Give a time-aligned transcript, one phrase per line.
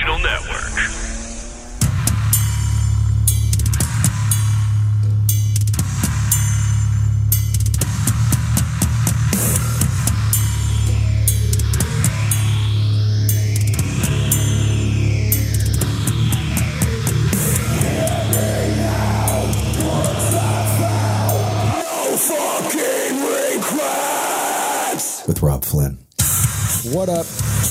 [0.00, 0.70] Digital Network.
[25.26, 25.98] with Robb Flynn.
[26.94, 27.26] What up?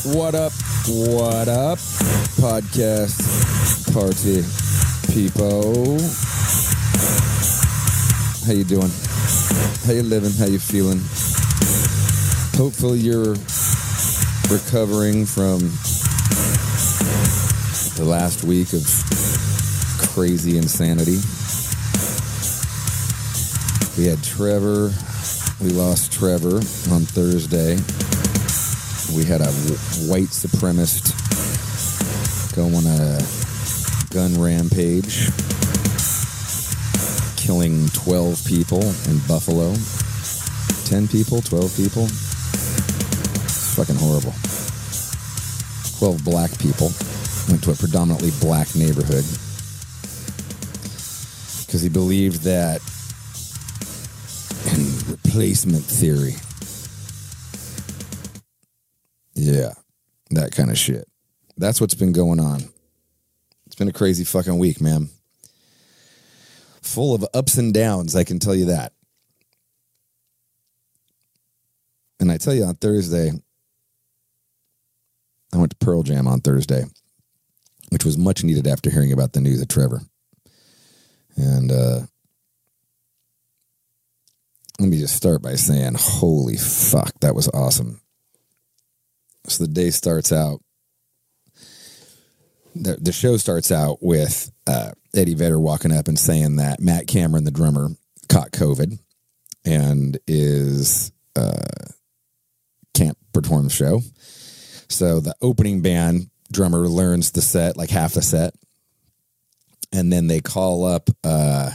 [0.05, 0.53] What up?
[0.91, 1.77] What up?
[2.41, 3.21] Podcast
[3.93, 4.41] party
[5.13, 5.99] people.
[8.47, 8.89] How you doing?
[9.85, 10.31] How you living?
[10.31, 10.97] How you feeling?
[12.57, 13.35] Hopefully you're
[14.49, 15.59] recovering from
[17.95, 18.83] the last week of
[20.09, 21.19] crazy insanity.
[23.95, 24.91] We had Trevor
[25.61, 27.77] we lost Trevor on Thursday.
[29.15, 29.51] We had a
[30.07, 31.15] white supremacist
[32.55, 33.19] go on a
[34.13, 35.29] gun rampage,
[37.35, 39.73] killing 12 people in Buffalo.
[40.85, 42.07] 10 people, 12 people.
[43.75, 44.33] Fucking horrible.
[45.99, 46.91] 12 black people
[47.49, 49.25] went to a predominantly black neighborhood
[51.65, 52.81] because he believed that
[54.75, 56.35] in replacement theory.
[59.39, 59.71] Yeah,
[60.31, 61.07] that kind of shit.
[61.55, 62.61] That's what's been going on.
[63.65, 65.07] It's been a crazy fucking week, man.
[66.81, 68.91] Full of ups and downs, I can tell you that.
[72.19, 73.31] And I tell you on Thursday,
[75.53, 76.83] I went to Pearl Jam on Thursday,
[77.91, 80.01] which was much needed after hearing about the news of Trevor.
[81.37, 82.01] And uh,
[84.79, 88.01] let me just start by saying, holy fuck, that was awesome.
[89.49, 90.61] So the day starts out,
[92.75, 97.07] the, the show starts out with uh, Eddie Vedder walking up and saying that Matt
[97.07, 97.89] Cameron, the drummer,
[98.29, 98.99] caught COVID
[99.65, 101.85] and is uh,
[102.93, 104.01] can't perform the show.
[104.87, 108.53] So the opening band drummer learns the set, like half the set,
[109.91, 111.09] and then they call up.
[111.23, 111.71] Uh,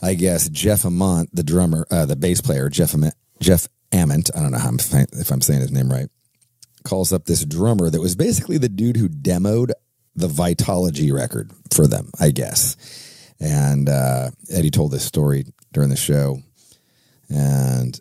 [0.00, 4.40] I guess Jeff Amont, the drummer, uh, the bass player, Jeff Ament, Jeff Ament, I
[4.40, 4.78] don't know how I'm,
[5.12, 6.08] if I'm saying his name right,
[6.84, 9.70] calls up this drummer that was basically the dude who demoed
[10.14, 12.76] the Vitology record for them, I guess.
[13.40, 16.38] And uh, Eddie told this story during the show,
[17.28, 17.98] and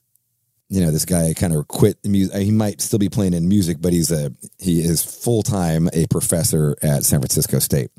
[0.70, 2.36] you know this guy kind of quit music.
[2.42, 6.08] He might still be playing in music, but he's a he is full time a
[6.08, 7.92] professor at San Francisco State.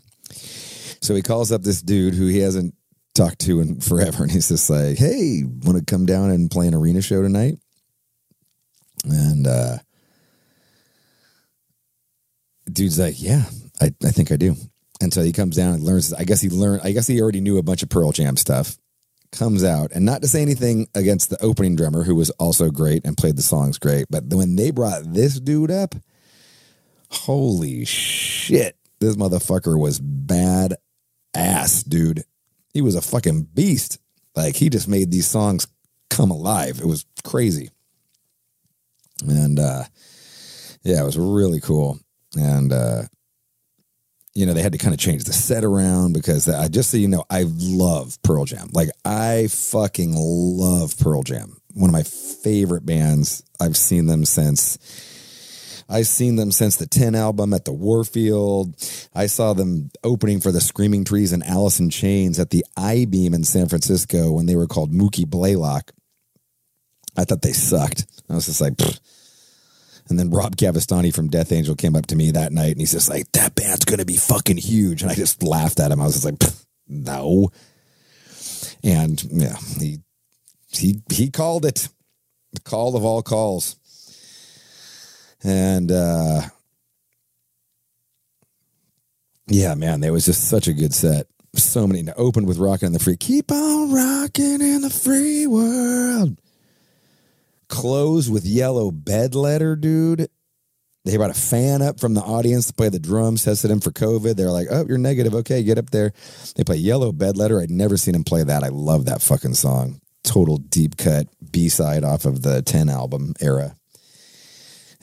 [1.00, 2.74] So he calls up this dude who he hasn't
[3.14, 6.66] talked to in forever, and he's just like, "Hey, want to come down and play
[6.66, 7.58] an arena show tonight?"
[9.04, 9.78] And uh,
[12.78, 13.44] dude's like, "Yeah,
[13.80, 14.56] I, I think I do."
[15.00, 16.12] And so he comes down and learns.
[16.12, 16.82] I guess he learned.
[16.82, 18.76] I guess he already knew a bunch of Pearl Jam stuff.
[19.30, 23.04] Comes out, and not to say anything against the opening drummer, who was also great
[23.04, 25.94] and played the songs great, but when they brought this dude up,
[27.10, 30.76] holy shit, this motherfucker was bad
[31.34, 32.24] ass, dude
[32.72, 33.98] he was a fucking beast.
[34.36, 35.66] Like he just made these songs
[36.10, 36.78] come alive.
[36.80, 37.70] It was crazy.
[39.26, 39.84] And uh
[40.82, 41.98] yeah, it was really cool.
[42.36, 43.02] And uh
[44.34, 46.96] you know, they had to kind of change the set around because I just so
[46.96, 48.68] you know, I love Pearl Jam.
[48.72, 51.56] Like I fucking love Pearl Jam.
[51.74, 53.42] One of my favorite bands.
[53.60, 54.78] I've seen them since
[55.88, 58.76] I've seen them since the 10 album at the Warfield.
[59.14, 63.06] I saw them opening for the Screaming Trees and Alice in Chains at the I
[63.08, 65.92] Beam in San Francisco when they were called Mookie Blaylock.
[67.16, 68.06] I thought they sucked.
[68.28, 69.00] I was just like, Pfft.
[70.08, 72.92] And then Rob Cavestany from Death Angel came up to me that night and he's
[72.92, 75.02] just like, that band's going to be fucking huge.
[75.02, 76.00] And I just laughed at him.
[76.00, 76.42] I was just like,
[76.86, 77.50] no.
[78.82, 79.98] And yeah, he,
[80.70, 81.88] he, he called it
[82.52, 83.76] the call of all calls.
[85.44, 86.42] And uh,
[89.46, 91.26] yeah, man, there was just such a good set.
[91.54, 92.00] So many.
[92.00, 93.16] And opened with Rockin' in the Free.
[93.16, 96.38] Keep on rocking in the free world.
[97.68, 100.28] Closed with Yellow Ledbetter, dude.
[101.04, 103.90] They brought a fan up from the audience to play the drums, tested him for
[103.90, 104.36] COVID.
[104.36, 105.34] They're like, oh, you're negative.
[105.34, 106.12] Okay, get up there.
[106.56, 107.60] They play Yellow Ledbetter.
[107.60, 108.62] I'd never seen him play that.
[108.62, 110.00] I love that fucking song.
[110.24, 113.74] Total deep cut B side off of the 10 album era.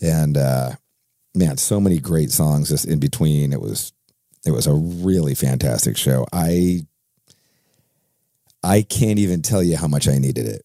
[0.01, 0.71] And uh
[1.35, 3.53] man, so many great songs just in between.
[3.53, 3.93] It was
[4.45, 6.25] it was a really fantastic show.
[6.31, 6.85] I
[8.63, 10.64] I can't even tell you how much I needed it.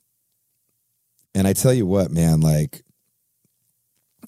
[1.35, 2.83] And I tell you what, man, like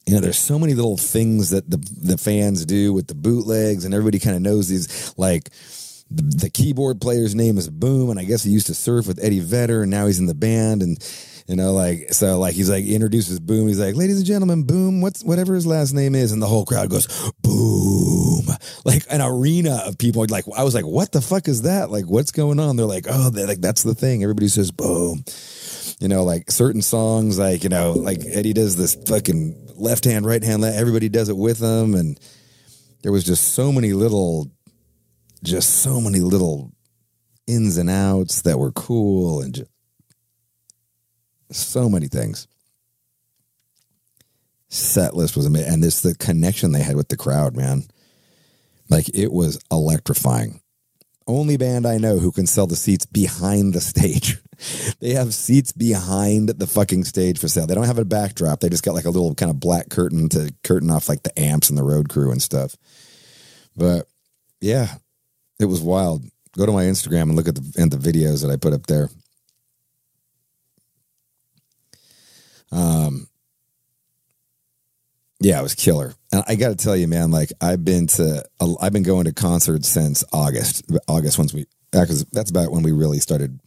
[0.07, 3.85] you know, there's so many little things that the the fans do with the bootlegs,
[3.85, 5.15] and everybody kind of knows these.
[5.17, 5.51] Like
[6.11, 9.23] the, the keyboard player's name is Boom, and I guess he used to surf with
[9.23, 10.99] Eddie Vedder, and now he's in the band, and
[11.47, 13.69] you know, like so, like he's like introduces Boom.
[13.69, 16.65] He's like, "Ladies and gentlemen, Boom, what's whatever his last name is," and the whole
[16.65, 17.07] crowd goes
[17.43, 18.47] Boom,
[18.85, 20.27] like an arena of people.
[20.29, 21.91] Like I was like, "What the fuck is that?
[21.91, 25.25] Like, what's going on?" They're like, "Oh, they're like that's the thing." Everybody says Boom.
[26.03, 30.27] You know, like certain songs, like you know, like Eddie does this fucking left hand,
[30.27, 30.65] right hand.
[30.65, 32.19] Everybody does it with him, and
[33.05, 34.51] there was just so many little,
[35.45, 36.73] just so many little
[37.47, 39.71] ins and outs that were cool, and just
[41.53, 42.49] so many things.
[44.71, 47.85] Set list was amazing, and this the connection they had with the crowd, man.
[48.91, 50.62] Like it was electrifying.
[51.27, 54.39] Only band I know who can sell the seats behind the stage.
[55.01, 57.67] they have seats behind the fucking stage for sale.
[57.67, 58.61] They don't have a backdrop.
[58.61, 61.39] They just got like a little kind of black curtain to curtain off like the
[61.39, 62.77] amps and the road crew and stuff.
[63.77, 64.07] But
[64.61, 64.95] yeah,
[65.59, 66.25] it was wild.
[66.57, 68.87] Go to my Instagram and look at the and the videos that I put up
[68.87, 69.09] there.
[72.71, 73.29] Um
[75.43, 76.15] yeah, it was killer.
[76.31, 78.45] And I got to tell you, man, like I've been to,
[78.81, 80.85] I've been going to concerts since August.
[81.09, 83.59] August once we, because that's about when we really started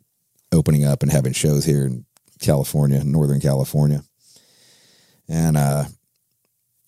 [0.51, 2.05] opening up and having shows here in
[2.39, 4.03] California, Northern California.
[5.27, 5.85] And, uh,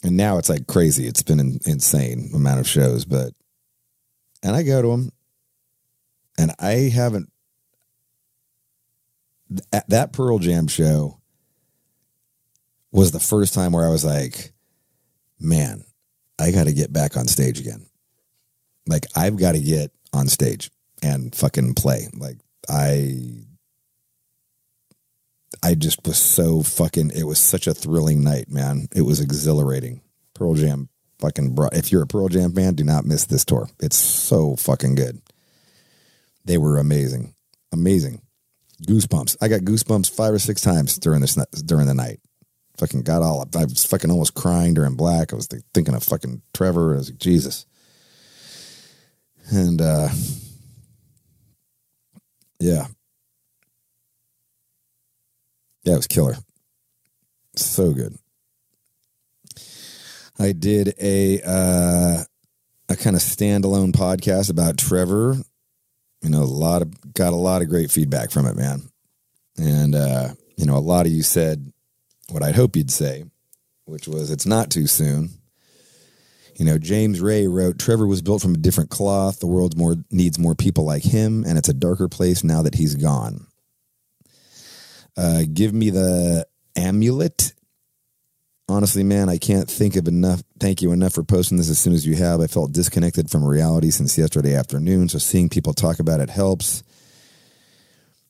[0.03, 1.05] and now it's like crazy.
[1.05, 3.33] It's been an insane amount of shows, but,
[4.41, 5.11] and I go to them
[6.37, 7.29] and I haven't,
[9.87, 11.19] that Pearl Jam show
[12.91, 14.53] was the first time where I was like,
[15.39, 15.83] man,
[16.39, 17.85] I got to get back on stage again.
[18.87, 20.71] Like I've got to get on stage
[21.03, 22.07] and fucking play.
[22.13, 22.37] Like
[22.69, 23.43] I
[25.63, 28.87] I just was so fucking it was such a thrilling night, man.
[28.95, 30.01] It was exhilarating.
[30.33, 30.89] Pearl Jam
[31.19, 33.69] fucking brought if you're a Pearl Jam fan, do not miss this tour.
[33.79, 35.21] It's so fucking good.
[36.45, 37.33] They were amazing.
[37.73, 38.21] Amazing.
[38.87, 39.37] Goosebumps.
[39.41, 41.35] I got goosebumps five or six times during this
[41.65, 42.19] during the night
[42.77, 43.55] fucking got all up.
[43.55, 45.33] I was fucking almost crying during black.
[45.33, 46.93] I was thinking of fucking Trevor.
[46.93, 47.65] I was like, Jesus.
[49.51, 50.09] And uh
[52.59, 52.87] yeah.
[55.83, 56.35] Yeah, it was killer.
[57.55, 58.15] So good.
[60.39, 62.23] I did a uh
[62.89, 65.37] a kind of standalone podcast about Trevor.
[66.21, 68.81] You know, a lot of got a lot of great feedback from it, man.
[69.57, 71.71] And uh, you know, a lot of you said
[72.31, 73.25] what I'd hope you'd say,
[73.85, 75.29] which was, it's not too soon.
[76.55, 79.39] You know, James Ray wrote, Trevor was built from a different cloth.
[79.39, 82.75] The world more needs more people like him, and it's a darker place now that
[82.75, 83.45] he's gone.
[85.15, 87.53] Uh, give me the amulet.
[88.69, 90.43] Honestly, man, I can't think of enough.
[90.59, 92.41] Thank you enough for posting this as soon as you have.
[92.41, 96.83] I felt disconnected from reality since yesterday afternoon, so seeing people talk about it helps.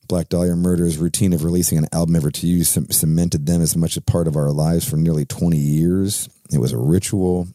[0.08, 3.96] Black Dahlia Murder's routine of releasing an album every two years cemented them as much
[3.98, 6.30] a part of our lives for nearly 20 years.
[6.50, 7.48] It was a ritual.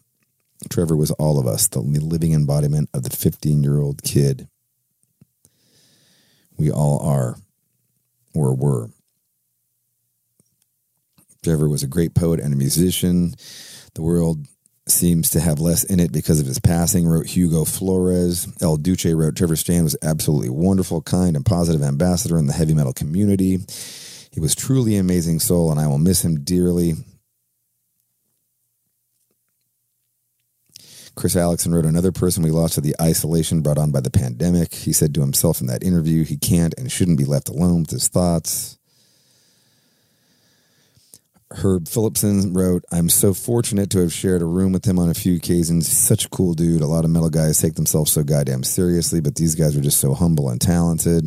[0.70, 4.48] Trevor was all of us, the living embodiment of the 15 year old kid.
[6.56, 7.38] We all are,
[8.36, 8.92] or were.
[11.44, 13.34] Trevor was a great poet and a musician.
[13.96, 14.48] The world
[14.88, 18.48] seems to have less in it because of his passing, wrote Hugo Flores.
[18.62, 22.74] El Duce wrote Trevor Strnad was absolutely wonderful, kind, and positive ambassador in the heavy
[22.74, 23.60] metal community.
[24.32, 26.96] He was truly an amazing soul, and I will miss him dearly.
[31.16, 34.74] Chris Alexson wrote another person we lost to the isolation brought on by the pandemic.
[34.74, 37.92] He said to himself in that interview he can't and shouldn't be left alone with
[37.92, 38.80] his thoughts.
[41.56, 45.14] Herb Phillipson wrote, I'm so fortunate to have shared a room with him on a
[45.14, 45.88] few occasions.
[45.88, 46.82] He's such a cool dude.
[46.82, 50.00] A lot of metal guys take themselves so goddamn seriously, but these guys are just
[50.00, 51.26] so humble and talented.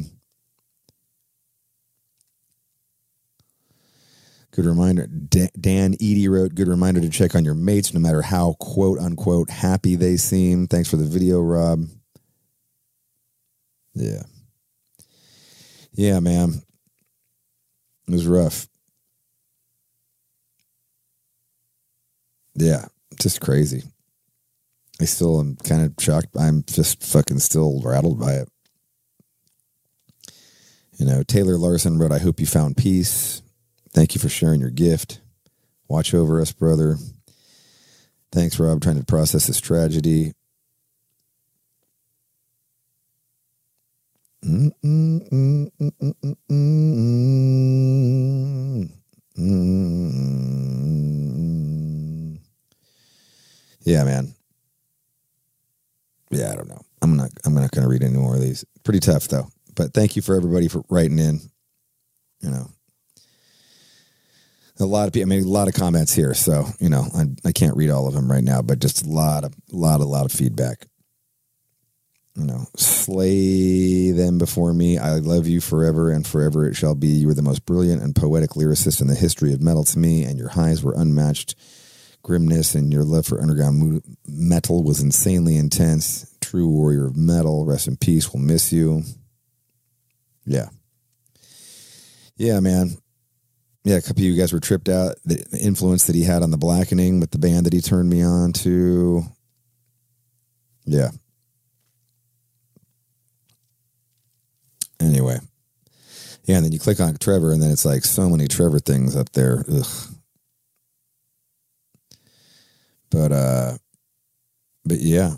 [4.50, 5.06] Good reminder.
[5.06, 9.50] Dan Edie wrote, Good reminder to check on your mates no matter how quote unquote
[9.50, 10.66] happy they seem.
[10.66, 11.85] Thanks for the video, Robb.
[13.95, 14.23] Yeah.
[15.92, 16.62] Yeah, man.
[18.09, 18.66] It was rough.
[22.56, 22.86] Yeah,
[23.20, 23.82] just crazy.
[25.00, 26.28] I still am kind of shocked.
[26.38, 28.48] I'm just fucking still rattled by it.
[30.98, 33.42] You know, Taylor Larson wrote, I hope you found peace.
[33.92, 35.20] Thank you for sharing your gift.
[35.88, 36.96] Watch over us, brother.
[38.32, 40.32] Thanks, Robb, trying to process this tragedy.
[44.44, 48.88] Mm, mm, mm, mm, mm, mm, mm,
[49.38, 50.16] mm.
[53.87, 54.35] Yeah, man.
[56.31, 56.83] Yeah, I don't know.
[57.00, 57.31] I'm not.
[57.45, 58.64] I'm not going to read any more of these.
[58.83, 59.47] Pretty tough though.
[59.76, 61.40] But thank you for everybody for writing in.
[62.40, 62.66] You know,
[64.81, 65.33] a lot of people.
[65.33, 66.35] I mean, a lot of comments here.
[66.35, 69.09] So you know, I I can't read all of them right now, but just a
[69.09, 70.87] lot of lot a lot of feedback.
[72.35, 74.99] You know, slay them before me.
[74.99, 77.07] I love you forever and forever it shall be.
[77.07, 80.25] You were the most brilliant and poetic lyricist in the history of metal to me,
[80.25, 81.55] and your highs were unmatched.
[82.26, 86.37] Grimness and your love for underground metal was insanely intense.
[86.40, 87.64] True warrior of metal.
[87.64, 88.35] Rest in peace.
[88.35, 89.04] We'll miss you.
[90.45, 90.71] Yeah.
[92.37, 92.97] Yeah, man.
[93.85, 95.14] Yeah, a couple of you guys were tripped out.
[95.25, 98.25] The influence that he had on the blackening with the band that he turned me
[98.25, 99.23] on to.
[100.85, 101.11] Yeah.
[104.99, 105.38] Anyway.
[106.42, 109.14] Yeah, and then you click on Trevor, and then it's like so many Trevor things
[109.14, 109.64] up there.
[109.73, 110.15] Ugh.
[113.16, 113.78] But uh
[114.85, 115.37] but yeah.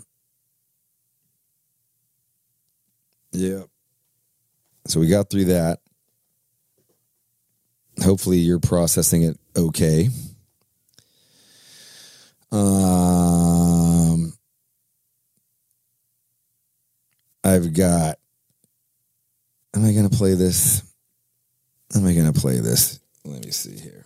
[3.31, 3.63] Yeah.
[4.85, 5.79] So we got through that.
[8.03, 10.09] Hopefully you're processing it okay.
[12.51, 14.33] Um
[17.45, 18.17] I've got
[19.73, 20.83] Am I going to play this?
[21.95, 22.99] Am I going to play this?
[23.23, 23.98] Let me see here.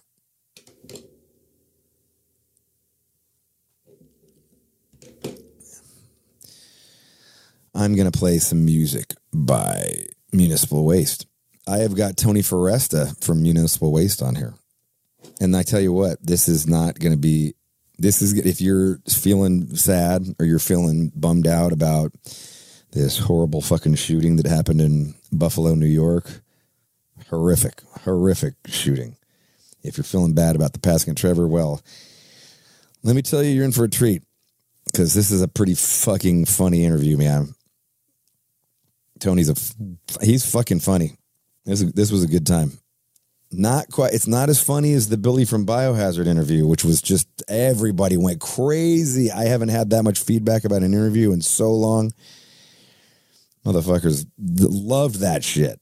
[7.75, 11.25] I'm going to play some music by Municipal Waste.
[11.67, 14.53] I have got Tony Foresta from Municipal Waste on here.
[15.41, 17.55] And I tell you what, this is not going to be,
[17.97, 22.11] this is, if you're feeling sad or you're feeling bummed out about
[22.91, 26.41] this horrible fucking shooting that happened in Buffalo, New York,
[27.29, 29.15] horrific, horrific shooting.
[29.81, 31.81] If you're feeling bad about the passing of Trevor, well,
[33.01, 34.21] let me tell you, you're in for a treat
[34.85, 37.55] because this is a pretty fucking funny interview, man.
[39.23, 41.15] Tony's a he's fucking funny.
[41.65, 42.73] This this was a good time.
[43.51, 44.13] Not quite.
[44.13, 48.41] It's not as funny as the Billy from Biohazard interview, which was just everybody went
[48.41, 49.31] crazy.
[49.31, 52.11] I haven't had that much feedback about an interview in so long.
[53.65, 55.79] Motherfuckers loved that shit.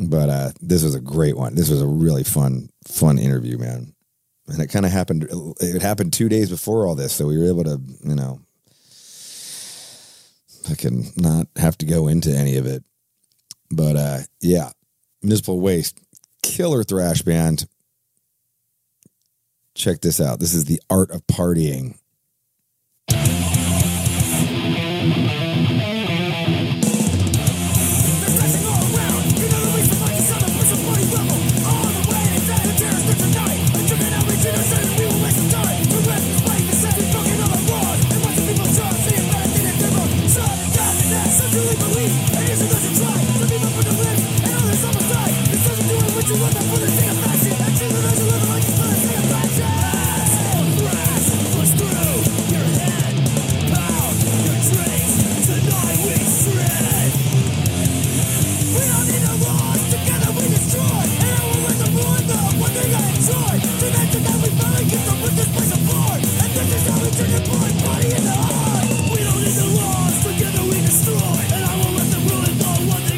[0.00, 1.54] But uh, this was a great one.
[1.54, 3.94] This was a really fun, fun interview, man.
[4.48, 5.28] And it kind of happened.
[5.60, 8.40] It happened two days before all this, so we were able to, you know,
[10.64, 12.82] fucking not have to go into any of it.
[13.70, 14.70] But uh, yeah,
[15.22, 16.00] Municipal Waste,
[16.42, 17.66] killer thrash band.
[19.74, 20.38] Check this out.
[20.38, 21.98] This is the art of partying.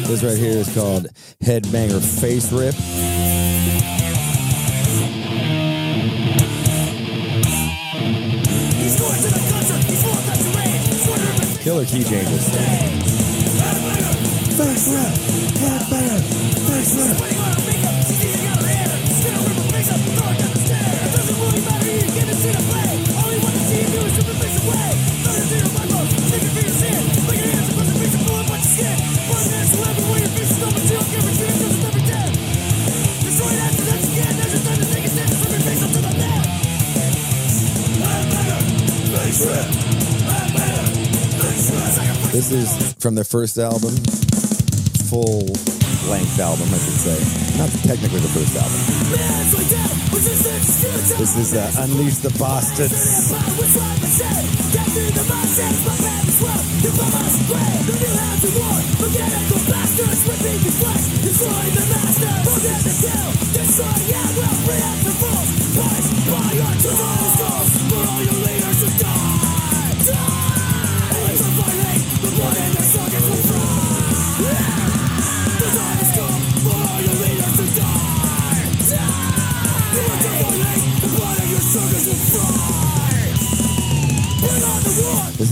[0.07, 1.07] This right here is called
[1.43, 2.73] Headbanger Face Rip.
[11.61, 12.49] Killer key changes.
[14.57, 15.13] Face Rip!
[15.59, 16.21] Headbanger!
[16.67, 17.96] Face Rip!
[42.33, 43.95] This is from their first album,
[45.09, 45.45] full
[46.09, 47.19] length album, I should say.
[47.55, 48.81] Not technically the first album.
[51.19, 52.89] This is uh, Unleash the Bastards.
[52.89, 53.29] This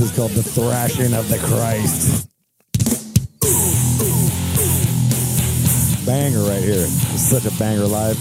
[0.06, 2.30] is called The Thrashing of the Christ.
[6.06, 6.86] Banger right here.
[6.86, 8.18] It's such a banger live.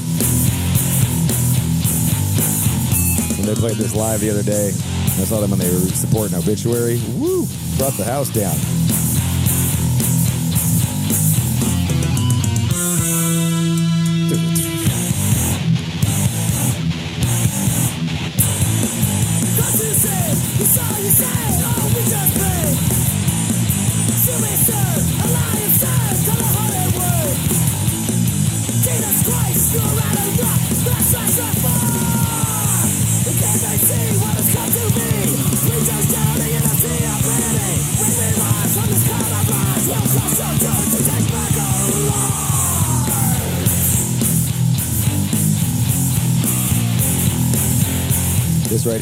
[3.37, 6.39] When they played this live the other day, I saw them when they were supporting
[6.39, 7.01] Obituary.
[7.17, 7.47] Woo!
[7.77, 8.57] Brought the house down.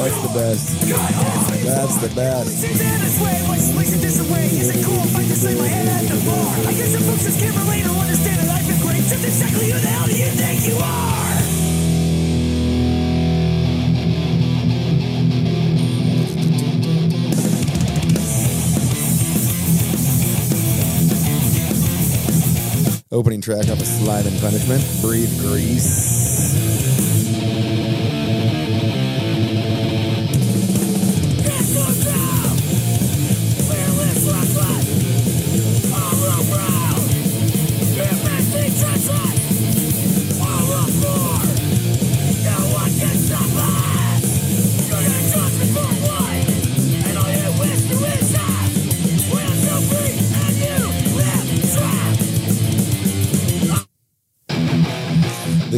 [0.00, 0.80] the best.
[1.64, 2.64] That's the best.
[9.30, 11.20] Exactly who the hell do you think you are?
[23.12, 24.84] Opening track off of Slime and Punishment.
[25.00, 26.19] Breathe Grease.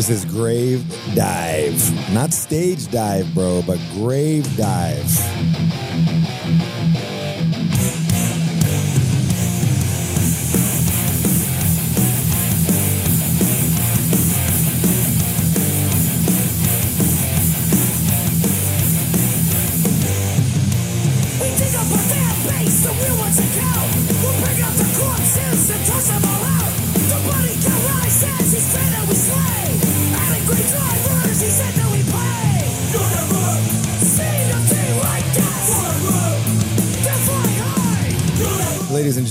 [0.03, 0.83] This is Grave
[1.15, 2.13] Dive.
[2.13, 5.07] Not stage dive, bro, but grave dive.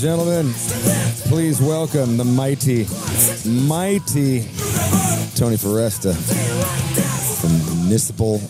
[0.01, 0.51] Gentlemen,
[1.29, 2.87] please welcome the mighty,
[3.67, 4.41] mighty
[5.35, 6.15] Tony Foresta
[7.39, 8.41] from Municipal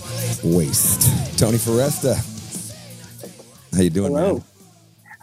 [0.46, 1.38] Waste.
[1.38, 2.16] Tony Foresta.
[3.76, 4.36] How you doing, Hello.
[4.36, 4.44] man?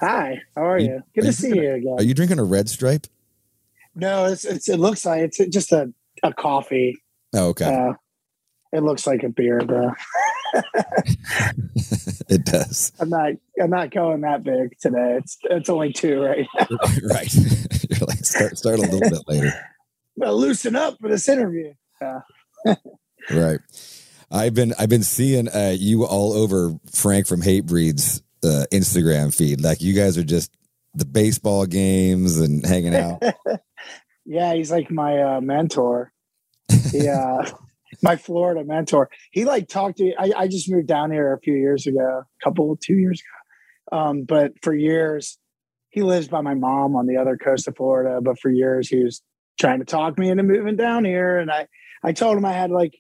[0.00, 1.02] Hi, how are you?
[1.14, 1.94] Good are to see drinking you again.
[1.96, 3.06] Are you drinking a red stripe?
[3.94, 5.90] no, it's, it's it looks like it's just a,
[6.22, 6.98] a coffee.
[7.32, 7.74] Oh, okay.
[7.74, 7.94] Uh,
[8.74, 9.92] it looks like a beer, though.
[12.28, 12.92] it does.
[13.00, 15.18] I'm not I'm not going that big today.
[15.18, 16.66] It's it's only two right now.
[17.10, 17.32] right.
[17.90, 19.52] You're like start start a little bit later.
[20.16, 21.74] Well, loosen up for this interview.
[23.30, 23.60] Right.
[24.30, 29.60] I've been I've been seeing uh, you all over Frank from Hatebreed's uh, Instagram feed.
[29.60, 30.52] Like you guys are just
[30.94, 33.22] the baseball games and hanging out.
[34.26, 36.12] Yeah, he's like my uh, mentor.
[36.92, 37.50] Yeah,
[38.02, 39.10] my Florida mentor.
[39.30, 40.12] He like talked to.
[40.18, 43.98] I, I just moved down here a few years ago, a couple two years ago.
[43.98, 45.38] Um, but for years,
[45.90, 48.20] he lives by my mom on the other coast of Florida.
[48.22, 49.22] But for years, he was
[49.58, 51.66] trying to talk me into moving down here, and I
[52.02, 52.94] I told him I had like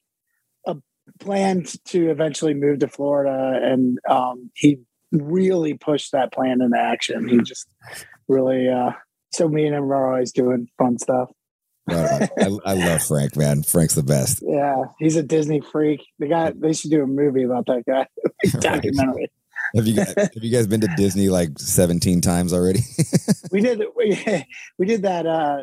[0.66, 0.76] a
[1.20, 4.78] plan to eventually move to Florida, and um, he
[5.12, 7.28] really pushed that plan into action.
[7.28, 7.66] He just
[8.28, 8.92] really uh,
[9.32, 11.30] so me and him are always doing fun stuff.
[11.90, 13.62] I, I love Frank, man.
[13.62, 14.42] Frank's the best.
[14.46, 16.06] Yeah, he's a Disney freak.
[16.18, 18.06] The guy they should do a movie about that guy.
[18.60, 19.30] Documentary.
[19.74, 22.80] Have you guys, have you guys been to Disney like 17 times already?
[23.50, 24.44] We did we,
[24.78, 25.58] we did that uh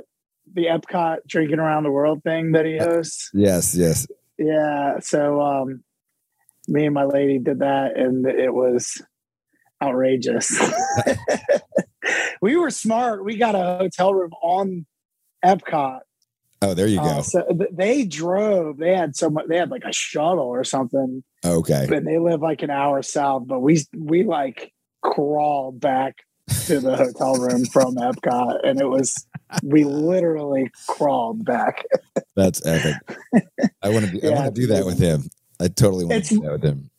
[0.52, 3.30] the Epcot drinking around the world thing that he hosts.
[3.34, 4.08] yes, yes.
[4.40, 5.84] Yeah, so um
[6.68, 9.02] me and my lady did that and it was
[9.84, 10.60] outrageous.
[12.42, 13.24] we were smart.
[13.24, 14.86] We got a hotel room on
[15.44, 16.00] Epcot.
[16.62, 17.22] Oh, there you Uh, go.
[17.22, 18.78] so they drove.
[18.78, 19.48] They had so much.
[19.48, 21.88] They had like a shuttle or something, Okay.
[21.92, 23.44] and they live like an hour south.
[23.46, 26.16] But we we like crawled back
[26.66, 29.28] to the hotel room from Epcot, and it was
[29.64, 31.84] we literally crawled back.
[32.36, 32.96] That's epic.
[33.82, 35.24] I want to do, I want to do that with him.
[35.60, 36.90] I totally want to do that with him.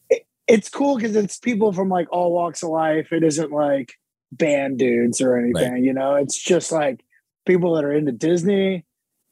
[0.49, 3.13] It's cool because it's people from like all walks of life.
[3.13, 3.95] It isn't like
[4.33, 5.85] band dudes or anything.
[5.85, 7.01] You know, it's just like
[7.47, 8.85] people that are into Disney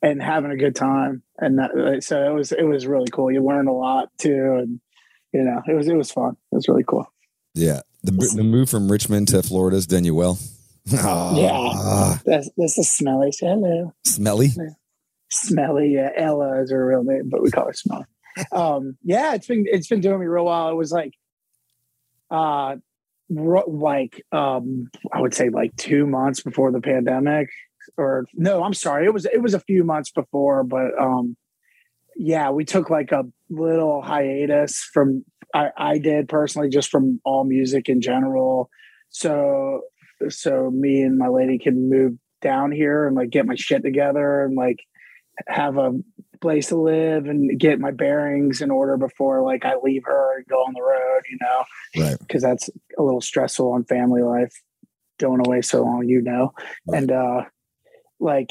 [0.04, 1.22] and having a good time.
[1.38, 3.32] And that, so it was it was really cool.
[3.32, 4.80] You learned a lot too, and
[5.32, 6.36] you know, it was it was fun.
[6.52, 7.06] It was really cool.
[7.54, 7.80] Yeah.
[8.02, 10.38] The, the move from Richmond to Florida's done you well.
[10.84, 13.32] Yeah, That's that's the smelly.
[13.32, 13.94] Say hello.
[14.04, 14.50] Smelly.
[15.30, 15.94] Smelly.
[15.94, 18.04] Yeah, Ella is her real name, but we call her Smelly.
[18.50, 20.68] Um, yeah, it's been it's been doing me real well.
[20.68, 21.14] It was like,
[22.32, 22.76] uh,
[23.30, 27.48] like um, I would say like two months before the pandemic,
[27.96, 31.36] or no, I'm sorry, it was it was a few months before, but um,
[32.16, 37.44] yeah, we took like a little hiatus from I, I did personally just from all
[37.44, 38.70] music in general.
[39.10, 39.82] So
[40.28, 44.42] so me and my lady can move down here and like get my shit together
[44.44, 44.78] and like
[45.48, 45.92] have a
[46.40, 50.46] place to live and get my bearings in order before like I leave her and
[50.46, 52.18] go on the road, you know, Right.
[52.18, 52.68] because that's
[52.98, 54.52] a little stressful on family life
[55.18, 56.52] going away so long, you know.
[56.86, 56.98] Right.
[57.02, 57.44] And uh
[58.20, 58.50] like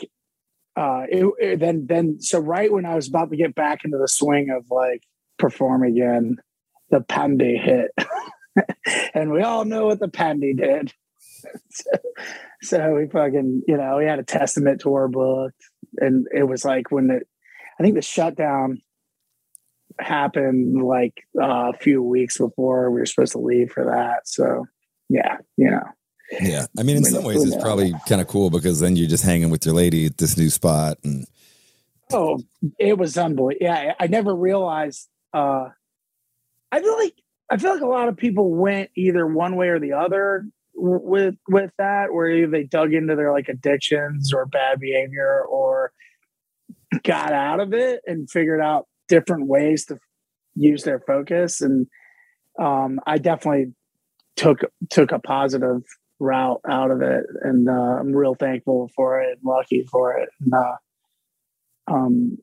[0.76, 3.98] uh it, it- then then so right when I was about to get back into
[3.98, 5.04] the swing of like
[5.38, 6.38] perform again,
[6.90, 7.92] the pandy hit.
[9.14, 10.94] and we all know what the pandy did.
[11.70, 11.90] so,
[12.62, 15.62] so we fucking, you know, we had a testament tour booked
[15.98, 17.22] and it was like when the
[17.80, 18.82] I think the shutdown
[20.00, 24.28] happened like uh, a few weeks before we were supposed to leave for that.
[24.28, 24.66] So
[25.10, 25.84] yeah, you know.
[26.42, 26.66] Yeah.
[26.78, 29.50] I mean, in some ways, it's probably kind of cool because then you're just hanging
[29.50, 30.98] with your lady at this new spot.
[31.04, 31.28] And
[32.12, 32.40] Oh,
[32.80, 33.66] it was unbelievable.
[33.66, 35.10] Yeah, I never realized.
[35.34, 35.70] Uh,
[36.72, 37.16] I feel like
[37.50, 41.36] I feel like a lot of people went either one way or the other with
[41.48, 45.92] with that, where either they dug into their like addictions or bad behavior, or
[47.04, 49.98] got out of it and figured out different ways to
[50.56, 51.62] use their focus.
[51.62, 51.88] And
[52.60, 53.74] um, I definitely
[54.36, 55.82] took took a positive
[56.24, 60.30] route out of it, and uh, I'm real thankful for it, and lucky for it.
[60.42, 60.76] And, uh,
[61.88, 62.38] um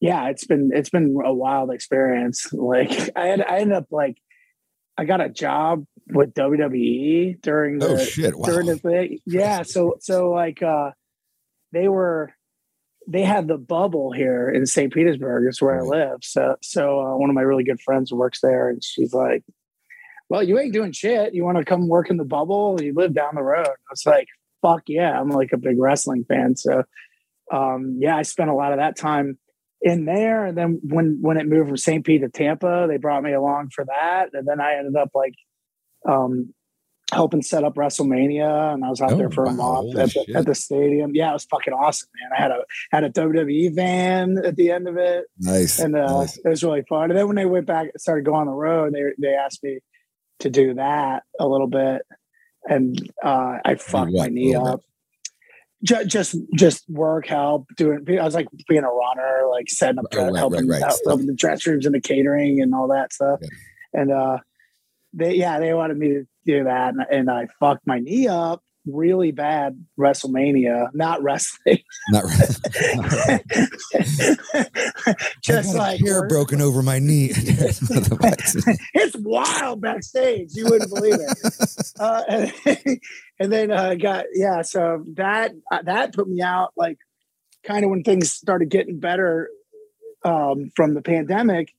[0.00, 4.16] yeah it's been it's been a wild experience like i had i ended up like
[4.98, 8.36] i got a job with wwe during the oh, shit.
[8.36, 8.44] Wow.
[8.46, 10.90] during the thing yeah so so like uh
[11.72, 12.32] they were
[13.08, 16.04] they had the bubble here in st petersburg is where Right.
[16.04, 19.12] i live so so uh, one of my really good friends works there and she's
[19.12, 19.42] like
[20.28, 23.14] well you ain't doing shit you want to come work in the bubble you live
[23.14, 24.26] down the road i was like
[24.62, 26.82] fuck yeah i'm like a big wrestling fan so
[27.52, 29.38] um, yeah, I spent a lot of that time
[29.82, 30.46] in there.
[30.46, 32.04] And then when when it moved from St.
[32.04, 34.30] Pete to Tampa, they brought me along for that.
[34.32, 35.34] And then I ended up like
[36.08, 36.54] um,
[37.12, 39.82] helping set up WrestleMania, and I was out Oh, there for a wow.
[39.82, 41.10] month at the, at the stadium.
[41.14, 42.30] Yeah, it was fucking awesome, man.
[42.38, 45.78] I had a had a WWE van at the end of it, Nice.
[45.78, 46.38] and uh, nice.
[46.38, 47.10] it was really fun.
[47.10, 49.80] And then when they went back, started going on the road, they they asked me
[50.40, 52.02] to do that a little bit,
[52.68, 54.80] and uh, I fucked my knee up.
[55.84, 58.04] Ju- Just, just work help doing.
[58.18, 60.90] I was like being a runner, like setting up, Oh, right, helping, right, right.
[60.92, 63.38] out- helping the dress rooms and the catering and all that stuff.
[63.42, 63.54] Okay.
[63.92, 64.38] And uh,
[65.12, 68.63] they, yeah, they wanted me to do that, and, and I fucked my knee up
[68.86, 69.84] really bad.
[69.98, 71.78] WrestleMania, not wrestling,
[72.10, 73.42] Not right.
[75.42, 77.30] just like hair work- broken over my knee.
[77.34, 80.54] it's wild backstage.
[80.54, 81.38] You wouldn't believe it.
[81.98, 82.52] Uh, and,
[83.38, 84.62] and then I uh, got yeah.
[84.62, 86.98] So that uh, that put me out like
[87.64, 89.48] kind of when things started getting better
[90.24, 91.72] um, from the pandemic.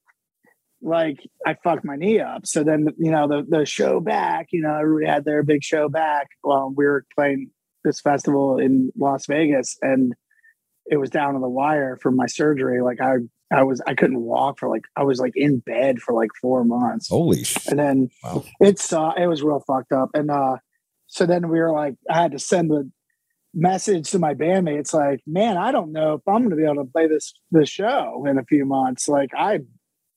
[0.82, 2.46] Like I fucked my knee up.
[2.46, 4.48] So then you know the the show back.
[4.52, 6.28] You know everybody had their big show back.
[6.44, 7.50] Well, we were playing
[7.84, 10.14] this festival in Las Vegas, and
[10.86, 12.82] it was down to the wire for my surgery.
[12.82, 13.16] Like I
[13.52, 16.64] I was I couldn't walk for like I was like in bed for like four
[16.64, 17.10] months.
[17.10, 17.68] Holy shit.
[17.68, 18.44] And then Wow.
[18.60, 20.10] it's uh it was real fucked up.
[20.14, 20.58] And uh
[21.08, 22.92] so then we were like I had to send the
[23.54, 26.84] message to my bandmates like, man, I don't know if I'm going to be able
[26.84, 29.08] to play this this show in a few months.
[29.08, 29.60] Like I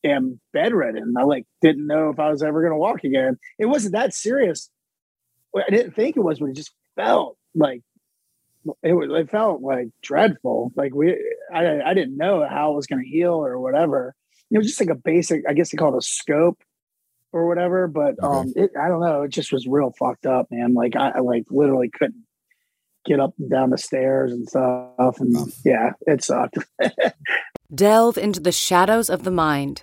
[0.05, 1.15] am bedridden.
[1.17, 3.39] I like didn't know if I was ever going to walk again.
[3.59, 4.71] It wasn't that serious.
[5.57, 7.83] I didn't think it was, but it just felt like
[8.83, 9.09] it was.
[9.11, 10.73] It felt like dreadful.
[10.77, 11.17] Like we,
[11.53, 14.15] I, I didn't know how it was going to heal or whatever.
[14.51, 15.43] It was just like a basic.
[15.49, 16.63] I guess they call it a scope
[17.33, 17.89] or whatever.
[17.89, 19.23] But um, it, I don't know.
[19.23, 20.75] It just was real fucked up, man.
[20.75, 22.25] Like I, I like literally couldn't
[23.07, 25.19] get up and down the stairs and stuff.
[25.19, 26.59] And yeah, it sucked.
[27.75, 29.83] Delve into the shadows of the mind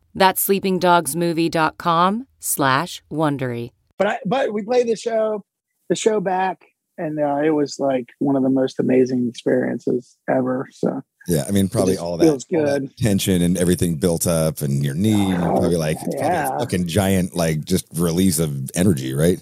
[0.13, 3.71] That's sleepingdogsmovie.com slash Wondery.
[3.97, 5.43] but I, but we played the show,
[5.89, 6.65] the show back,
[6.97, 10.67] and uh, it was like one of the most amazing experiences ever.
[10.71, 12.97] So Yeah, I mean, probably all that, feels all that good.
[12.97, 16.55] tension and everything built up, and your knee, and probably like it's probably Yeah.
[16.55, 19.41] a fucking giant, like just release of energy, right?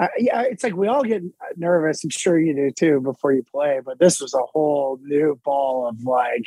[0.00, 1.22] I, yeah, it's like we all get
[1.56, 2.04] nervous.
[2.04, 5.88] I'm sure you do too before you play, but this was a whole new ball
[5.88, 6.44] of like,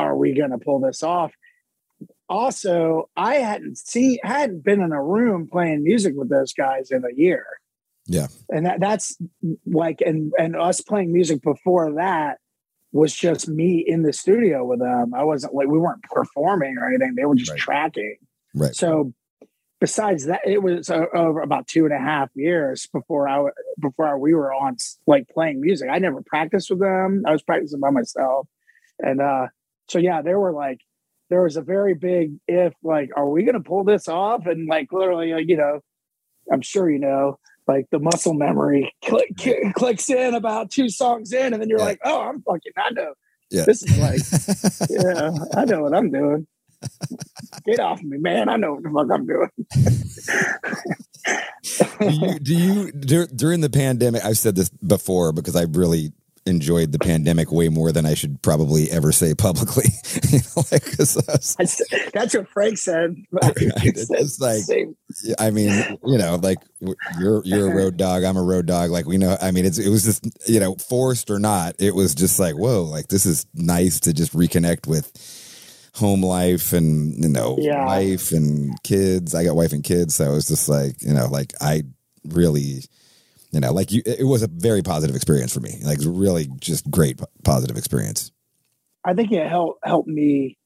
[0.00, 1.30] are we going to pull this off?
[2.28, 7.02] Also, I hadn't seen, hadn't been in a room playing music with those guys in
[7.04, 7.44] a year.
[8.10, 8.28] Yeah.
[8.48, 9.18] and that that's
[9.66, 12.38] like, and and us playing music before that
[12.90, 15.12] was just me in the studio with them.
[15.14, 17.60] I wasn't like we weren't performing or anything; they were just Right.
[17.60, 18.16] tracking.
[18.54, 18.74] Right.
[18.74, 19.12] So
[19.78, 24.18] besides that, it was uh, over about two and a half years before I before
[24.18, 25.90] we were on like playing music.
[25.92, 27.24] I never practiced with them.
[27.26, 28.48] I was practicing by myself,
[29.00, 29.48] and uh,
[29.88, 30.80] so yeah, there were like
[31.30, 34.46] there was a very big if like, are we going to pull this off?
[34.46, 35.80] And like literally, uh, you know,
[36.52, 37.38] I'm sure you know.
[37.66, 41.78] Like the muscle memory click, click, clicks in about two songs in, and then you're
[41.80, 41.84] Yeah.
[41.84, 43.12] like, "Oh, I'm fucking, I know
[43.50, 43.64] Yeah.
[43.66, 44.20] this is like
[44.90, 46.46] yeah, I know what I'm doing.
[47.66, 48.48] Get off me, man.
[48.48, 49.50] I know what the fuck I'm doing.
[52.00, 56.12] do you do you dur- during the pandemic i've said this before because i really
[56.48, 59.84] enjoyed the pandemic way more than i should probably ever say publicly
[60.30, 61.14] you know, like, was-
[61.58, 61.82] That's,
[62.12, 63.14] that's what Frank said.
[63.32, 64.96] It's just like- Same.
[65.38, 65.70] I mean,
[66.04, 66.58] you know, like
[67.18, 68.90] you're you're a road dog, I'm a road dog.
[68.90, 71.94] Like we know, I mean, it's it was just you know, forced or not, it
[71.94, 75.10] was just like, whoa, like this is nice to just reconnect with
[75.94, 77.84] home life and you know, Yeah.
[77.86, 79.34] wife and kids.
[79.34, 81.82] I got wife and kids, so it was just like you know, like I
[82.28, 82.82] really,
[83.50, 85.80] you know, like you, it was a very positive experience for me.
[85.82, 88.30] Like really just great positive experience.
[89.04, 90.58] I think it helped helped me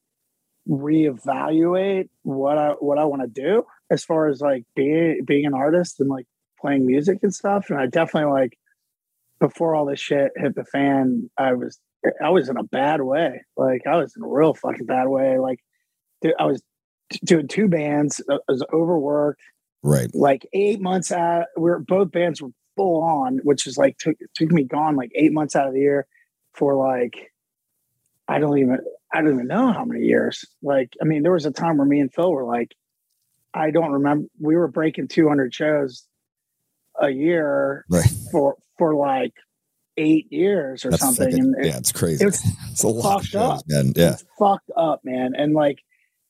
[0.68, 5.54] reevaluate what I what I want to do as far as like being being an
[5.54, 6.26] artist and like
[6.60, 7.70] playing music and stuff.
[7.70, 8.58] And I definitely like
[9.38, 11.78] before all this shit hit the fan, I was
[12.22, 13.42] I was in a bad way.
[13.56, 15.38] Like I was in a real fucking bad way.
[15.38, 15.60] Like
[16.20, 16.62] dude, I was
[17.24, 18.20] doing two bands.
[18.28, 19.42] Uh, I was overworked.
[19.84, 20.14] Right.
[20.14, 24.50] like eight months out we're both bands were full on which is like took took
[24.50, 26.06] me gone like eight months out of the year
[26.54, 27.32] for like
[28.28, 28.78] i don't even
[29.12, 31.86] i don't even know how many years like i mean there was a time where
[31.86, 32.74] me and phil were like
[33.54, 36.06] i don't remember we were breaking 200 shows
[37.00, 38.08] a year Right.
[38.30, 39.32] for for like
[39.98, 42.24] eight years or That's something and it, yeah, it's crazy.
[42.24, 42.28] it
[42.70, 43.64] it's a lot of fucked shows, up.
[43.68, 43.92] man.
[43.94, 44.12] Yeah.
[44.12, 45.80] it's fucked up man and like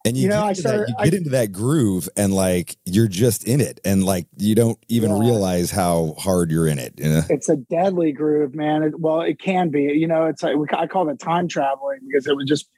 [0.05, 2.35] And you, You know, get I started- that, you I- get into that groove and
[2.35, 5.21] like you're just in it and like you don't even Yeah.
[5.21, 6.95] realize how hard you're in it.
[6.99, 7.23] You know?
[7.31, 8.83] it's a deadly groove, man.
[8.83, 9.83] It, well, it can be.
[9.83, 12.69] You know, it's like I call it time traveling because it was just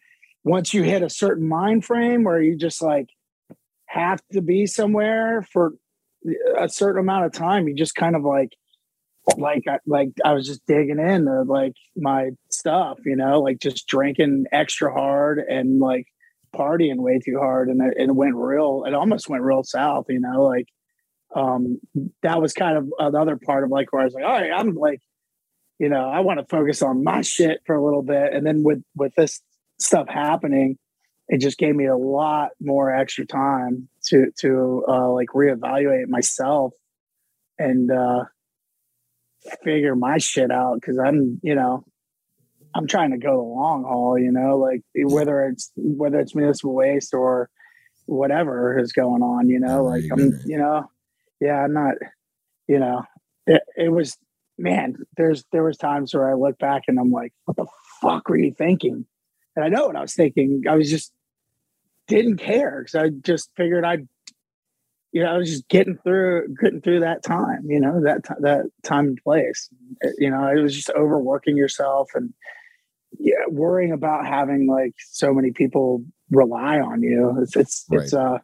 [0.44, 3.08] once you hit a certain mind frame where you just like
[3.86, 5.72] have to be somewhere for
[6.58, 8.52] a certain amount of time, you just kind of like
[9.38, 13.58] like I, like I was just digging in to like my stuff, you know, like
[13.60, 16.06] just drinking extra hard and like
[16.54, 18.84] partying way too hard, and it, it went real.
[18.86, 20.68] It almost went real south, you know, like
[21.34, 21.80] um
[22.22, 24.74] that was kind of another part of like where I was like, all right, I'm
[24.74, 25.00] like,
[25.78, 28.32] you know, I want to focus on my shit for a little bit.
[28.32, 29.40] And then with with this
[29.78, 30.78] stuff happening,
[31.28, 36.72] it just gave me a lot more extra time to to uh like reevaluate myself
[37.58, 38.24] and uh
[39.62, 41.84] figure my shit out because I'm, you know,
[42.74, 46.74] I'm trying to go the long haul, you know, like whether it's whether it's municipal
[46.74, 47.48] waste or
[48.06, 50.90] whatever is going on, you know, like I'm, you know,
[51.40, 51.94] yeah, I'm not,
[52.66, 53.04] you know,
[53.46, 54.16] it, it was
[54.58, 57.66] man, there's there was times where I look back and I'm like, what the
[58.00, 59.06] fuck were you thinking?
[59.56, 60.64] And I know what I was thinking.
[60.68, 61.12] I was just
[62.08, 64.08] didn't care because I just figured I'd,
[65.12, 67.66] you know, I was just getting through getting through that time.
[67.66, 69.68] You know that that time and place.
[70.18, 72.34] You know, it was just overworking yourself and
[73.18, 77.36] yeah, worrying about having like so many people rely on you.
[77.42, 78.38] It's it's it's uh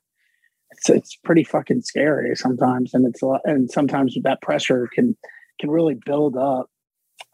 [0.73, 5.17] it's it's pretty fucking scary sometimes, and it's a lot, and sometimes that pressure can
[5.61, 6.71] can really build up.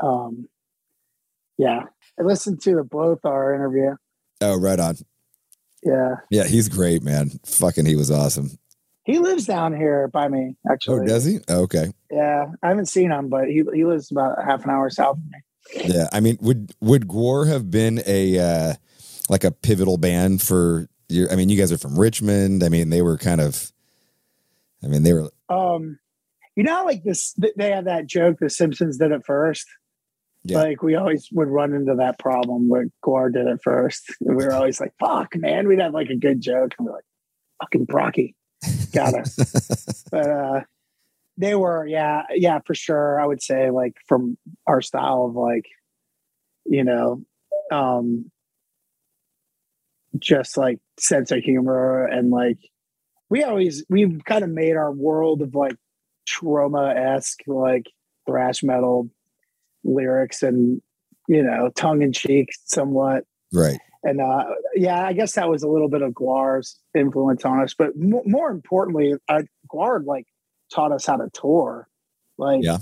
[0.00, 0.46] Um,
[1.58, 1.82] yeah,
[2.18, 3.96] I listened to the Blothar interview.
[4.40, 4.96] Oh, right on.
[5.82, 7.30] Yeah, Yeah, he's great, man.
[7.46, 8.58] Fucking, he was awesome.
[9.04, 10.56] he lives down here by me.
[10.70, 11.02] Actually.
[11.02, 11.38] Oh, does he?
[11.48, 11.92] Okay.
[12.10, 15.24] yeah, I haven't seen him, but he he lives about half an hour south of
[15.24, 15.38] me.
[15.74, 18.74] Yeah, I mean, would would Gwar have been a uh,
[19.28, 21.30] like a pivotal band for your?
[21.30, 22.62] I mean, you guys are from Richmond.
[22.62, 23.72] I mean, they were kind of.
[24.82, 25.30] I mean, they were.
[25.48, 25.98] Um,
[26.54, 28.38] you know, like this, they have that joke.
[28.40, 29.66] The Simpsons did it first.
[30.44, 30.58] Yeah.
[30.58, 34.14] Like we always would run into that problem where Gwar did it first.
[34.20, 36.94] And we were always like, "Fuck, man!" We'd have like a good joke, and we're
[36.94, 37.04] like,
[37.60, 38.34] "Fucking Brockie,
[38.92, 40.60] got us." but uh,
[41.36, 43.20] they were, yeah, yeah, for sure.
[43.20, 45.66] I would say like from our style of like,
[46.64, 47.22] you know,
[47.70, 48.30] um,
[50.18, 52.58] just like sense of humor and like
[53.28, 55.76] we always we've kind of made our world of like
[56.28, 57.86] Troma esque like
[58.26, 59.10] thrash metal
[59.84, 60.80] lyrics and
[61.28, 63.78] you know tongue in cheek somewhat Right.
[64.02, 64.44] and uh
[64.74, 68.22] yeah i guess that was a little bit of Gwar's influence on us but m-
[68.24, 70.26] more importantly uh, Guar like
[70.72, 71.88] taught us how to tour
[72.38, 72.78] like Yeah.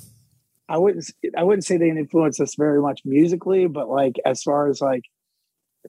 [0.69, 4.69] i wouldn't i wouldn't say they influenced us very much musically but like as far
[4.69, 5.05] as like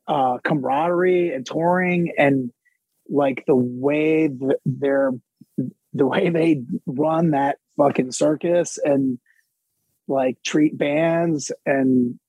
[0.08, 2.52] uh camaraderie and touring and
[3.10, 5.12] like the way th- they're
[5.94, 9.18] the way they run that fucking circus and
[10.08, 12.20] like treat bands and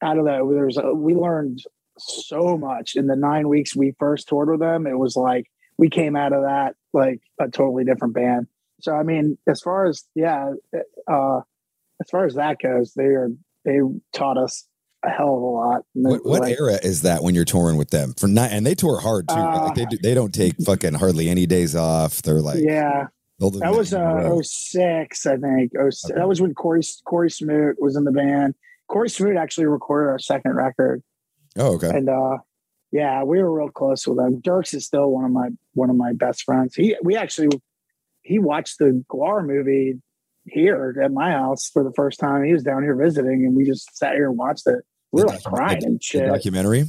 [0.00, 0.52] I don't know.
[0.54, 1.60] There's a, we learned
[1.98, 4.86] so much in the nine weeks we first toured with them.
[4.86, 8.46] It was like we came out of that like a totally different band.
[8.80, 10.52] So I mean, as far as yeah,
[11.10, 11.40] uh,
[12.00, 13.30] as far as that goes, they are
[13.64, 13.80] they
[14.12, 14.66] taught us
[15.04, 15.82] a hell of a lot.
[15.92, 18.14] What, what like, era is that when you're touring with them?
[18.16, 19.34] For not, and they tour hard too.
[19.34, 19.64] right?
[19.64, 22.22] like they do, they don't take fucking hardly any days off.
[22.22, 23.06] They're like yeah,
[23.38, 25.72] that was uh 06, I think.
[25.78, 26.14] Oh, Okay.
[26.14, 28.54] That was when Cory Cory Smoot was in the band.
[28.88, 31.02] Cory Smoot actually recorded our second record.
[31.58, 31.90] oh okay.
[31.90, 32.38] and uh
[32.90, 35.96] yeah we were real close with him Derks is still one of my one of
[35.96, 37.48] my best friends he we actually
[38.28, 40.00] he watched the Gwar movie
[40.46, 43.64] here at my house for the first time he was down here visiting and we
[43.64, 46.84] just sat here and watched it we were The like crying and shit documentary.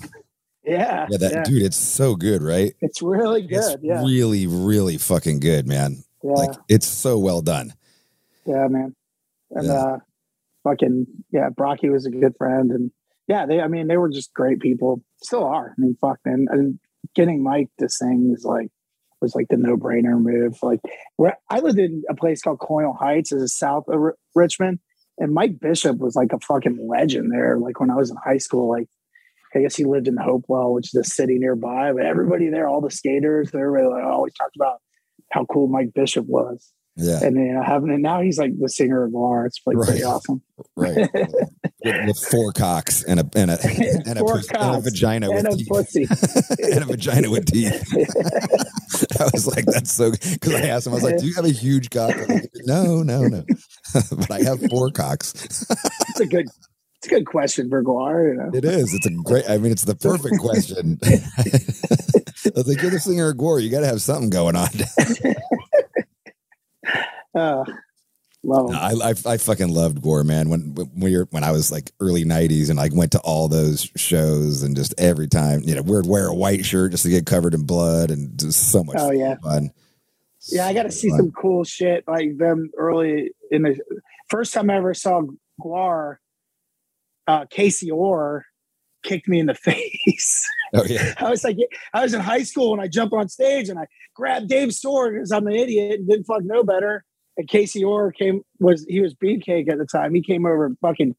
[0.63, 1.43] yeah Yeah, that yeah.
[1.43, 2.73] dude, it's so good, right?
[2.81, 6.03] it's really good It's yeah really, really fucking good, man.
[6.23, 7.73] yeah Like it's so well done.
[8.45, 8.95] yeah man
[9.51, 9.73] and Yeah.
[9.73, 9.97] uh
[10.63, 12.91] fucking yeah Brockie was a good friend and
[13.27, 16.47] yeah they i mean they were just great people still are i mean fuck man
[16.49, 16.79] and
[17.15, 18.69] getting mike to sing is like
[19.21, 20.57] was like the no-brainer move.
[20.61, 20.81] Like
[21.17, 24.79] where i lived in a place called colonial heights is south of R- richmond?
[25.17, 28.37] And mike bishop was like a fucking legend there like when i was in high
[28.37, 28.87] school like
[29.53, 32.79] i guess he lived in hopewell which is a city nearby but everybody there all
[32.79, 34.79] the skaters were like always talked about
[35.31, 38.67] how cool mike bishop was Yeah, and you know having it now he's like the
[38.69, 39.45] singer of Gwar.
[39.45, 40.03] It's like pretty Right.
[40.03, 40.41] awesome.
[40.75, 40.95] right.
[41.83, 43.57] with, with four cocks and a and a
[44.05, 45.67] and a, pus- and a vagina and with a teeth.
[45.69, 46.07] pussy.
[46.73, 47.83] and a vagina with teeth.
[49.19, 51.45] I was like, that's so because I asked him, I was like, Do you have
[51.45, 52.15] a huge cock?
[52.27, 53.43] Like, no, no, no.
[53.93, 55.33] but I have four cocks.
[56.09, 56.47] It's a good
[56.97, 58.49] it's a good question for Gwar, you know.
[58.53, 58.93] It is.
[58.93, 60.99] It's a great I mean, it's the perfect question.
[61.05, 63.61] I was like, You're the singer of Gwar.
[63.63, 64.67] You gotta have something going on.
[67.35, 67.63] Uh,
[68.43, 68.69] love.
[68.71, 70.49] No, I, I I fucking loved Gwar, man.
[70.49, 73.89] When when you're when I was like early '90s and I went to all those
[73.95, 77.25] shows and just every time, you know, we'd wear a white shirt just to get
[77.25, 79.35] covered in blood and just so much Oh yeah.
[79.43, 79.71] fun.
[80.51, 81.19] Yeah, I got to see fun.
[81.19, 83.77] some cool shit like them early in the
[84.29, 85.21] first time I ever saw
[85.61, 86.17] Gwar.
[87.27, 88.45] Uh, Casey Orr
[89.03, 90.47] kicked me in the face.
[90.73, 91.57] Oh yeah, I was like,
[91.93, 93.85] I was in high school and I jumped on stage and I
[94.15, 97.03] grabbed Dave's sword because I'm an idiot and didn't fuck know better.
[97.37, 100.13] And Casey Orr came was he was beefcake at the time.
[100.13, 101.15] He came over and fucking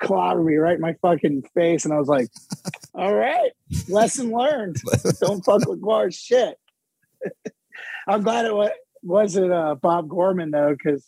[0.00, 2.28] clobbered me right in my fucking face, and I was like,
[2.94, 3.50] "All right,
[3.88, 4.76] lesson learned.
[5.20, 6.56] Don't fuck with Gwar's shit."
[8.08, 8.70] I'm glad it wa-
[9.02, 11.06] wasn't uh, Bob Gorman though, because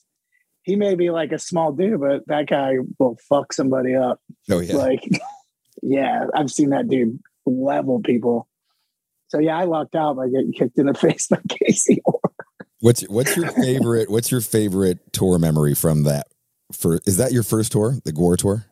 [0.63, 4.21] he may be like a small dude, but that guy will fuck somebody up.
[4.51, 4.77] oh yeah.
[4.77, 5.09] Like,
[5.83, 8.47] yeah, I've seen that dude level people.
[9.29, 12.20] So yeah, I lucked out by getting kicked in the face by Casey Orr.
[12.81, 14.11] What's what's your favorite?
[14.11, 16.27] What's your favorite tour memory from that
[16.73, 18.67] for is that your first tour, the Gwar tour?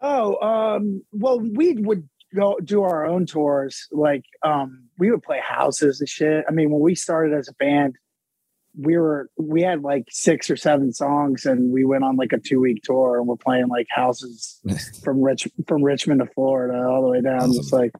[0.00, 3.88] Oh, um, well, we would go do our own tours.
[3.90, 6.44] Like, um, we would play houses and shit.
[6.46, 7.96] I mean, when we started as a band,
[8.76, 12.38] we were we had like six or seven songs, and we went on like a
[12.38, 14.60] two week tour, and we're playing like houses
[15.02, 17.50] from Rich from Richmond to Florida all the way down.
[17.54, 17.92] It's like,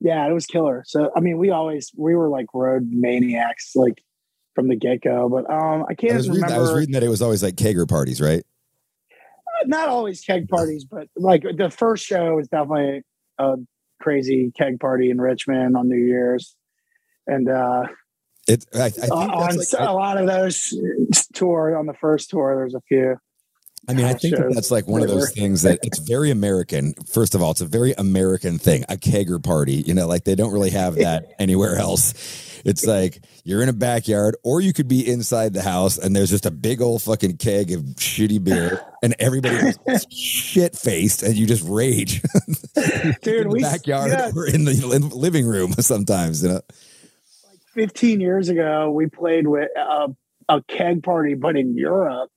[0.00, 0.82] yeah, it was killer.
[0.86, 4.02] So, I mean, we always we were like road maniacs, like
[4.54, 5.28] from the get go.
[5.28, 6.56] But um, I can't I was, reading, remember.
[6.56, 8.44] I was reading that it was always like kegger parties, right?
[9.66, 13.02] not always keg parties, but like the first show was definitely
[13.38, 13.56] a
[14.00, 16.54] crazy keg party in Richmond on New Year's,
[17.26, 17.84] and uh,
[18.46, 20.74] It, I, I think on like, a lot of those
[21.34, 23.16] tour on the first tour, there's a few.
[23.86, 26.94] I mean, I think that that's like one of those things that it's very American.
[27.06, 29.74] First of all, it's a very American thing, a kegger party.
[29.74, 32.53] You know, like they don't really have that anywhere else.
[32.64, 36.30] It's like you're in a backyard, or you could be inside the house, and there's
[36.30, 39.72] just a big old fucking keg of shitty beer, and everybody
[40.10, 42.22] shit faced, and you just rage.
[43.22, 46.42] Dude, in the we backyard yeah, or in the living room sometimes.
[46.42, 46.60] You know,
[47.48, 50.08] like 15 years ago, we played with a,
[50.48, 52.30] a keg party, but in Europe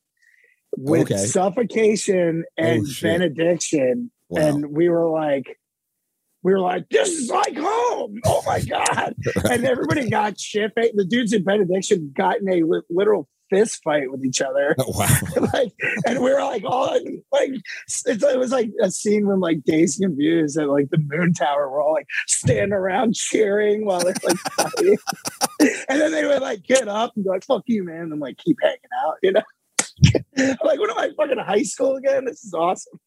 [0.77, 1.25] with Okay.
[1.25, 4.11] suffocation oh, and Oh, benediction.
[4.29, 4.41] Wow.
[4.41, 5.57] And we were like,
[6.47, 8.21] we were like, this is like home.
[8.25, 9.13] Oh my God.
[9.51, 10.71] And everybody got shit.
[10.75, 14.73] The dudes in benediction got in a li- literal fist fight with each other.
[14.79, 15.47] Oh, wow.
[15.53, 15.73] like,
[16.05, 16.97] and we were like, all
[17.33, 17.51] like,
[17.85, 21.69] it's, it was like a scene from like Dazed Confused at like the Moon Tower.
[21.69, 24.97] We're all like standing around cheering while they're like fighting.
[25.59, 28.13] and then they would like get up and go like, fuck you, man.
[28.13, 29.43] And like keep hanging out, you know?
[30.37, 32.23] I'm like, what am I fucking high school again?
[32.23, 33.01] This is awesome.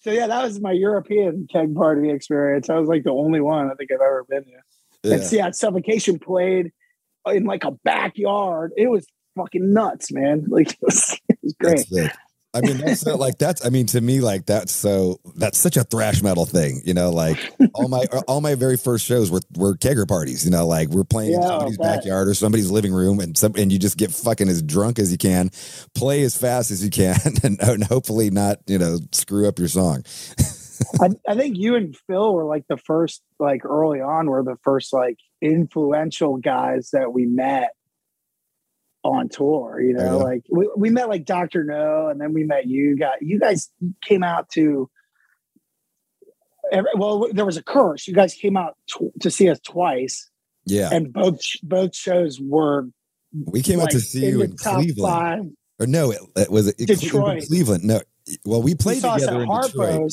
[0.00, 2.70] So yeah, that was my European keg party experience.
[2.70, 4.50] I was like the only one I think I've ever been to.
[5.02, 5.14] Yeah.
[5.14, 6.72] And see, suffocation played
[7.26, 8.72] in like a backyard.
[8.76, 9.06] It was
[9.36, 10.44] fucking nuts, man.
[10.48, 11.86] Like it was, it was great.
[12.54, 13.64] I mean, that's so, like that's.
[13.64, 15.20] I mean, to me, like that's so.
[15.36, 17.10] That's such a thrash metal thing, you know.
[17.10, 17.38] Like
[17.74, 20.44] all my uh, all my very first shows were were kegger parties.
[20.44, 23.72] You know, like we're playing in somebody's backyard or somebody's living room, and some and
[23.72, 25.50] you just get fucking as drunk as you can,
[25.94, 29.68] play as fast as you can, and, and hopefully not you know screw up your
[29.68, 30.04] song.
[31.00, 34.58] I, I think you and Phil were like the first, like early on, were the
[34.62, 37.70] first like influential guys that we met
[39.04, 39.80] on tour.
[39.80, 40.24] You know, yeah.
[40.24, 43.18] like we, we met like Doctor No, and then we met you guys.
[43.20, 43.70] You guys
[44.02, 44.90] came out to.
[46.70, 48.06] Every, well, there was a curse.
[48.06, 50.30] You guys came out tw- to see us twice,
[50.64, 52.88] Yeah, and both both shows were
[53.32, 55.44] we came out to see you the in Cleveland, five.
[55.80, 57.44] or no, it, it was it, Detroit.
[57.46, 57.84] Cleveland.
[57.84, 58.00] No,
[58.44, 60.12] well, we played us together in Detroit.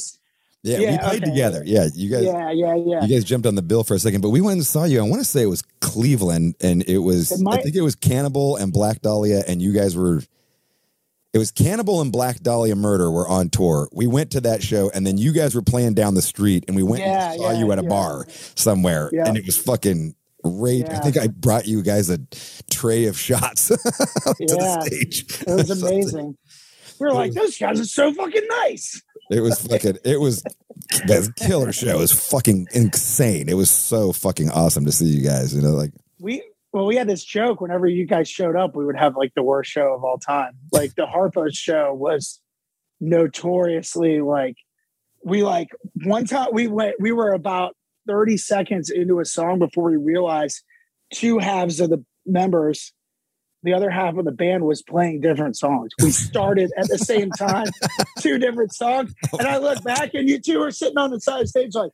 [0.66, 0.82] Harpo's.
[0.82, 1.32] Yeah, we played okay.
[1.32, 1.64] together.
[1.66, 2.24] Yeah, you guys.
[2.24, 3.04] Yeah, yeah, yeah.
[3.04, 5.00] You guys jumped on the bill for a second, but we went and saw you.
[5.00, 7.96] I want to say it was Cleveland, and it was It I think it was
[7.96, 10.22] Cannibal and Black Dahlia, and you guys were.
[11.32, 13.88] It was Cannibal and Black Dahlia Murder were on tour.
[13.94, 16.76] We went to that show, and then you guys were playing down the street, and
[16.76, 17.88] we went Yeah, and saw yeah, you at a yeah.
[17.90, 19.28] bar somewhere, Yeah.
[19.28, 20.88] and it was fucking rage.
[20.90, 22.18] I think I brought you guys a
[22.72, 23.78] tray of shots to
[24.40, 24.46] Yeah.
[24.48, 25.26] the stage.
[25.42, 26.36] It was amazing.
[27.00, 29.02] We were like, those guys are so fucking nice.
[29.30, 30.00] It was fucking.
[30.04, 30.42] It was
[31.06, 31.88] that killer show.
[31.88, 33.48] It was fucking insane.
[33.48, 35.54] It was so fucking awesome to see you guys.
[35.54, 38.86] You know, like We well, we had this joke whenever you guys showed up, we
[38.86, 40.54] would have like the worst show of all time.
[40.72, 42.42] Like the Harpo's show was
[43.00, 44.58] notoriously like
[45.24, 45.70] we like
[46.04, 47.76] one time we went we were about
[48.08, 50.64] 30 seconds into a song before we realized
[51.14, 52.94] two halves of the members
[53.64, 55.92] the other half of the band was playing different songs.
[56.02, 57.68] We started at the same time,
[58.20, 59.14] two different songs.
[59.38, 61.76] And I look back and you two are sitting on the side of the stage
[61.76, 61.92] like,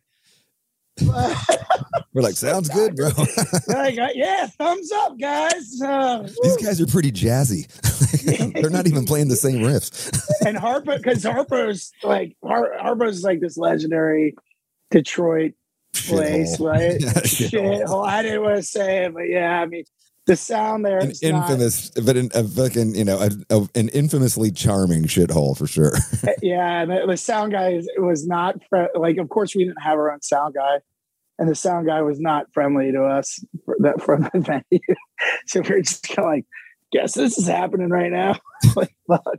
[2.14, 3.08] we're like, sounds good, bro.
[3.68, 5.82] like, uh, yeah, thumbs up, guys.
[5.82, 7.68] Uh, These guys are pretty jazzy.
[8.54, 10.10] They're not even playing the same riffs.
[10.46, 14.36] and Harpo, because Harpo's like Har- Harpo's like this legendary
[14.92, 15.54] Detroit
[15.94, 16.72] place, Shithole.
[16.72, 17.02] right?
[17.02, 17.22] Yeah.
[17.24, 18.04] Shit, hole.
[18.06, 19.84] I didn't want to say it, but yeah, I mean
[20.26, 21.00] the sound there.
[21.00, 25.04] An is not- infamous, but an, a fucking, you know, a, a, an infamously charming
[25.04, 25.96] shithole for sure.
[25.96, 29.18] Uh, yeah, and the, the sound guy is, was not fri- like.
[29.18, 30.80] Of course, we didn't have our own sound guy,
[31.38, 34.96] and the sound guy was not friendly to us for that from the venue.
[35.48, 36.46] so we're just kind of like,
[36.92, 38.36] guess this is happening right now.
[38.76, 39.38] like, fuck.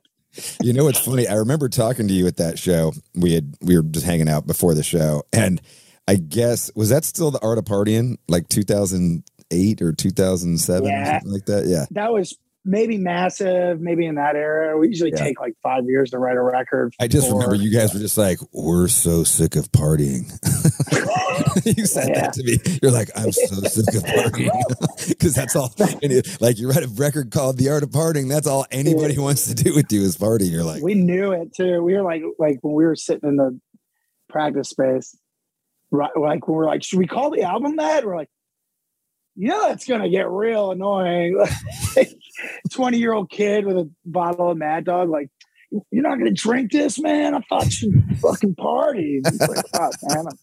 [0.62, 1.26] You know what's funny?
[1.26, 2.92] I remember talking to you at that show.
[3.14, 5.62] We had we were just hanging out before the show, and
[6.06, 8.48] I guess was that still the art of partying, like
[9.50, 11.66] 2008 or 2007 or something like that?
[11.66, 11.84] Yeah.
[11.92, 12.36] that was
[12.68, 14.76] maybe massive, maybe in that era.
[14.76, 15.18] We usually Yeah.
[15.22, 16.94] take like five years to write a record.
[17.00, 20.24] I just for- remember you guys were just like, we're so sick of partying.
[21.78, 22.20] you said Yeah.
[22.22, 22.58] that to me.
[22.82, 24.50] You're like, I'm so sick of partying.
[25.08, 28.28] Because that's all, it- like, you write a record called The Art of Partying.
[28.28, 30.46] That's all anybody wants to do with you is party.
[30.46, 31.80] You're like, we knew it too.
[31.84, 33.60] We were like, like when we were sitting in the
[34.28, 35.16] practice space,
[35.92, 36.10] right?
[36.16, 38.04] Like when we're like, should we call the album that?
[38.04, 38.28] We're like,
[39.36, 41.38] you know, that's gonna get real annoying.
[42.72, 45.30] Twenty year old kid with a bottle of Mad Dog, like,
[45.90, 47.34] you're not gonna drink this, man.
[47.34, 49.20] I thought you fucking party.
[49.22, 50.26] Like, fuck, man.
[50.28, 50.38] I'm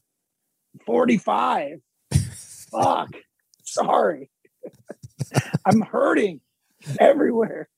[0.85, 1.79] 45.
[2.71, 3.09] Fuck.
[3.63, 4.29] Sorry.
[5.65, 6.41] I'm hurting
[6.99, 7.69] everywhere.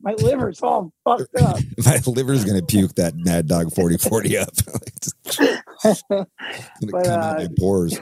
[0.00, 1.58] My liver's all fucked up.
[1.84, 4.48] my liver's going to puke that Mad Dog 4040 up.
[4.86, 6.26] It's gonna
[6.90, 8.00] But, come out uh, my pores.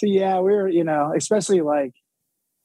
[0.00, 1.92] So yeah, we are you know, especially like,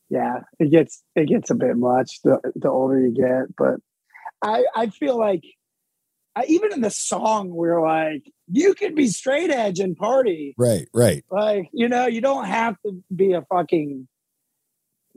[0.10, 3.54] yeah, it gets it gets a bit much the the older you get.
[3.58, 3.82] But
[4.42, 5.44] I I feel like
[6.34, 10.56] I, even in the song we're like, you can be straight edge and party.
[10.58, 11.26] Right, right.
[11.30, 14.08] Like, you know, you don't have to be a fucking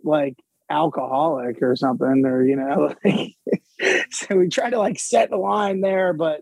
[0.02, 0.34] like
[0.68, 3.36] alcoholic or something, or you know, like
[4.10, 6.40] so we try to like set the line there, but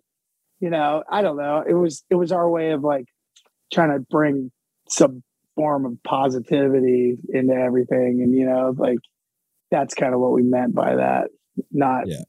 [0.61, 1.63] you know, I don't know.
[1.69, 3.05] It was it was our way of like
[3.71, 4.51] trying to bring
[4.89, 5.23] some
[5.57, 8.21] form of positivity into everything.
[8.23, 8.99] And you know, like
[9.71, 11.31] that's kind of what we meant by that.
[11.73, 12.23] Not Yeah.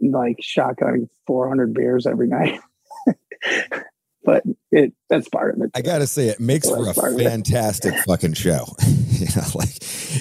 [0.00, 2.60] like shotgunning 400 beers every night.
[4.24, 5.70] but it that's part of it.
[5.74, 7.24] I gotta say, it makes Well, for a that's part of it.
[7.24, 8.66] fantastic fucking show.
[9.10, 9.70] you know, like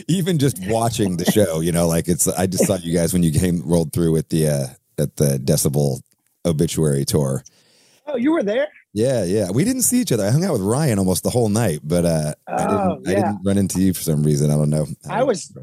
[0.10, 2.28] even just watching the show, you know, like it's.
[2.28, 4.68] I just saw you guys when you came rolled through with the uh
[5.02, 6.02] at the Decibel
[6.46, 7.44] obituary tour.
[8.08, 8.68] Oh, you were there?
[8.94, 9.52] Yeah, yeah.
[9.52, 10.26] We didn't see each other.
[10.26, 12.72] I hung out with Ryan almost the whole night, but uh I didn't.
[12.72, 14.50] Oh, I didn't run into you for some reason.
[14.50, 14.88] I don't know.
[15.10, 15.56] I was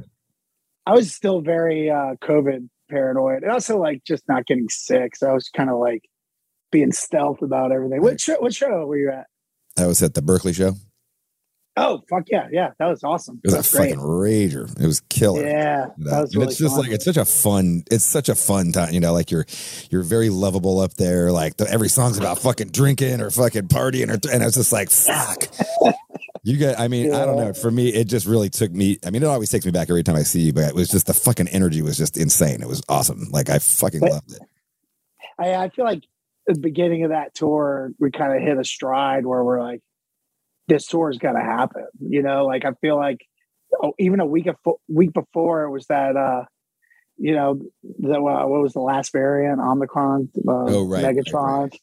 [0.87, 5.17] I was still very uh COVID paranoid and also like just not getting sick.
[5.17, 6.03] So I was kind of like
[6.71, 8.01] being stealth about everything.
[8.01, 9.27] What show what show were you at?
[9.79, 10.75] I was at the Berkeley show.
[11.79, 12.71] Oh fuck yeah, yeah.
[12.79, 13.41] That was awesome.
[13.45, 14.81] It was That's a fucking rager.
[14.81, 15.47] It was killer.
[15.47, 15.89] Yeah.
[15.99, 16.85] That was and really it's just fun.
[16.85, 19.45] like it's such a fun it's such a fun time you know like you're
[19.91, 24.09] you're very lovable up there like the, every song's about fucking drinking or fucking partying
[24.09, 25.49] or and it's just like fuck
[26.45, 29.11] you get i mean i don't know for me it just really took me i
[29.11, 31.07] mean it always takes me back every time i see you but it was just
[31.07, 34.43] the fucking energy was just insane it was awesome like i fucking But- loved it
[35.39, 36.05] I, I feel like
[36.47, 39.81] the beginning of that tour, we kind of hit a stride where we're like,
[40.69, 41.87] this tour is gonna happen.
[42.01, 43.25] You know, like I feel like
[43.83, 44.57] oh, even a week of
[44.89, 46.45] week before it was that uh
[47.19, 51.75] you know the uh, what was the last variant Omicron uh, Oh, right, right, Megatron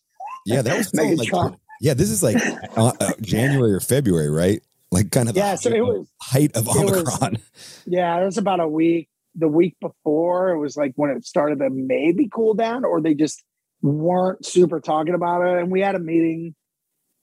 [0.46, 1.58] yeah that was still, like Megatron.
[1.82, 2.36] yeah this is like
[2.78, 4.62] uh, uh, january or february right
[4.92, 7.38] like kind of the Yeah, so height it was- height of it was- omicron
[7.88, 9.10] Yeah, it was about a week.
[9.36, 13.16] The week before, it was like when it started to maybe cool down, or they
[13.16, 13.44] just
[13.82, 15.58] weren't super talking about it.
[15.64, 16.54] And we had a meeting,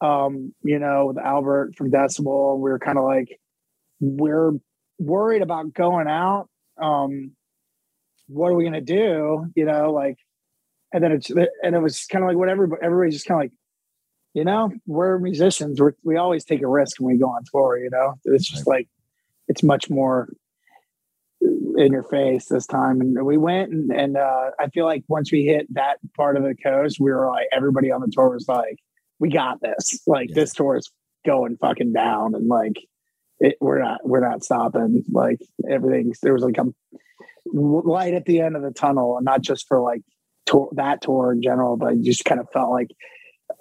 [0.01, 2.59] um, you know, with Albert from Decibel.
[2.59, 3.39] We were kind of like,
[4.01, 4.53] we're
[4.99, 6.49] worried about going out.
[6.81, 7.33] Um,
[8.29, 9.47] what are we gonna do?
[9.55, 10.17] You know, like,
[10.93, 13.45] and then it's and it was kind of like what everybody everybody's just kind of
[13.45, 13.53] like,
[14.35, 15.81] you know, we're musicians.
[15.81, 17.79] We're, we always take a risk when we go on tour.
[17.79, 18.89] You know, it's just like
[19.49, 20.29] it's much more
[21.41, 23.01] in your face this time.
[23.01, 26.43] And we went and, and uh, I feel like once we hit that part of
[26.43, 28.79] the coast, we were like, everybody on the tour was like,
[29.21, 30.01] we got this.
[30.07, 30.35] Like Yeah.
[30.35, 30.91] this tour is
[31.25, 32.35] going fucking down.
[32.35, 32.77] And like,
[33.39, 35.05] it, we're not, we're not stopping.
[35.11, 36.65] Like everything's, there was like a
[37.53, 40.03] light at the end of the tunnel and not just for like
[40.47, 42.91] tour, that tour in general, but it just kind of felt like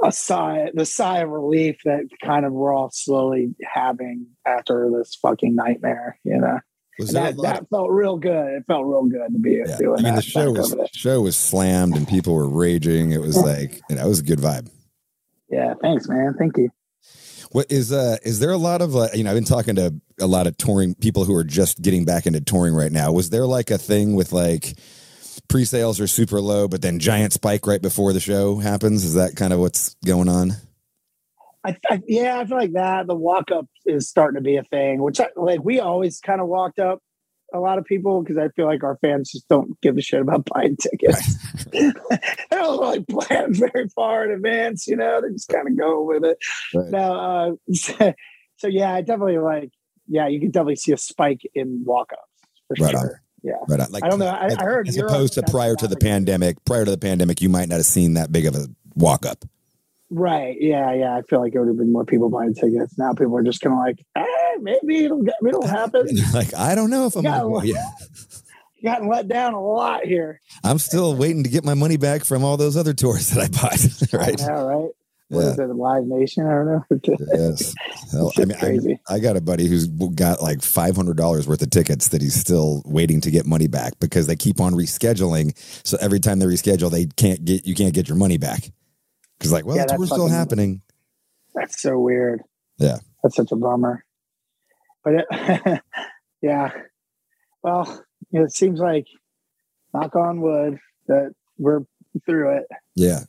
[0.04, 5.16] a sigh, the sigh of relief that kind of we're all slowly having after this
[5.22, 6.60] fucking nightmare, you know?
[7.00, 8.58] was there a that, of- that felt real good.
[8.58, 9.78] It felt real good to be Yeah.
[9.78, 10.16] doing I mean, that.
[10.18, 13.12] the show was show was slammed and people were raging.
[13.14, 14.70] It was like you know, it was a good vibe.
[15.50, 16.36] Yeah, thanks, man.
[16.38, 16.70] Thank you.
[17.52, 19.94] What is uh is there a lot of uh, you know I've been talking to
[20.20, 23.12] a lot of touring people who are just getting back into touring right now.
[23.12, 24.78] Was there like a thing with like
[25.48, 29.04] pre-sales are super low, but then giant spike right before the show happens?
[29.04, 30.54] Is that kind of what's going on?
[31.66, 34.64] I, I yeah, I feel like that the walk up is starting to be a
[34.64, 37.02] thing, which I, like we always kind of walked up
[37.54, 40.22] a lot of people because I feel like our fans just don't give a shit
[40.22, 41.38] about buying tickets.
[41.72, 41.92] they
[42.52, 45.22] don't like plan very far in advance, you know.
[45.22, 46.38] They just kind of go with it.
[46.74, 46.90] Right.
[46.90, 48.14] No, uh, so,
[48.58, 49.72] so yeah, I definitely like
[50.08, 53.02] yeah, you can definitely see a spike in walk ups for Right on.
[53.02, 53.22] sure.
[53.44, 53.54] Yeah.
[53.68, 53.92] Right on.
[53.92, 54.28] Like I don't know.
[54.28, 56.64] I- as, I heard as Europe opposed to prior to the pandemic.
[56.66, 59.46] Prior to the pandemic, you might not have seen that big of a walk up.
[60.12, 60.58] Right.
[60.60, 60.94] Yeah.
[60.94, 61.16] Yeah.
[61.18, 62.98] I feel like it would have been more people buying tickets.
[62.98, 66.08] Now people are just kind of like, eh, maybe it'll get, it'll happen.
[66.34, 67.90] like I don't know if I'm gonna yeah.
[68.84, 70.42] gotten let down a lot here.
[70.64, 73.48] I'm still waiting to get my money back from all those other tours that I
[73.50, 74.14] bought.
[74.14, 74.40] right?
[74.40, 74.90] Yeah, right.
[75.28, 75.50] What Yeah.
[75.52, 75.64] is it?
[75.76, 76.48] Live Nation?
[76.48, 77.16] I don't know.
[77.34, 77.76] Yes.
[78.12, 79.00] Hell, I mean, crazy.
[79.08, 82.22] I, I got a buddy who's got like five hundred dollars worth of tickets that
[82.24, 85.56] he's still waiting to get money back because they keep on rescheduling.
[85.86, 88.72] So every time they reschedule, they can't get you can't get your money back.
[89.40, 90.82] Because like, well, Yeah, the that's tour's still fucking- happening.
[91.56, 92.42] That's so weird.
[92.78, 92.98] Yeah.
[93.24, 94.06] That's such a bummer.
[95.04, 95.82] But it,
[96.42, 96.72] yeah.
[97.64, 99.08] Well, it seems like
[99.94, 100.78] knock on wood
[101.08, 101.82] that we're
[102.26, 102.66] through it.
[102.96, 103.22] Yeah.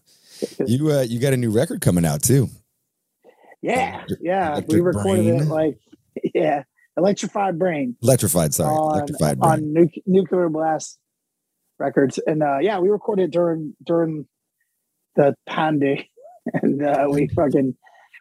[0.66, 2.48] You uh, you got a new record coming out too.
[3.62, 3.94] Yeah.
[3.96, 4.52] Electric- Yeah.
[4.52, 5.40] Electric we recorded Brain.
[5.42, 5.78] it like
[6.34, 6.62] yeah.
[6.96, 9.38] Electrified Brain Electrified, sorry, on, electrified.
[9.38, 9.52] Brain.
[9.52, 10.98] on nu- nuclear blast
[11.78, 12.18] records.
[12.18, 14.26] And uh yeah, we recorded during during
[15.20, 16.08] the pandemic.
[16.54, 17.76] And uh we fucking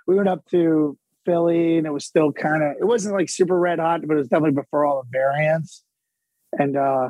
[0.05, 3.57] we went up to Philly and it was still kind of it wasn't like super
[3.57, 5.83] red hot, but it was definitely before all the variants.
[6.51, 7.09] And uh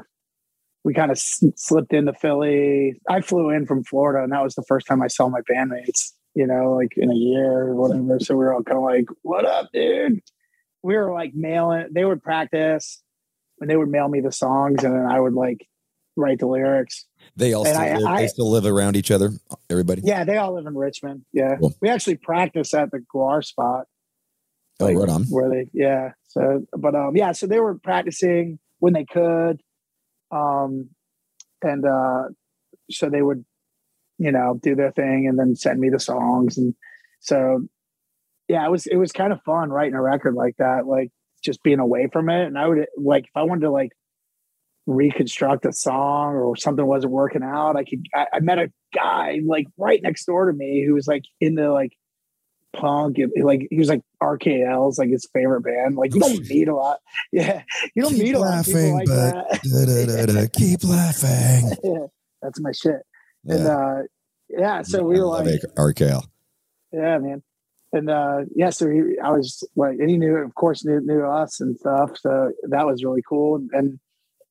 [0.84, 3.02] we kind of s- slipped into Philly.
[3.10, 6.14] I flew in from Florida, and that was the first time I saw my bandmates.
[6.36, 8.20] You know, like in a year or whatever.
[8.20, 10.22] So we were all kind of like, "What up, dude?"
[10.84, 11.88] We were like mailing.
[11.92, 13.02] They would practice,
[13.60, 15.68] and they would mail me the songs, and then I would like
[16.16, 17.06] write the lyrics.
[17.40, 19.32] They all still, I- live, I- they still live around each other.
[19.70, 20.02] Everybody.
[20.06, 21.26] Yeah, they all live in Richmond.
[21.34, 21.74] Yeah, Cool.
[21.82, 23.86] we actually practice at the Gwar spot.
[24.82, 25.24] Oh, like, right on.
[25.26, 29.60] where they yeah so but um yeah so they were practicing when they could
[30.32, 30.90] um
[31.62, 32.30] and uh
[32.90, 33.44] so they would
[34.20, 36.76] you know do their thing and then send me the songs and
[37.20, 37.60] so
[38.48, 41.12] yeah it was it was kind of fun writing a record like that like
[41.44, 43.92] just being away from it and i would like if i wanted to like
[44.90, 49.40] reconstruct a song or something wasn't working out i could i, I met a guy
[49.46, 51.92] like right next door to me who was like into like
[52.74, 55.96] punk like he was like RKL's like his favorite band.
[55.96, 57.00] Like you don't meet a lot.
[57.32, 57.64] Yeah.
[57.96, 59.16] You don't Keep meet a lot of people like but-
[59.50, 59.62] that.
[59.64, 61.72] Da-da-da-da, Keep laughing.
[61.84, 62.06] Yeah,
[62.44, 63.02] that's my shit.
[63.46, 63.76] And Yeah.
[63.78, 64.02] uh
[64.50, 66.24] yeah so we I were like RKL.
[66.92, 67.42] yeah man.
[67.92, 71.26] And uh yeah so he, i was like and he knew of course knew, knew
[71.26, 73.56] us and stuff so that was really cool.
[73.56, 74.00] And, and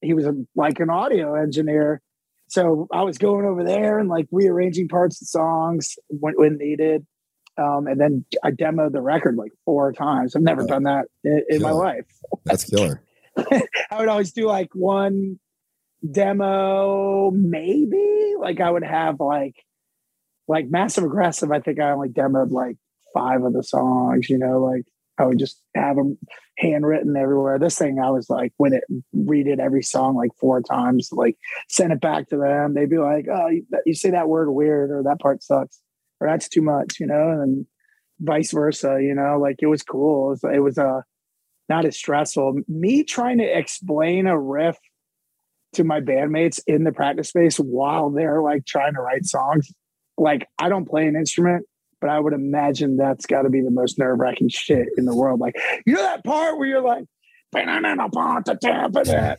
[0.00, 2.00] he was a, like an audio engineer
[2.48, 7.06] so i was going over there and like rearranging parts of songs when, when needed
[7.56, 10.66] um, and then i demoed the record like four times i've never Oh.
[10.66, 12.06] done that in, in my life
[12.44, 13.02] That's killer.
[13.90, 15.38] I would always do like one
[16.28, 18.34] demo, maybe.
[18.40, 19.54] Like I would have like
[20.46, 21.50] like massive aggressive.
[21.52, 22.76] I think I only demoed like
[23.14, 24.28] five of the songs.
[24.28, 24.84] You know, like
[25.18, 26.18] I would just have them
[26.58, 27.58] handwritten everywhere.
[27.58, 31.36] This thing, I was like, when it redid every song like four times, like
[31.68, 32.74] send it back to them.
[32.74, 35.80] They'd be like, "Oh, you, you say that word weird, or that part sucks,
[36.20, 37.66] or that's too much," you know, and
[38.20, 38.98] vice versa.
[39.00, 40.28] You know, like it was cool.
[40.28, 41.00] It was, it was uh,
[41.68, 42.60] not as stressful.
[42.68, 44.78] Me trying to explain a riff
[45.74, 49.70] to my bandmates in the practice space while they're like trying to write songs.
[50.16, 51.66] Like I don't play an instrument,
[52.00, 55.14] but I would imagine that's got to be the most nerve wracking shit in the
[55.16, 55.40] world.
[55.40, 55.54] Like
[55.86, 57.04] you know that part where you're like.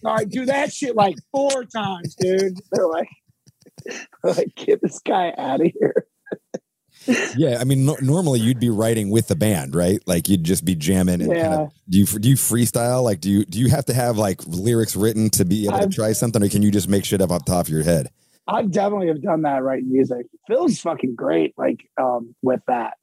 [0.01, 2.57] Like do that shit like four times, dude.
[2.71, 3.07] They're like,
[4.23, 6.07] like get this guy out of here.
[7.37, 9.99] Yeah, I mean, no, normally you'd be writing with the band, right?
[10.05, 11.21] Like you'd just be jamming.
[11.21, 13.03] And Kind of, do you do you freestyle?
[13.03, 15.83] Like, do you do you have to have like lyrics written to be able to
[15.83, 17.83] I've- try something, or can you just make shit up off the top of your
[17.83, 18.09] head?
[18.47, 20.25] I definitely have done that writing music.
[20.47, 22.95] Phil's fucking great, like um with that.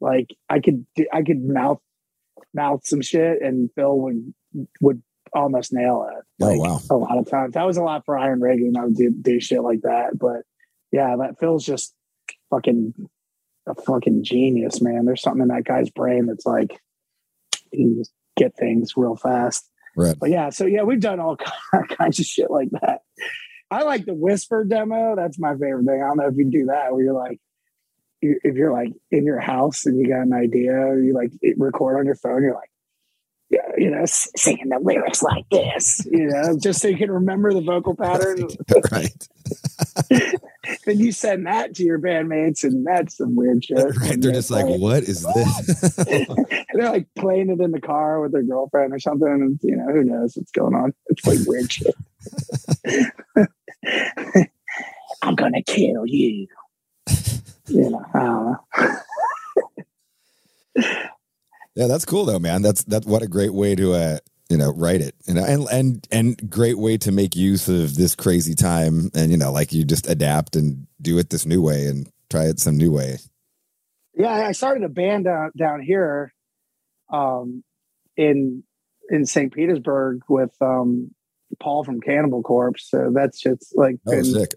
[0.00, 1.80] Like I could I could mouth
[2.54, 4.34] mouth some shit, and Phil would
[4.80, 6.24] would almost nail it.
[6.42, 7.54] Oh wow, a lot of times.
[7.54, 8.76] That was a lot for Iron Reagan.
[8.76, 10.18] I would do, do shit like that.
[10.18, 10.42] But
[10.92, 11.94] yeah, that Phil's just
[12.50, 12.94] fucking
[13.66, 15.04] a fucking genius, man.
[15.04, 16.80] There's something in that guy's brain that's like
[17.70, 19.68] he can just get things real fast.
[19.96, 20.16] right?
[20.18, 21.36] But yeah, so yeah, we've done all
[21.98, 23.00] kinds of shit like that.
[23.70, 25.14] I like the whisper demo.
[25.16, 26.02] That's my favorite thing.
[26.02, 27.40] I don't know if you do that where you're like,
[28.20, 32.06] if you're like in your house and you got an idea, you like record on
[32.06, 32.70] your phone, you're like,
[33.50, 37.54] yeah, you know, singing the lyrics like this, you know, just so you can remember
[37.54, 38.46] the vocal pattern.
[38.92, 39.28] right,
[40.84, 43.78] then you send that to your bandmates, and that's some weird shit.
[44.00, 44.20] right.
[44.20, 45.94] They're just like, what is this?
[46.74, 49.86] they're like playing it in the car with their girlfriend or something, and you know,
[49.92, 50.92] who knows what's going on?
[51.06, 51.94] It's like weird shit.
[55.22, 56.46] I'm gonna kill you.
[57.70, 58.94] You know, I don't know.
[61.74, 62.62] yeah, that's cool though, man.
[62.62, 63.04] That's that.
[63.04, 64.18] What a great way to uh,
[64.48, 67.96] you know, write it, you know, and and and great way to make use of
[67.96, 71.60] this crazy time, and you know, like you just adapt and do it this new
[71.60, 73.18] way and try it some new way.
[74.14, 76.32] Yeah, I started a band down down here,
[77.12, 77.62] um,
[78.16, 78.64] in
[79.10, 79.52] in St.
[79.52, 81.14] Petersburg with um
[81.60, 82.88] Paul from Cannibal Corpse.
[82.90, 84.54] So that's just like been, sick.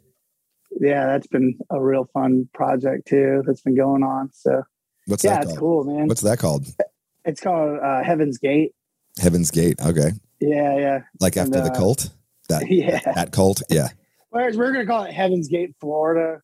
[0.79, 3.43] yeah, that's been a real fun project too.
[3.45, 4.29] That's been going on.
[4.33, 4.63] So
[5.07, 6.07] What's yeah, that it's cool, man.
[6.07, 6.67] What's that called?
[7.25, 8.73] it's called uh, Heaven's Gate.
[9.19, 9.79] Heaven's Gate.
[9.83, 10.11] Okay.
[10.39, 12.09] Yeah, yeah, Like And, after the uh, cult?
[12.49, 12.99] That yeah.
[13.13, 13.61] that cult?
[13.69, 13.89] Yeah.
[14.29, 16.41] Whereas we're gonna call it Heaven's Gate, Florida.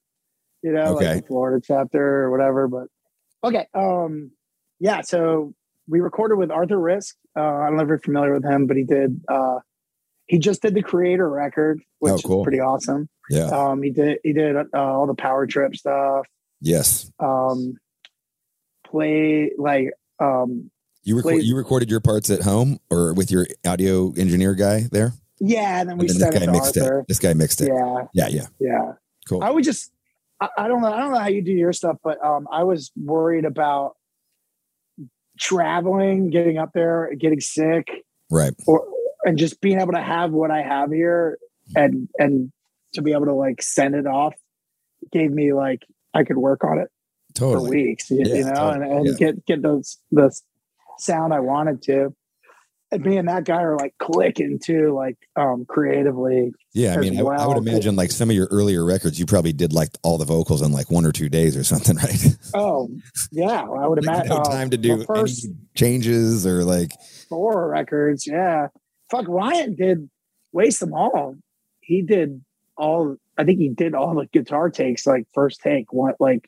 [0.63, 1.15] You know, Okay.
[1.15, 2.67] like the Florida chapter or whatever.
[2.67, 2.87] But
[3.43, 4.31] okay, um,
[4.79, 5.01] yeah.
[5.01, 5.53] So
[5.87, 7.13] we recorded with Arthur Rizk.
[7.37, 9.21] Uh, I don't know if you're familiar with him, but he did.
[9.27, 9.59] Uh,
[10.27, 12.41] he just did the Kreator record, which Oh, cool.
[12.41, 13.09] is pretty awesome.
[13.29, 13.45] Yeah.
[13.45, 14.19] Um, he did.
[14.23, 16.25] He did uh, all the Power Trip stuff.
[16.61, 17.11] Yes.
[17.19, 17.77] Um,
[18.85, 20.71] play like um,
[21.03, 21.43] You record, Wait.
[21.43, 25.13] you recorded your parts at home or with your audio engineer guy there?
[25.39, 26.99] yeah, and then we And then this guy mixed Arthur.
[27.01, 27.07] it.
[27.07, 27.67] This guy mixed it.
[27.67, 28.45] Yeah, Yeah, yeah.
[28.59, 28.91] yeah.
[29.29, 29.43] Cool.
[29.43, 29.91] I would just
[30.41, 32.63] I, I don't know I don't know how you do your stuff, but um I
[32.63, 33.97] was worried about
[35.37, 37.87] traveling, getting up there, getting sick,
[38.31, 38.53] Right.
[38.65, 38.87] or
[39.27, 41.37] and just being able to have what I have here
[41.75, 42.51] and and
[42.93, 44.33] to be able to like send it off
[45.11, 45.81] gave me like
[46.13, 46.87] I could work on it
[47.37, 48.95] for weeks, you, Yeah, you know, and, totally.
[48.95, 49.13] and Yeah.
[49.19, 50.31] get get those the
[50.97, 52.15] sound I wanted to.
[52.89, 56.53] And me and that guy are like clicking too, like um creatively.
[56.73, 59.51] Yeah, I mean, I, I would imagine like some of your earlier records, you probably
[59.51, 62.37] did like all the vocals in like one or two days or something, right?
[62.53, 62.89] Oh
[63.33, 64.29] yeah, I would imagine.
[64.29, 66.93] no uh, time to do first any changes or like,
[67.27, 68.25] four records.
[68.25, 68.67] Yeah,
[69.09, 69.25] fuck.
[69.27, 70.09] Ryan did
[70.51, 71.35] waste them all.
[71.81, 72.43] He did
[72.77, 73.17] all.
[73.37, 76.47] I think he did all the guitar takes, like first take, one like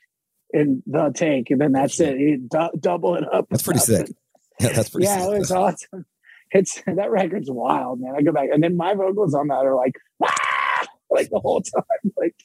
[0.51, 2.18] in the take, and then that's it.
[2.18, 3.47] He du- double it up.
[3.49, 4.07] that's pretty sick.
[4.62, 5.36] Yeah, that's pretty Yeah, sick.
[5.36, 6.05] it was awesome.
[6.51, 8.16] It's that record's wild, man.
[8.18, 10.28] I go back, and then my vocals on that are like, "Wah!"
[11.12, 12.12] like the whole time.
[12.18, 12.36] Like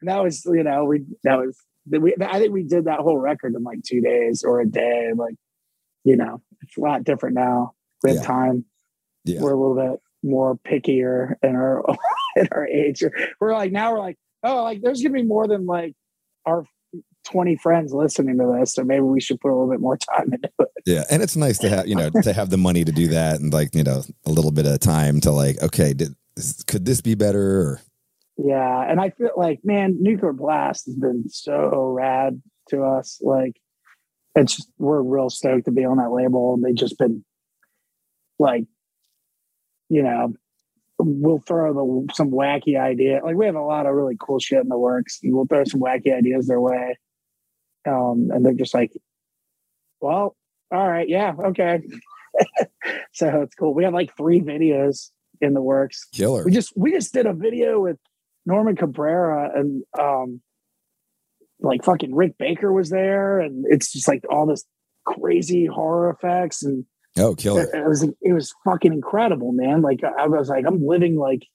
[0.00, 1.56] and that was, you know, we that was.
[1.88, 5.12] We, I think we did that whole record in like two days or a day.
[5.14, 5.36] Like,
[6.04, 7.74] you know, it's a lot different now.
[8.02, 8.24] We have Yeah.
[8.26, 8.64] time
[9.24, 9.40] Yeah.
[9.40, 11.84] we're a little bit more pickier in our
[12.36, 13.02] in our age.
[13.40, 15.94] We're like now we're like, oh, like there's gonna be more than like
[16.46, 16.64] our
[17.24, 20.32] 20 friends listening to this, so maybe we should put a little bit more time
[20.32, 20.68] into it.
[20.84, 23.40] Yeah, and it's nice to have you know to have the money to do that
[23.40, 26.14] and like you know a little bit of time to like okay, did
[26.66, 27.60] could this be better?
[27.60, 27.80] Or,
[28.38, 33.20] Yeah, and I feel like man, Nuclear Blast has been so rad to us.
[33.22, 33.60] Like,
[34.34, 37.24] it's just, we're real stoked to be on that label, and they've just been
[38.38, 38.64] like,
[39.92, 40.32] you know,
[40.98, 43.20] we'll throw the some wacky idea.
[43.22, 45.80] Like, we have a lot of really cool shit in the works, we'll throw some
[45.80, 46.98] wacky ideas their way.
[47.86, 48.92] Um, and they're just like,
[50.00, 50.34] well,
[50.72, 51.82] all right, yeah, okay.
[53.12, 53.74] so it's cool.
[53.74, 55.10] We have like three videos
[55.42, 56.44] in the works killer.
[56.44, 57.98] we just we just did a video with
[58.46, 60.40] Norman Cabrera and um
[61.60, 64.64] like fucking Rick Baker was there and it's just like all this
[65.04, 66.86] crazy horror effects and
[67.16, 67.68] Oh, killer.
[67.74, 69.82] it was it was fucking incredible man.
[69.82, 71.46] Like I was like I'm living like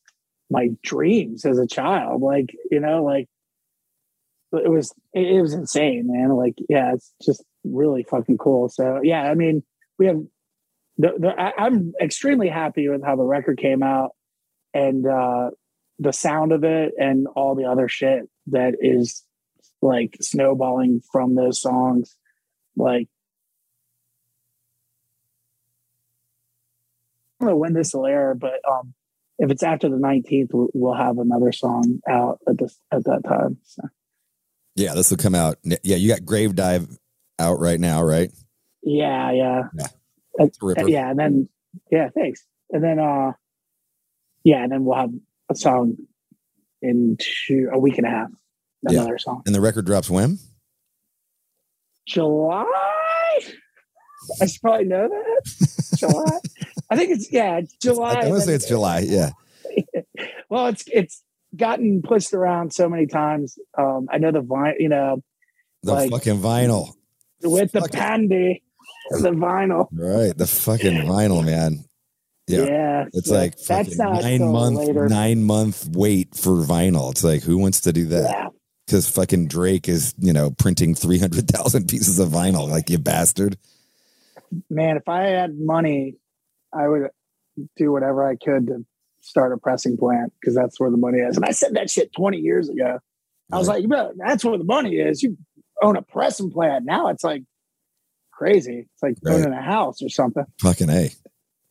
[0.49, 2.21] my dreams as a child.
[2.21, 3.27] Like you know like
[4.53, 6.29] it was it, was insane man.
[6.29, 8.69] Like yeah it's just really fucking cool.
[8.69, 9.63] So yeah I mean
[9.97, 10.21] we have
[10.97, 14.11] the, the I, I'm extremely happy with how the record came out
[14.73, 15.49] and uh
[15.99, 19.23] the sound of it and all the other shit that is
[19.81, 22.15] like snowballing from those songs.
[22.75, 23.07] Like
[27.39, 28.93] don't know when this will air, but um,
[29.39, 33.57] if it's after the 19th, we'll, have another song out at this at that time.
[33.63, 33.83] So,
[34.75, 35.57] Yeah, this will come out.
[35.63, 36.87] Yeah, you got Grave Dive
[37.39, 38.31] out right now, right?
[38.83, 39.85] yeah, yeah, Yeah.
[40.39, 40.87] Uh, It's a ripper.
[40.87, 41.49] yeah, and then
[41.91, 42.45] yeah, thanks.
[42.71, 43.33] And then uh,
[44.43, 45.11] yeah, and then we'll have
[45.49, 45.97] a song
[46.81, 48.29] in two, a week and a half.
[48.89, 49.01] Yeah.
[49.01, 50.37] Another song, And the record drops when?
[52.07, 52.65] July.
[54.41, 55.95] I should probably know that.
[55.97, 56.39] July.
[56.89, 58.13] I think it's yeah, it's July.
[58.13, 58.99] I want to say it's July.
[58.99, 59.31] Yeah.
[60.49, 61.23] well, it's it's
[61.55, 63.57] gotten pushed around so many times.
[63.77, 65.21] Um, I know the vine, you know,
[65.83, 66.93] The Like- fucking vinyl.
[67.43, 68.63] with the pandy,
[69.11, 69.87] the vinyl.
[69.91, 70.37] Right.
[70.37, 71.85] The fucking vinyl, man.
[72.47, 73.05] Yeah, Yeah.
[73.13, 75.09] It's so like that's nine month later.
[75.09, 77.11] nine month wait for vinyl.
[77.11, 78.23] It's like who wants to do that?
[78.29, 78.47] Yeah,
[78.85, 82.97] Because fucking Drake is, you know, printing three hundred thousand pieces of vinyl, like you
[82.99, 83.57] bastard.
[84.69, 86.15] man, if I had money,
[86.73, 87.09] I would
[87.75, 88.85] do whatever I could to
[89.21, 91.35] start a pressing plant because that's where the money is.
[91.37, 92.99] And I said that shit 20 years ago.
[93.51, 93.79] I was Right.
[93.81, 95.23] like, bro, that's where the money is.
[95.23, 95.37] You
[95.81, 96.85] own a pressing plant.
[96.85, 97.43] Now it's like
[98.31, 98.87] crazy.
[98.93, 99.35] It's like Right.
[99.35, 100.45] owning a house or something.
[100.61, 101.09] Fucking A.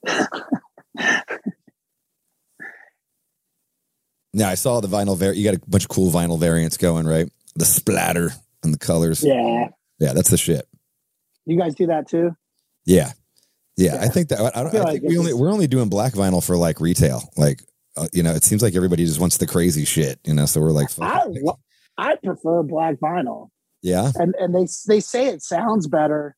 [4.32, 7.06] now I saw the vinyl var you got a bunch of cool vinyl variants going,
[7.06, 7.28] right?
[7.54, 8.30] The splatter
[8.62, 9.22] and the colors.
[9.24, 9.68] Yeah.
[9.98, 10.66] Yeah, that's the shit.
[11.46, 12.36] You guys do that too?
[12.84, 13.12] Yeah.
[13.76, 16.44] Yeah, I think that I, I like think we only we're only doing black vinyl
[16.44, 17.22] for like retail.
[17.36, 17.62] Like
[17.96, 20.46] uh, you know, it seems like everybody just wants the crazy shit, you know.
[20.46, 21.58] So we're like, I lo-
[21.98, 23.48] I prefer black vinyl,
[23.82, 26.36] yeah, and and they they say it sounds better,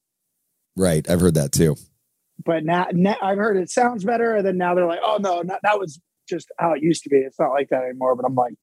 [0.77, 1.09] right.
[1.09, 1.77] I've heard that too.
[2.45, 5.43] but now, now I've heard it sounds better, and then now they're like, oh no,
[5.43, 7.19] not, that was just how it used to be.
[7.19, 8.17] It's not like that anymore.
[8.17, 8.55] But I'm like,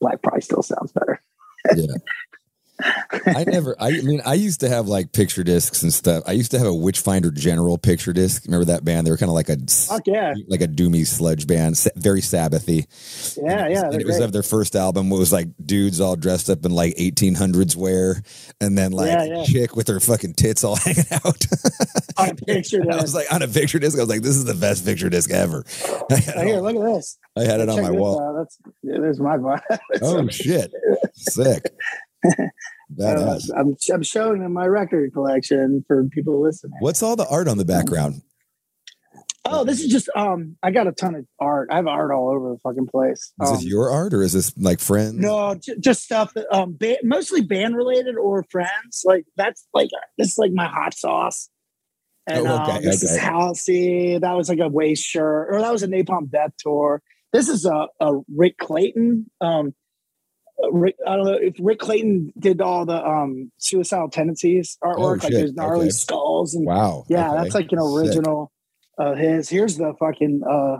[0.00, 1.20] black probably still sounds better.
[1.76, 1.94] Yeah.
[3.26, 3.76] I never.
[3.78, 6.22] I mean, I used to have like picture discs and stuff.
[6.26, 8.44] I used to have a Witchfinder General picture disc.
[8.46, 9.06] Remember that band?
[9.06, 9.56] They were kind of like a
[9.88, 12.86] Fuck yeah, like a doomy sludge band, very Sabbathy.
[13.42, 13.84] yeah, yeah.
[13.84, 14.24] and it was great.
[14.24, 15.10] of their first album.
[15.12, 18.22] It was like dudes all dressed up in like 1800s wear,
[18.60, 19.44] and then like Yeah, a yeah.
[19.44, 21.46] chick with her fucking tits all hanging out.
[22.18, 22.82] on a picture.
[22.90, 23.96] I was like on a picture disc.
[23.98, 25.64] I was like, this is the best picture disc ever.
[26.10, 27.18] I had Oh, here, look at this.
[27.36, 28.20] I had it on my wall.
[28.20, 28.36] out.
[28.38, 29.60] That's yeah, there's my vibe.
[30.02, 30.72] Oh shit!
[31.14, 31.64] Sick.
[33.00, 36.74] Uh, I'm, I'm showing them my record collection for people listening.
[36.80, 38.20] What's all the art on the background?
[39.46, 40.56] Oh, this is just um.
[40.62, 41.68] I got a ton of art.
[41.72, 43.32] I have art all over the fucking place.
[43.42, 45.14] Is Um, this your art or is this like friends?
[45.14, 49.02] no, j- just stuff that um, ba- mostly band related or friends.
[49.06, 51.48] Like that's like this is like my hot sauce.
[52.28, 53.20] And Oh, okay, um, this is okay.
[53.24, 54.18] Halsey.
[54.18, 57.02] That was like a Waste shirt, or that was a Napalm Death tour.
[57.32, 59.30] This is a, a Ric Clayton.
[59.40, 59.74] Um,
[60.70, 65.24] Ric, I don't know if Ric Clayton did all the um suicidal tendencies artwork, like
[65.24, 65.40] Oh, shit.
[65.40, 65.90] his gnarly Okay.
[65.90, 67.04] skulls and Wow.
[67.08, 67.42] yeah, Okay.
[67.42, 68.52] that's like an original
[68.98, 69.48] of his.
[69.48, 70.76] Here's the fucking uh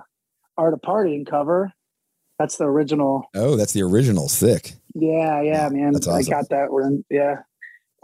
[0.57, 1.73] Art of Partying cover.
[2.39, 3.25] That's the original.
[3.35, 4.29] Oh, that's the original.
[4.29, 4.73] Sick.
[4.95, 5.93] Yeah, yeah, man.
[5.93, 7.05] That's I got that one.
[7.11, 7.37] Yeah.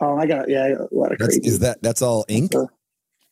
[0.01, 1.49] Oh, I got yeah, a lot of That's crazy.
[1.49, 2.53] is that that's all ink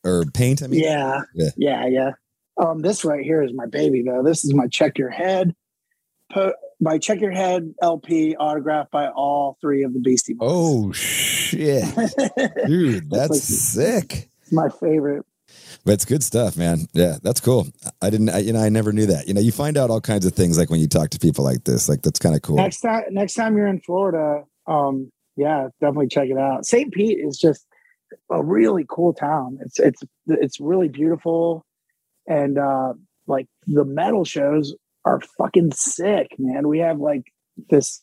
[0.05, 0.63] or paint?
[0.63, 1.51] I mean, yeah, Yeah.
[1.57, 2.11] yeah, yeah,
[2.59, 4.23] Um, this right here is my baby though.
[4.23, 5.55] This is my Check Your Head,
[6.33, 10.49] po- my Check Your Head LP autographed by all three of the Beastie Boys.
[10.51, 11.85] Oh shit,
[12.67, 14.31] dude, that's like- sick.
[14.53, 15.25] my favorite.
[15.85, 16.89] That's good stuff, man.
[16.93, 17.69] Yeah, that's cool.
[18.03, 19.29] I didn't, I, you know, I never knew that.
[19.29, 21.45] You know, you find out all kinds of things like when you talk to people
[21.45, 21.89] like this.
[21.89, 22.57] Like that's kind of cool.
[22.57, 26.67] Next time, next time you're in Florida, um, yeah, definitely check it out.
[26.67, 26.93] St.
[26.93, 27.65] Pete is just
[28.31, 29.59] a really cool town.
[29.61, 31.65] It's it's it's really beautiful,
[32.27, 32.95] and uh,
[33.29, 34.75] like the metal shows
[35.07, 36.69] are fucking sick, man.
[36.69, 37.33] We have like
[37.71, 38.03] this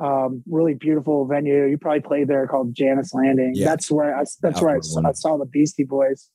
[0.00, 1.64] um really beautiful venue.
[1.66, 3.52] You probably played there called Jannus Landing.
[3.54, 3.66] Yeah.
[3.66, 5.08] That's where I that's where I saw.
[5.08, 6.28] I saw the Beastie Boys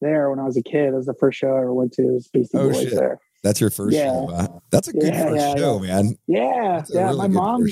[0.00, 0.88] there when I was a kid.
[0.88, 2.02] It was the first show I ever went to.
[2.02, 2.94] Was Beastie Oh, Boys shit.
[2.94, 3.20] there.
[3.44, 4.06] That's your first Yeah.
[4.06, 4.26] show.
[4.34, 4.48] Huh?
[4.70, 6.16] That's a good Yeah, first yeah, show, man.
[6.26, 7.04] Yeah, yeah.
[7.06, 7.66] really my mom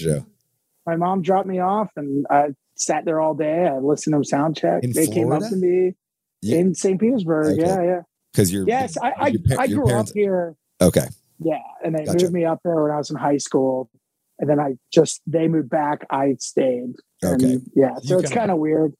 [0.87, 3.67] my mom dropped me off and I sat there all day.
[3.67, 4.83] I listened to them sound check.
[4.85, 5.95] In they came up to me
[6.43, 7.01] in St.
[7.01, 7.59] Petersburg.
[7.59, 7.63] Okay.
[7.67, 8.01] Yeah, yeah.
[8.33, 10.55] Because you're Yes, I I, your I grew parents- up here.
[10.83, 11.07] Okay,
[11.43, 12.25] Yeah, and they Gotcha.
[12.25, 13.91] moved me up there when I was in high school,
[14.39, 16.07] and then I just they moved back.
[16.11, 16.95] I stayed.
[17.23, 17.59] And, Okay.
[17.75, 18.95] Yeah, You so it's kinda- kind of weird.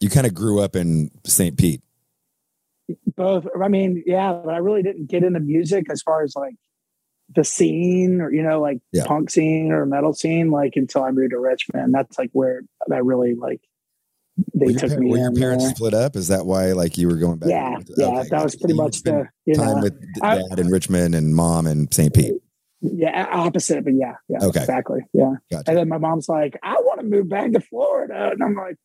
[0.00, 1.56] you kind of grew up in St.
[1.56, 1.82] Pete.
[3.16, 3.46] Both.
[3.62, 6.54] I mean, yeah, but I really didn't get into music as far as like
[7.34, 9.04] the scene or you know like Yeah.
[9.04, 11.92] punk scene or metal scene like until I moved to Richmond.
[11.92, 13.60] That's like where I really like
[14.54, 15.74] they Were your, took par- me were your parents there.
[15.74, 16.16] split up?
[16.16, 17.50] Is that why like you were going back?
[17.50, 20.36] Yeah, Okay, yeah, that was pretty So you much the you time know, with I-
[20.50, 22.12] dad in Richmond and mom in St.
[22.14, 22.34] Pete.
[22.80, 24.60] yeah, opposite, but yeah, yeah, Okay.
[24.60, 25.34] exactly, yeah.
[25.50, 25.64] Gotcha.
[25.70, 28.76] And then my mom's like, "I want to move back to Florida," and I'm like,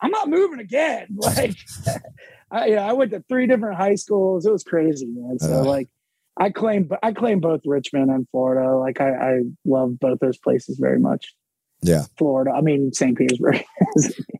[0.00, 1.56] "I'm not moving again." Like,
[2.50, 4.44] I, yeah, I went to three different high schools.
[4.46, 5.38] It was crazy, man.
[5.38, 5.64] So Uh.
[5.64, 5.88] like,
[6.36, 8.76] I claim, I claim both Richmond and Florida.
[8.76, 11.32] Like, I, I love both those places very much.
[11.82, 12.04] Yeah.
[12.18, 12.50] Florida.
[12.50, 13.16] I mean, St.
[13.16, 13.62] Petersburg.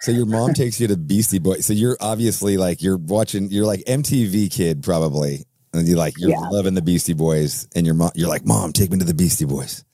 [0.00, 1.66] So your mom takes you to Beastie Boys.
[1.66, 3.50] So you're obviously like you're watching.
[3.50, 6.48] You're like MTV kid probably, and you're like you're Yeah.
[6.50, 8.10] loving the Beastie Boys, and your mom.
[8.14, 9.84] You're like, mom, take me to the Beastie Boys.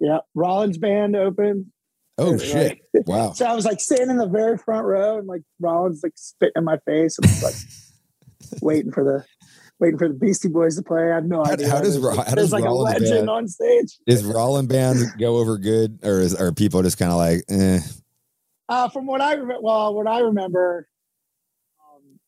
[0.00, 1.72] yeah, Rollins band open.
[2.18, 2.78] Oh shit!
[3.06, 3.32] Wow.
[3.32, 6.52] So I was like sitting in the very front row, and like Rollins like spitting
[6.56, 9.24] in my face, and I was like waiting for the
[9.80, 11.10] waiting for the Beastie Boys to play.
[11.10, 11.70] I have no How- idea.
[11.70, 13.98] how does There's, like- how there's does like a Rollins legend band- on stage?
[14.06, 17.78] Is Rollin band go over good, or is are people just kind of like, eh?
[18.72, 20.88] Uh, from what I remember, well, what I remember,
[21.78, 22.18] um,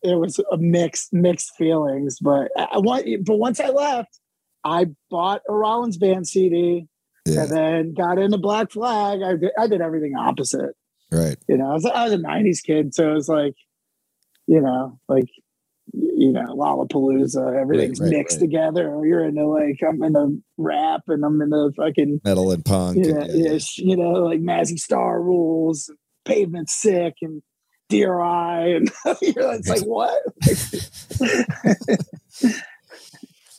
[0.00, 2.18] it was a mixed mixed feelings.
[2.20, 4.20] But I, I want, but once I left,
[4.62, 6.86] I bought a Rollins band CD,
[7.26, 9.22] Yeah, and then got into Black Flag.
[9.22, 10.76] I did, I did everything opposite.
[11.10, 11.36] right.
[11.48, 13.56] you know, I was, I was a '90s kid, so it was like,
[14.46, 15.28] you know, like,
[16.22, 17.60] you you know Lollapalooza.
[17.60, 18.40] Everything's right, mixed right.
[18.46, 18.88] together.
[18.88, 22.98] Or you're into like I'm into rap and I'm into fucking Metal and punk.
[23.04, 25.90] yeah, and- yeah, you know like Mazzy Star rules,
[26.24, 27.42] Pavement Sick, and
[27.88, 28.90] DRI, and
[29.22, 30.22] you're, it's like what?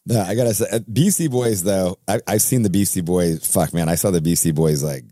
[0.06, 1.98] No, I gotta say, uh, Beastie Boys though.
[2.10, 3.48] I, I've seen the Beastie Boys.
[3.48, 5.06] Fuck, man, I saw the Beastie Boys like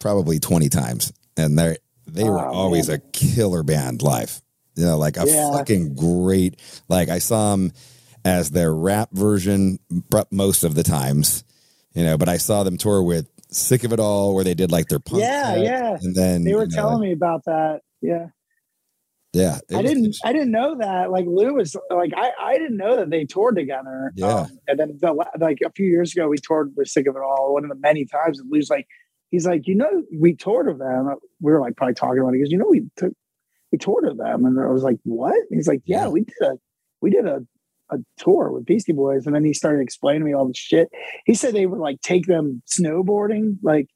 [0.00, 2.98] probably twenty times, and they're they were Oh, always man.
[2.98, 4.41] a killer band live.
[4.74, 5.50] You know, like a Yeah.
[5.52, 6.58] fucking great.
[6.88, 7.72] Like I saw them
[8.24, 9.78] as their rap version
[10.30, 11.44] most of the times.
[11.94, 14.70] You know, but I saw them tour with "Sick of It All," where they did
[14.72, 15.20] like their punk.
[15.22, 15.98] Yeah, yeah.
[16.00, 17.80] And then They were you know, telling me about that.
[18.00, 18.28] Yeah.
[19.34, 20.16] yeah, I didn't.
[20.24, 21.10] I didn't know that.
[21.10, 24.12] Like Lou was like, I, I didn't know that they toured together.
[24.16, 24.26] Yeah.
[24.40, 27.22] Um, and then the, like a few years ago, we toured with Sick of It
[27.22, 27.52] All.
[27.52, 28.86] One of the many times, and Lou's like,
[29.30, 31.14] he's like, you know, we toured with them.
[31.40, 32.38] We were like probably talking about it.
[32.38, 33.12] He goes, you know, we took
[33.72, 35.34] we toured with them, and I was like, what?
[35.34, 36.08] And he's like, yeah, Yeah.
[36.10, 36.52] we did a
[37.00, 37.44] we did a
[37.90, 40.88] a tour with Beastie Boys, and then he started explaining to me all the shit.
[41.26, 43.88] He said they would like take them snowboarding, like.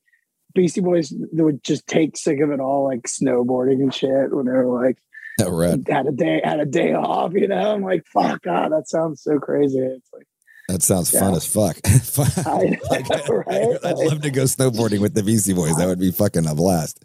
[0.55, 4.35] Beastie Boys they would just take sick of it all, like snowboarding and shit.
[4.35, 4.97] When they were like,
[5.39, 5.87] Yeah, rad.
[5.87, 7.75] had a day had a day off, you know.
[7.75, 9.81] I'm like, fuck God, that sounds so crazy.
[9.81, 10.27] It's like
[10.71, 11.77] That sounds fun as fuck.
[12.47, 13.79] I Like, know, right?
[13.85, 15.77] I'd love to go snowboarding with the Beastie Boys.
[15.77, 17.05] That would be fucking a blast.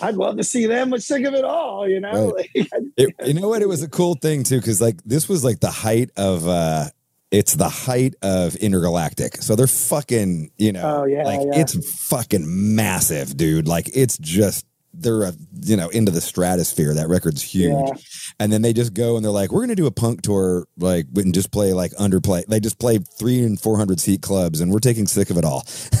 [0.00, 2.32] I'd love to see them with sick of it all, you know.
[2.32, 2.50] Right.
[2.56, 3.62] Like, It, you know what?
[3.62, 6.86] It was a cool thing too, because like this was like the height of uh
[7.30, 9.36] it's the height of intergalactic.
[9.42, 11.60] So they're fucking, you know, Oh, yeah, like yeah.
[11.60, 12.44] it's fucking
[12.74, 13.68] massive, dude.
[13.68, 15.32] Like it's just they're a,
[15.62, 16.94] you know into the stratosphere.
[16.94, 17.70] That record's huge.
[17.72, 17.92] Yeah.
[18.40, 21.06] And then they just go and they're like, we're gonna do a punk tour, like
[21.16, 22.44] and just play like underplay.
[22.46, 25.44] They just play three and four hundred seat clubs, and we're taking sick of it
[25.44, 25.64] all.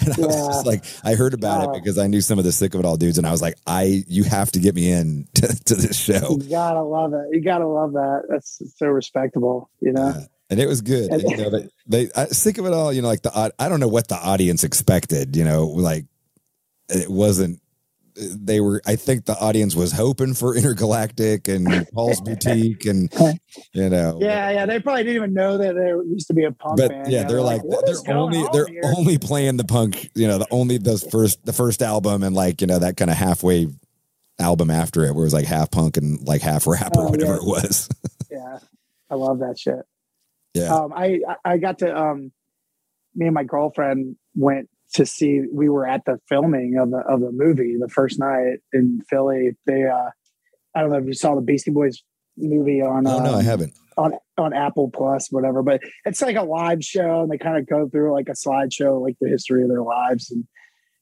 [0.00, 1.72] and I was just like, I heard about Wow.
[1.74, 3.42] it because I knew some of the sick of it all dudes, and I was
[3.42, 6.38] like, I you have to get me in to, to this show.
[6.40, 7.26] you gotta love it.
[7.32, 8.22] You gotta love that.
[8.28, 10.08] That's so respectable, you know.
[10.08, 10.24] Yeah.
[10.50, 11.10] And it was good.
[11.10, 12.92] And, you know, they, they I, sick of it all.
[12.92, 15.34] You know, like the I don't know what the audience expected.
[15.36, 16.04] You know, like
[16.90, 17.60] it wasn't.
[18.16, 18.80] They were.
[18.86, 23.12] I think the audience was hoping for intergalactic and Paul's boutique, and
[23.72, 24.18] you know.
[24.20, 24.66] Yeah, yeah.
[24.66, 27.10] They probably didn't even know that there used to be a punk But band.
[27.10, 27.62] yeah, they're like,
[28.06, 28.82] they're only on they're here?
[28.96, 30.10] only playing the punk.
[30.14, 33.10] You know, the only those first the first album and like you know that kind
[33.10, 33.66] of halfway
[34.38, 37.10] album after it, where it was like half punk and like half rap or Oh,
[37.10, 37.38] whatever yeah.
[37.38, 37.88] it was.
[38.30, 38.58] yeah,
[39.10, 39.80] I love that shit.
[40.54, 40.72] yeah.
[40.72, 42.30] um, I I- I got to um,
[43.16, 45.42] me and my girlfriend went to see.
[45.52, 49.50] We were at the filming of the of the movie the first night in Philly.
[49.66, 50.10] They uh,
[50.74, 52.02] I don't know if you saw the Beastie Boys
[52.36, 53.06] movie on.
[53.06, 53.74] oh no, I um, haven't.
[53.96, 55.62] on on Apple Plus, whatever.
[55.62, 59.00] But it's like a live show, and they kind of go through like a slideshow,
[59.02, 60.30] like the history of their lives.
[60.30, 60.44] And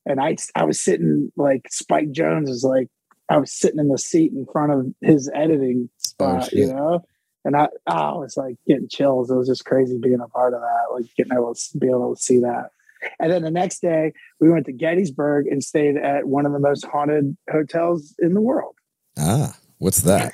[0.04, 2.88] and I I was sitting like Spike Jonze is like
[3.28, 6.76] I was sitting in the seat in front of his editing spot, you Oh, shit.
[6.76, 7.04] know.
[7.44, 9.30] And I, I was like getting chills.
[9.30, 12.14] It was just crazy being a part of that, like getting able to be able
[12.14, 12.70] to see that.
[13.18, 16.58] And then the next day, we went to Gettysburg and stayed at one of the
[16.58, 18.74] most haunted hotels in the world.
[19.18, 20.32] Ah, what's that?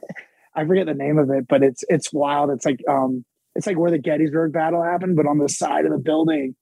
[0.54, 2.50] I forget the name of it, but it's it's wild.
[2.50, 5.92] It's like um it's like where the Gettysburg battle happened, but on the side of
[5.92, 6.56] the building,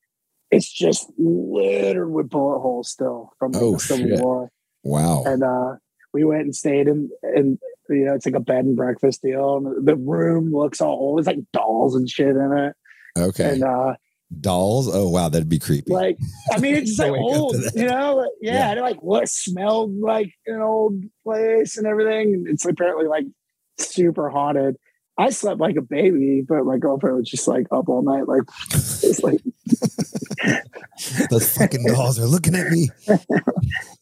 [0.50, 4.20] it's just littered with bullet holes still from like, Oh, the Civil shit.
[4.20, 4.50] War.
[4.82, 5.22] Wow.
[5.24, 5.76] And uh
[6.12, 9.58] we went and stayed in and you know, it's like a bed and breakfast deal.
[9.58, 11.18] And the room looks all old.
[11.20, 12.76] It's like dolls and shit in it.
[13.18, 13.52] Okay.
[13.52, 13.94] And uh
[14.40, 14.88] Dolls?
[14.94, 15.92] Oh wow, that'd be creepy.
[15.92, 16.18] like
[16.52, 18.16] I mean it's just like Wake up to old, you know?
[18.16, 18.70] Like, Yeah, Yeah.
[18.72, 22.44] and like what smelled like an old place and everything.
[22.48, 23.24] It's apparently like
[23.78, 24.76] super haunted.
[25.16, 28.42] I slept like a baby, but my girlfriend was just like up all night, like
[28.72, 29.40] it's like
[31.30, 32.90] Those fucking dolls are looking at me.
[33.08, 33.20] it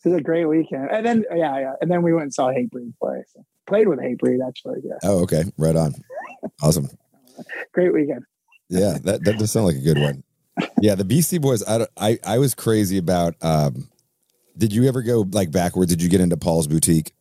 [0.05, 0.89] was a great weekend.
[0.91, 1.72] And then yeah, yeah.
[1.80, 3.22] And then we went and saw Hatebreed play.
[3.35, 4.80] So, played with Hatebreed actually.
[4.85, 4.95] Yeah.
[5.05, 5.45] Oh, okay.
[5.59, 5.95] Right on.
[6.62, 6.89] Awesome.
[7.72, 8.24] Great weekend.
[8.73, 10.23] Yeah, that, that does sound like a good one.
[10.81, 11.62] Yeah, the Beastie Boys.
[11.66, 13.35] I, I I was crazy about.
[13.43, 13.89] um
[14.57, 15.91] Did you ever go like backwards?
[15.91, 17.12] Did you get into Paul's Boutique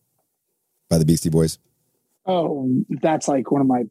[0.89, 1.58] by the Beastie Boys?
[2.26, 2.70] Oh,
[3.02, 3.84] that's like one of my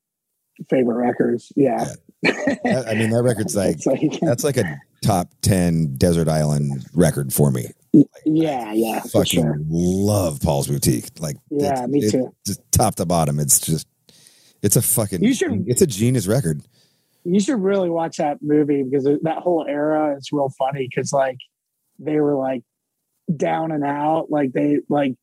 [0.69, 1.53] favorite records.
[1.57, 1.85] Yeah.
[2.23, 7.33] That- I mean, that record's like like that's like a top ten desert island record
[7.33, 7.67] for me.
[8.27, 9.01] yeah, yeah.
[9.01, 9.59] For Fucking sure.
[9.69, 11.09] love Paul's Boutique.
[11.19, 12.35] Like, Yeah, it's- me it- too.
[12.47, 13.87] Just top to bottom, it's just
[14.63, 15.25] it's a fucking.
[15.25, 16.61] You should- It's a genius record.
[17.25, 21.39] You should really watch that movie because that whole era is real funny because like
[21.99, 22.63] they were like
[23.35, 24.31] down and out.
[24.31, 25.15] Like they like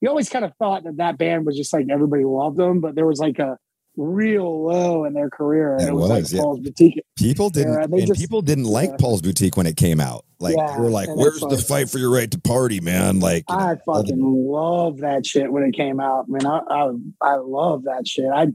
[0.00, 2.94] you always kind of thought that that band was just like everybody loved them, but
[2.94, 3.56] there was like a
[3.96, 5.72] real low in their career.
[5.74, 6.42] And It it was, was, like yeah.
[6.42, 7.02] Paul's Boutique.
[7.16, 8.96] People didn't, and just- people didn't like yeah.
[9.00, 10.24] Paul's Boutique when it came out.
[10.40, 13.56] Like Yeah, were like, "Where's the fight for your right to party, man?" Like, you
[13.56, 16.28] know, I fucking love that shit when it came out.
[16.28, 16.90] man I I,
[17.20, 18.26] I love that shit.
[18.32, 18.46] I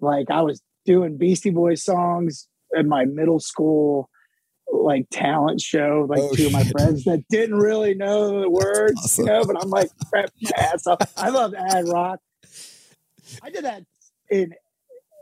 [0.00, 4.08] like I was doing Beastie Boys songs in my middle school
[4.72, 6.72] like talent show, like Oh, two of my shit.
[6.72, 9.26] friends that didn't really know the words, awesome.
[9.26, 10.98] you know, but I'm like crap my ass off.
[11.16, 12.18] I love ad rock.
[13.42, 13.84] I did that
[14.30, 14.52] in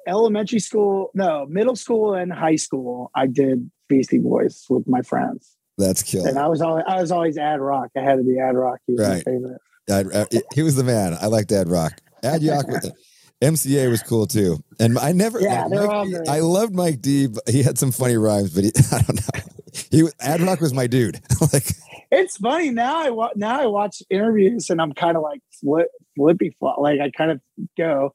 [0.06, 3.10] elementary school, no, middle school and high school.
[3.14, 5.56] I did Beastie Boys with my friends.
[5.78, 6.28] That's killer.
[6.28, 7.88] And I was always I was always ad rock.
[7.96, 8.78] I had to be ad rock.
[8.86, 9.58] He was my favorite.
[9.90, 11.16] Ad, uh, he was the man.
[11.20, 12.00] I liked Ad Rock.
[12.22, 12.92] Ad Yock, was-
[13.42, 14.62] MCA was cool too.
[14.78, 16.28] And I never, Yeah, like, they're Mike all great.
[16.28, 17.26] I loved Mike D.
[17.26, 19.42] But he had some funny rhymes, but he, I don't know.
[19.90, 21.20] He Ad Rock was my dude.
[21.52, 21.66] like,
[22.10, 23.02] It's funny now.
[23.04, 26.78] I wa- now I watch interviews and I'm kind of like flip, flippy flop.
[26.78, 27.40] Like I kind of
[27.76, 28.14] go.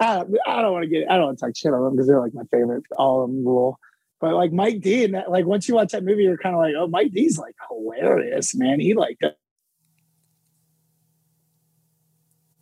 [0.00, 1.10] I don't, I don't want to get.
[1.10, 2.84] I don't want to talk shit on them because they're like my favorite.
[2.96, 3.78] All of them rule.
[4.20, 6.60] But like Mike D and that, like once you watch that movie, you're kind of
[6.60, 8.80] like, oh, Mike D's like hilarious, man.
[8.80, 9.18] He like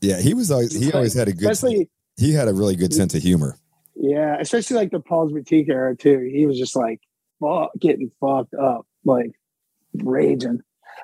[0.00, 2.92] yeah, he was always, he always had a good, especially he had a really good
[2.92, 3.56] sense of humor.
[3.94, 6.28] yeah, especially like the Paul's Boutique era too.
[6.32, 7.00] He was just like
[7.40, 9.32] fuck, getting fucked up, like
[9.94, 10.60] raging.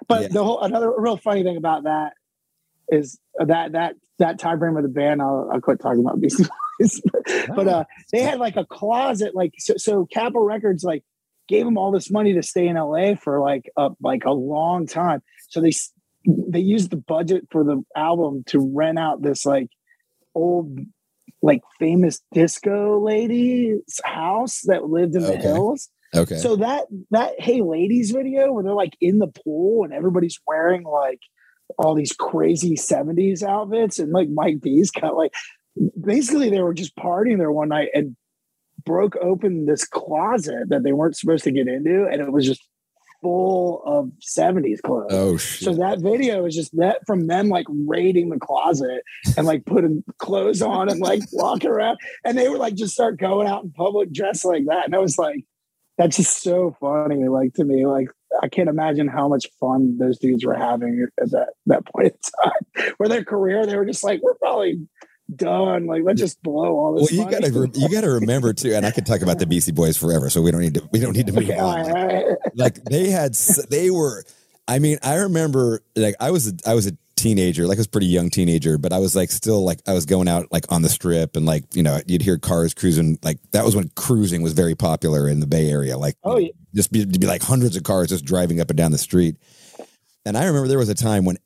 [0.09, 0.28] But Yeah.
[0.28, 2.12] the whole another real funny thing about that
[2.88, 5.22] is that that that time frame of the band.
[5.22, 6.45] I'll, I'll quit talking about Beastie
[6.80, 7.01] Boys,
[7.55, 9.74] but uh, they had like a closet, like so.
[9.76, 11.03] So Capitol Records like
[11.49, 14.86] gave them all this money to stay in LA for like a like a long
[14.86, 15.22] time.
[15.49, 15.72] So they
[16.25, 19.68] they used the budget for the album to rent out this like
[20.35, 20.79] old
[21.43, 25.43] like famous disco lady's house that lived in the Okay.
[25.43, 25.89] hills.
[26.14, 26.37] Okay.
[26.37, 30.85] So that that hey ladies video where they're like in the pool and everybody's wearing
[30.85, 31.20] like
[31.79, 35.33] all these crazy 70s outfits and like Mike D's got like
[36.01, 38.16] basically they were just partying there one night and
[38.85, 42.62] broke open this closet that they weren't supposed to get into and it was just
[43.25, 45.07] full of 70s clothes.
[45.11, 45.64] oh, shit.
[45.64, 49.03] So that video is just that from them like raiding the closet
[49.39, 51.97] and like putting clothes on and like walking around.
[52.22, 54.85] And they would like just start going out in public dressed like that.
[54.85, 55.43] And I was like,
[55.97, 57.29] that's just so funny.
[57.29, 58.09] Like to me, like
[58.43, 62.43] I can't imagine how much fun those dudes were having at that that point in
[62.45, 62.93] time.
[62.99, 64.87] Where their career, they were just like, we're probably
[65.35, 65.87] done.
[65.87, 67.12] Like let's just blow all well, this.
[67.12, 70.31] you gotta you gotta remember too, and I could talk about the Beastie Boys forever,
[70.31, 71.59] so we don't need to we don't need to move on.
[71.59, 73.35] all right, like they had
[73.70, 74.25] they were
[74.66, 77.87] i mean i remember like i was a, i was a teenager like i was
[77.87, 80.64] a pretty young teenager but i was like still like i was going out like
[80.72, 83.91] on the strip and like you know you'd hear cars cruising like that was when
[83.95, 86.49] cruising was very popular in the bay area like Oh, yeah.
[86.75, 89.37] just be, to be like hundreds of cars just driving up and down the street
[90.25, 91.37] and i remember there was a time when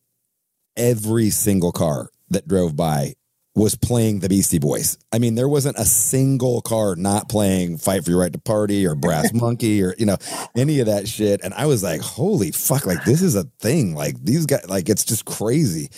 [0.76, 3.14] every single car that drove by
[3.59, 4.96] was playing the Beastie Boys.
[5.12, 8.86] I mean, there wasn't a single car not playing Fight for Your Right to Party
[8.86, 10.16] or Brass Monkey or, you know,
[10.56, 11.40] any of that shit.
[11.42, 13.94] And I was like, holy fuck, like this is a thing.
[13.94, 15.90] Like these guys, like it's just crazy.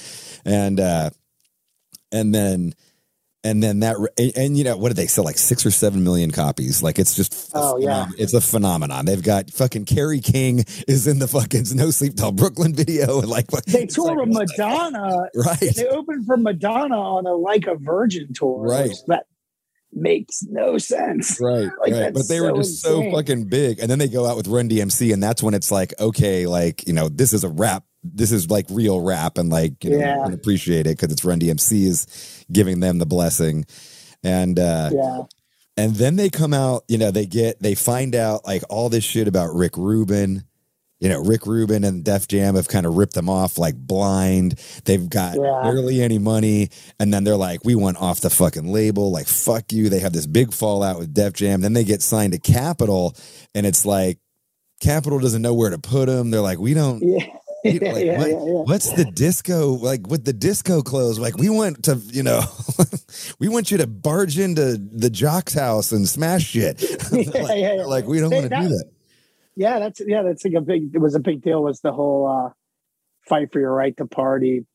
[0.44, 1.10] And, uh,
[2.10, 2.74] and then,
[3.42, 5.24] and then that, and, and, you know, what did they sell?
[5.24, 6.82] Like six or seven million copies.
[6.82, 8.06] Like it's just, Oh, yeah.
[8.18, 9.06] it's a phenomenon.
[9.06, 13.20] They've got fucking Kerry King is in the fucking No Sleep Till Brooklyn video.
[13.20, 15.74] And like, They toured like, with Madonna Right.
[15.74, 18.60] they opened for Madonna on a like a Virgin tour.
[18.62, 18.90] Right.
[19.06, 19.24] That
[19.92, 21.38] makes no sense.
[21.40, 22.12] Right, Like, right.
[22.14, 23.78] But they were so just so fucking big.
[23.80, 26.86] And then they go out with Run DMC, and that's when it's like, okay, like,
[26.86, 27.84] you know, this is a rap.
[28.02, 30.24] This is like real rap, and like, you know, Yeah.
[30.24, 33.66] can appreciate it because it's Run DMC is giving them the blessing.
[34.24, 35.22] And uh Yeah.
[35.76, 39.04] and then they come out, you know, they get they find out like all this
[39.04, 40.44] shit about Rick Rubin.
[41.00, 44.60] You know, Rick Rubin and Def Jam have kind of ripped them off like blind.
[44.84, 45.60] They've got Yeah.
[45.62, 46.68] barely any money.
[46.98, 49.10] And then they're like, we want off the fucking label.
[49.10, 49.88] Like, fuck you.
[49.88, 51.62] They have this big fallout with Def Jam.
[51.62, 53.16] Then they get signed to Capitol.
[53.54, 54.18] And it's like,
[54.82, 56.30] Capitol doesn't know where to put them.
[56.30, 57.02] They're like, we don't.
[57.02, 57.26] Yeah.
[57.64, 58.62] you Yeah, know, like, yeah, what- yeah, yeah.
[58.64, 61.18] What's the disco like with the disco clothes?
[61.18, 62.42] Like we want to, you know,
[63.38, 66.82] we want you to barge into the jock's house and smash shit.
[67.12, 67.84] Like, yeah, yeah.
[67.84, 68.84] like, we don't want to do that.
[69.56, 72.26] Yeah, that's yeah, that's like a big it was a big deal was the whole
[72.26, 72.52] uh
[73.28, 74.66] fight for your right to party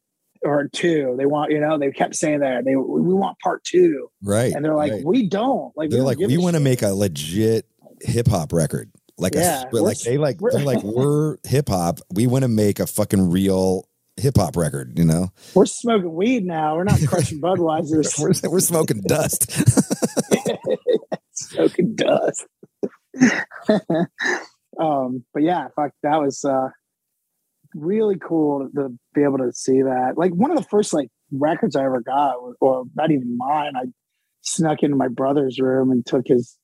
[0.44, 1.16] or two.
[1.18, 2.66] They want, you know, they kept saying that.
[2.66, 4.10] They we want part two.
[4.24, 4.54] Right.
[4.54, 5.06] And they're like, right.
[5.06, 5.76] we don't.
[5.76, 7.66] Like they're don't like, we want to shit." make a legit
[8.02, 8.92] hip hop record.
[9.18, 12.00] Like Yeah, a, like they like they're like we're hip hop.
[12.14, 13.88] We want to make a fucking real
[14.18, 14.98] hip hop record.
[14.98, 16.76] You know, we're smoking weed now.
[16.76, 18.20] We're not crushing Budweisers.
[18.20, 19.52] we're we're smoking dust.
[21.34, 22.46] smoking dust.
[24.80, 26.70] Um, but yeah, fuck, that was uh,
[27.74, 30.14] really cool to be able to see that.
[30.18, 33.74] Like one of the first like records I ever got, was, or not even mine.
[33.76, 33.86] I
[34.42, 36.58] snuck into my brother's room and took his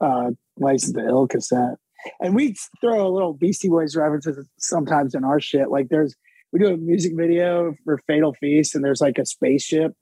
[0.00, 1.76] uh, license to ill cassette.
[2.20, 5.70] And we throw a little Beastie Boys references sometimes in our shit.
[5.70, 6.14] Like there's
[6.52, 9.92] we do a music video for Fatal Feast, and there's like a spaceship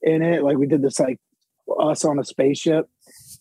[0.00, 0.42] in it.
[0.42, 1.18] Like we did this like
[1.80, 2.86] us on a spaceship,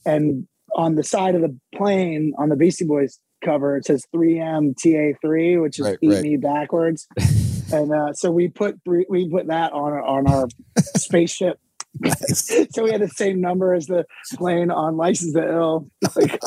[0.05, 4.75] and on the side of the plane on the Beastie Boys cover it says 3M
[4.75, 6.21] TA3, which is Right, eat right.
[6.23, 7.07] me backwards.
[7.73, 10.47] and uh, so we put three, we put that on our- on our
[10.95, 11.59] spaceship.
[11.99, 12.51] Nice.
[12.71, 14.05] So we had the same number as the
[14.35, 16.39] plane on License to Ill, like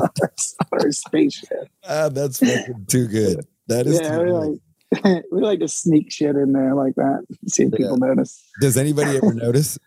[0.72, 1.68] our, spaceship.
[1.88, 3.44] Ah, that's fucking too good.
[3.66, 4.60] That is Yeah, too we good.
[5.04, 7.24] like we like to sneak shit in there like that.
[7.48, 8.40] See if people notice.
[8.60, 9.78] Does anybody ever notice?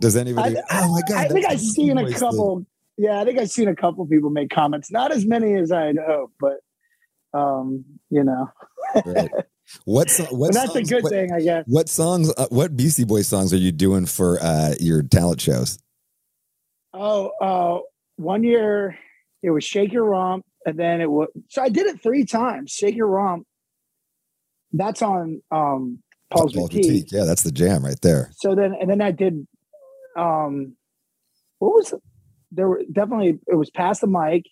[0.00, 0.56] Does anybody?
[0.58, 1.26] I- oh my god!
[1.26, 2.66] I think I've seen a couple.
[2.98, 4.90] Yeah, I think I've seen a couple people make comments.
[4.90, 6.58] Not as many as I'd hoped, but
[7.32, 8.50] um, you know.
[9.04, 9.30] Right.
[9.84, 10.28] What song?
[10.28, 11.64] What that's a good what, thing, I guess.
[11.66, 12.32] What songs?
[12.38, 15.78] Uh, what Beastie Boys songs are you doing for uh, your talent shows?
[16.94, 17.80] Oh, uh,
[18.16, 18.96] one year
[19.42, 22.70] it was Shake Your Rump, and then it was so I did it three times.
[22.70, 23.46] Shake Your Rump.
[24.72, 26.82] That's on um Paul's, Boutique.
[26.82, 27.12] Boutique.
[27.12, 28.30] Yeah, that's the jam right there.
[28.36, 29.46] So then, and then I did.
[30.16, 30.76] Um,
[31.58, 32.02] what was it?
[32.52, 34.46] There were definitely it was past the mic,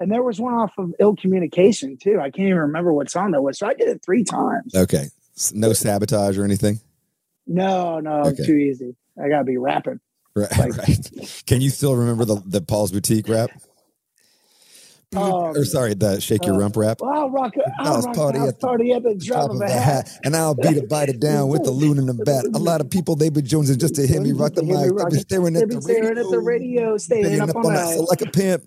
[0.00, 2.18] and there was one off of Ill Communication too.
[2.20, 3.58] I can't even remember what song that was.
[3.58, 4.74] So I did it three times.
[4.74, 5.06] Okay.
[5.54, 6.80] No sabotage or anything.
[7.46, 8.44] No, no, Okay.
[8.44, 8.94] too easy.
[9.22, 10.00] I gotta be rapping.
[10.36, 10.48] Right.
[10.58, 11.42] Like- right.
[11.46, 13.50] Can you still remember the the Paul's Boutique rap?
[15.16, 16.98] Um, or sorry, the Shake Your uh, Rump rap.
[17.02, 20.10] I'll rock, I'll House party at the party at the drop top of a hat.
[20.22, 22.44] and I'll beat it, bite it down with the loon and the bat.
[22.54, 24.76] A lot of people they be jonesing just to hear me rock the mic.
[24.76, 27.72] They be staring at the staring radio, at the radio, staying staying up up on
[27.72, 28.64] that like a pimp.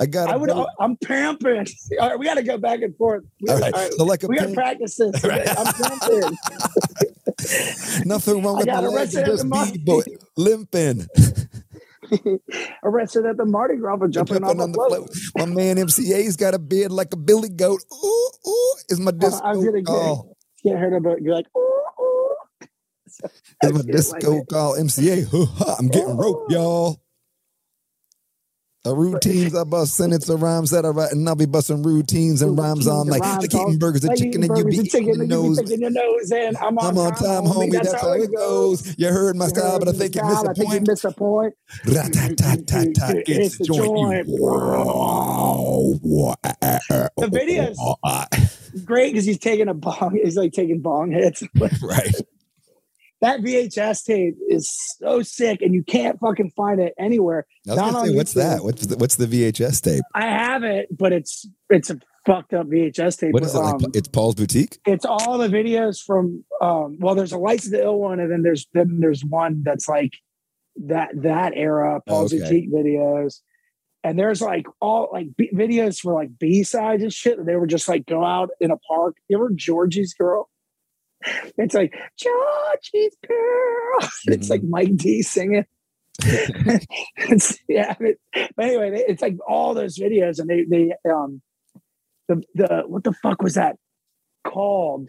[0.00, 0.30] I got.
[0.30, 0.50] I would.
[0.80, 1.66] I'm pamping.
[2.00, 3.24] All right, we got to go back and forth.
[3.42, 5.12] We, All right, all right, so like a we got to practice this.
[5.20, 5.44] today.
[5.46, 6.38] I'm pamping.
[8.06, 11.06] Nothing wrong with my got leg, arrested at just be limping,
[12.82, 14.90] Arrested at the Mardi Gras for jumping, jumping on the float.
[14.90, 15.10] float.
[15.36, 17.80] My man MCA's got a beard like a billy goat.
[17.92, 20.36] Ooh, ooh, is my oh, disco I was gonna get- call.
[20.64, 21.20] Get heard about.
[21.20, 22.36] You're like, ooh, ooh.
[23.64, 25.76] Is my disco like call MCA?
[25.78, 27.01] I'm getting rope, y'all.
[28.84, 32.42] A routines I bust sentence of rhymes that I write, and I'll be busting routines
[32.42, 35.06] and rhymes on like Rhymes like eating burgers and chicken and you be and eating
[35.06, 35.58] your nose.
[35.58, 36.56] sticking your nose in.
[36.56, 37.70] I'm on, I'm on time, homie.
[37.70, 38.98] That's how it goes.
[38.98, 40.88] You heard my You style, heard but I think you missed the you point.
[40.88, 41.54] missed the point.
[41.84, 44.26] It's the the joint.
[47.16, 47.76] The videos-
[48.84, 50.18] Great because he's taking a bong.
[50.24, 51.42] He's like taking bong hits.
[51.82, 52.14] Right.
[53.22, 54.68] That VHS tape is
[54.98, 57.46] so sick, and you can't fucking find it anywhere.
[57.66, 58.62] I was Not gonna on say, what's that?
[58.64, 60.04] What's the, what's the VHS tape?
[60.14, 63.32] I have it, but it's it's a fucked up VHS tape.
[63.32, 63.96] What is it Um, like?
[63.96, 64.78] It's Paul's Boutique.
[64.86, 68.42] it's all the videos from um well there's a license to ill one and then
[68.42, 70.12] there's then there's one that's like
[70.76, 72.42] that that era paul's Okay.
[72.44, 73.40] boutique videos
[74.04, 77.88] and there's like all like B- videos for like b-sides and shit they were just
[77.88, 80.48] like go out in a park you ever georgie's girl
[81.58, 85.64] it's like georgie's girl it's like mike d singing
[86.24, 88.20] it's, yeah it-
[88.56, 91.40] but anyway it's like all those videos and they they um
[92.28, 93.76] the the what the fuck was that
[94.44, 95.08] called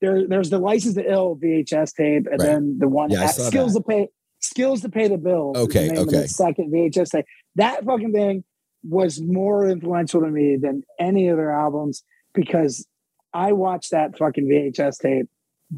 [0.00, 2.46] there there's the license to ill vhs tape and Right.
[2.46, 3.80] then the one Yeah, at skills that.
[3.80, 4.08] to pay
[4.40, 6.26] skills to pay the bill Okay, okay.
[6.26, 7.24] second vhs tape
[7.56, 8.44] that fucking thing
[8.84, 12.02] was more influential to me than any other albums
[12.34, 12.86] because
[13.34, 15.28] i watched that fucking vhs tape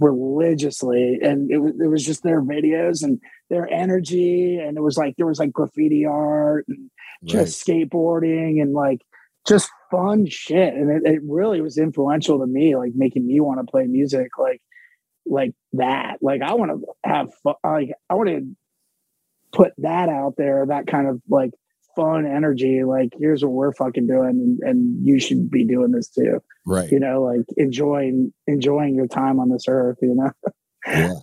[0.00, 4.96] religiously and it was, it was just their videos and their energy and it was
[4.96, 6.90] like there was like graffiti art and
[7.24, 9.02] just skateboarding and like
[9.46, 10.74] just fun shit.
[10.74, 14.30] And it, it really was influential to me like making me want to play music
[14.38, 14.62] like
[15.26, 16.18] like that.
[16.20, 18.56] Like i want to have fun like i want to
[19.52, 21.52] put that out there that kind of like
[21.96, 26.08] fun energy like here's what we're fucking doing and, and you should be doing this
[26.08, 26.90] too Right.
[26.90, 30.30] you know like enjoying enjoying your time on this earth you know
[30.86, 31.14] Yeah.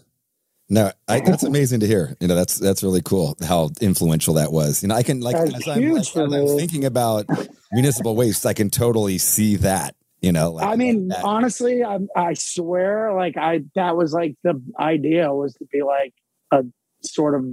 [0.69, 2.15] No, I, that's amazing to hear.
[2.21, 4.81] You know, that's that's really cool how influential that was.
[4.81, 7.25] You know, I can like That's as I'm, as I'm thinking about
[7.73, 9.95] municipal waste, I can totally see that.
[10.21, 11.25] You know, like I mean, that.
[11.25, 16.13] honestly, I, I swear, like I that was like the idea was to be like
[16.51, 16.63] a
[17.03, 17.45] sort of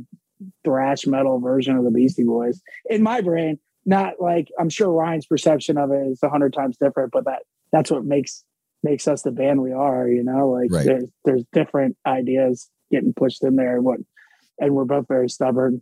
[0.64, 3.58] thrash metal version of the Beastie Boys in my brain.
[3.86, 7.42] Not like I'm sure Ryan's perception of it is a hundred times different, but that
[7.72, 8.44] that's what makes
[8.82, 10.06] makes us the band we are.
[10.08, 10.84] You know, like Right.
[10.86, 13.76] there's there's different ideas getting pushed in there.
[13.76, 14.00] And what
[14.58, 15.80] and we're both very stubborn,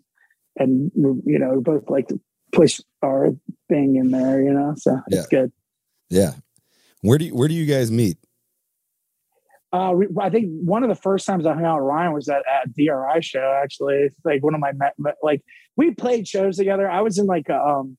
[0.56, 2.20] and we- you know, we both like to
[2.52, 3.30] push our
[3.68, 4.40] thing in there.
[4.42, 5.50] You know, so it's good.
[6.08, 6.32] yeah.
[7.02, 8.18] Where do you, where do you guys meet?
[9.76, 12.42] Uh, I think one of the first times I hung out with Ryan was at
[12.46, 13.60] at DRI show.
[13.62, 14.72] Actually, it's like one of my
[15.22, 15.42] like
[15.76, 16.90] we played shows together.
[16.90, 17.98] I was in like a um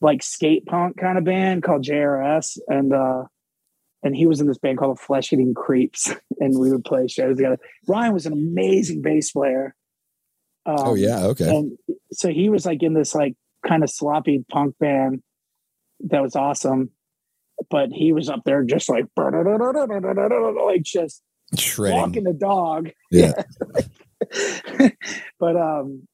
[0.00, 3.24] like skate punk kind of band called JRS, and uh
[4.02, 7.08] and he was in this band called the Flesh Eating Creeps, and we would play
[7.08, 7.58] shows together.
[7.88, 9.74] Ryan was an amazing bass player,
[10.66, 11.48] Um, oh yeah, okay.
[11.48, 11.78] And
[12.12, 13.34] so he was like in this like
[13.66, 15.22] kind of sloppy punk band
[16.00, 16.90] that was awesome.
[17.70, 21.22] But he was up there just like like just
[21.56, 21.98] Shredding.
[21.98, 22.90] walking the dog.
[23.10, 23.32] Yeah.
[25.38, 26.06] but um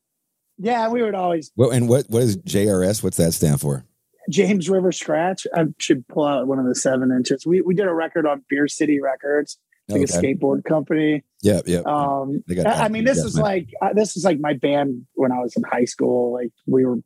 [0.58, 3.02] yeah, we would always Well, and what what is JRS?
[3.02, 3.84] What's that stand for?
[4.28, 5.46] James River Scratch.
[5.54, 7.46] I should pull out one of the seven inches.
[7.46, 9.58] We we did a record on Beer City Records,
[9.88, 11.24] like a skateboard company.
[11.42, 11.80] Yeah, yeah.
[11.80, 15.38] Um, I I mean, this is like uh, this is like my band when I
[15.38, 16.32] was in high school.
[16.32, 16.98] Like we were,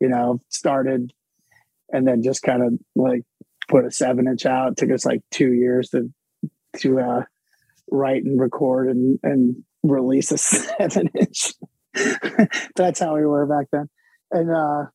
[0.00, 1.12] you know, started,
[1.90, 3.22] and then just kind of like
[3.74, 4.72] put a seven inch out.
[4.72, 6.12] It took us like two years to
[6.78, 7.22] to uh,
[7.90, 10.38] write and record and and release a
[10.78, 11.54] seven inch.
[12.76, 13.88] That's how we were back then,
[14.30, 14.90] and uh,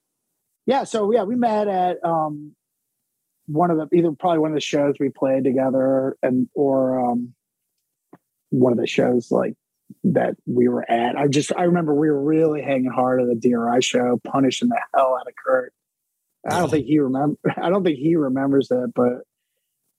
[0.65, 0.85] yeah.
[0.85, 2.55] So yeah, we met at um,
[3.47, 7.33] one of the either probably one of the shows we played together, and or um,
[8.49, 9.55] one of the shows like
[10.05, 11.17] that we were at.
[11.17, 14.81] I just I remember we were really hanging hard at the DRI show, punishing the
[14.93, 15.73] hell out of Kurt.
[16.47, 17.37] I don't think he remember.
[17.61, 19.23] I don't think he remembers that, but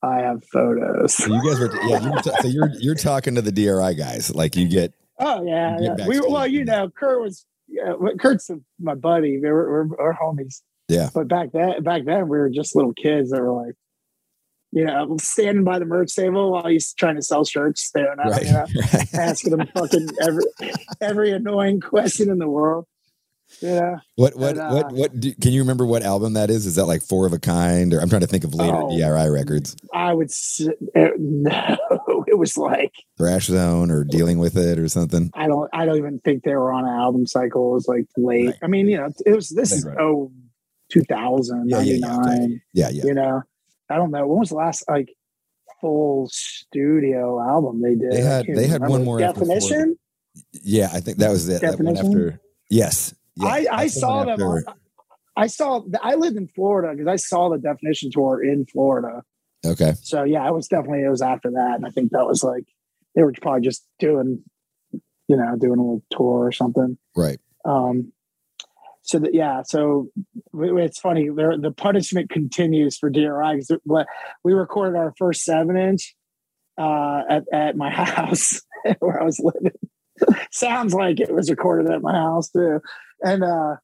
[0.02, 1.14] I have photos.
[1.14, 2.02] So you guys were yeah.
[2.02, 4.34] You were ta- so you're you're talking to the DRI guys.
[4.34, 6.06] Like you get Oh yeah, Get yeah.
[6.08, 8.50] We well, you know, Kurt was yeah, Kurt's
[8.80, 9.38] my buddy.
[9.38, 10.62] We were, we're, we're homies.
[10.88, 11.10] Yeah.
[11.14, 13.74] But back then, back then, we were just little kids that were like,
[14.72, 18.30] you know, standing by the merch table while he's trying to sell shirts, staring at
[18.30, 18.42] right.
[18.42, 19.14] him, you know, right.
[19.14, 20.44] asking him fucking every
[21.00, 22.86] every annoying question in the world.
[23.60, 23.96] Yeah.
[24.16, 25.20] What what And, uh, what what?
[25.20, 26.66] Do, can you remember what album that is?
[26.66, 27.92] Is that like Four of a Kind?
[27.92, 28.96] Or I'm trying to think of later Oh.
[28.96, 30.62] DRI records, I would s-
[30.96, 31.76] uh, no,
[32.28, 35.30] it was like Thrash Zone, or Dealing with It, or something.
[35.34, 37.70] I don't I don't even think they were on an album cycle.
[37.72, 38.46] It was like late.
[38.46, 38.54] Right.
[38.62, 39.98] I mean, you know, it was this is right.
[39.98, 40.32] oh
[40.92, 42.42] 2000, Yeah, yeah, yeah, 99.
[42.44, 42.60] okay.
[42.72, 43.04] Yeah, yeah.
[43.04, 43.42] You know,
[43.88, 44.26] I don't know.
[44.26, 45.12] When was the last like
[45.80, 48.12] full studio album they did?
[48.12, 48.90] They had- they had remember.
[48.90, 49.96] one more definition.
[50.52, 51.60] Yeah, I think that was it.
[51.60, 52.06] That went Definition?
[52.28, 52.40] after.
[52.68, 53.14] Yes.
[53.40, 54.40] Yeah, I, I saw them.
[54.40, 54.64] on-
[55.36, 55.82] I saw.
[56.02, 59.22] I lived in Florida because I saw the definition tour in Florida.
[59.64, 59.94] Okay.
[60.02, 62.64] So yeah, it was definitely it was after that, and I think that was like
[63.14, 64.42] they were probably just doing,
[64.92, 66.98] you know, doing a little tour or something.
[67.16, 67.38] Right.
[67.64, 68.12] Um,
[69.02, 70.08] so that yeah, so
[70.54, 71.28] it's funny.
[71.34, 73.72] There, the punishment continues for DRI because
[74.44, 76.14] we recorded our first seven inch
[76.78, 78.60] uh, at at my house
[78.98, 79.72] where I was living.
[80.50, 82.80] Sounds like it was recorded at my house too,
[83.22, 83.76] and uh,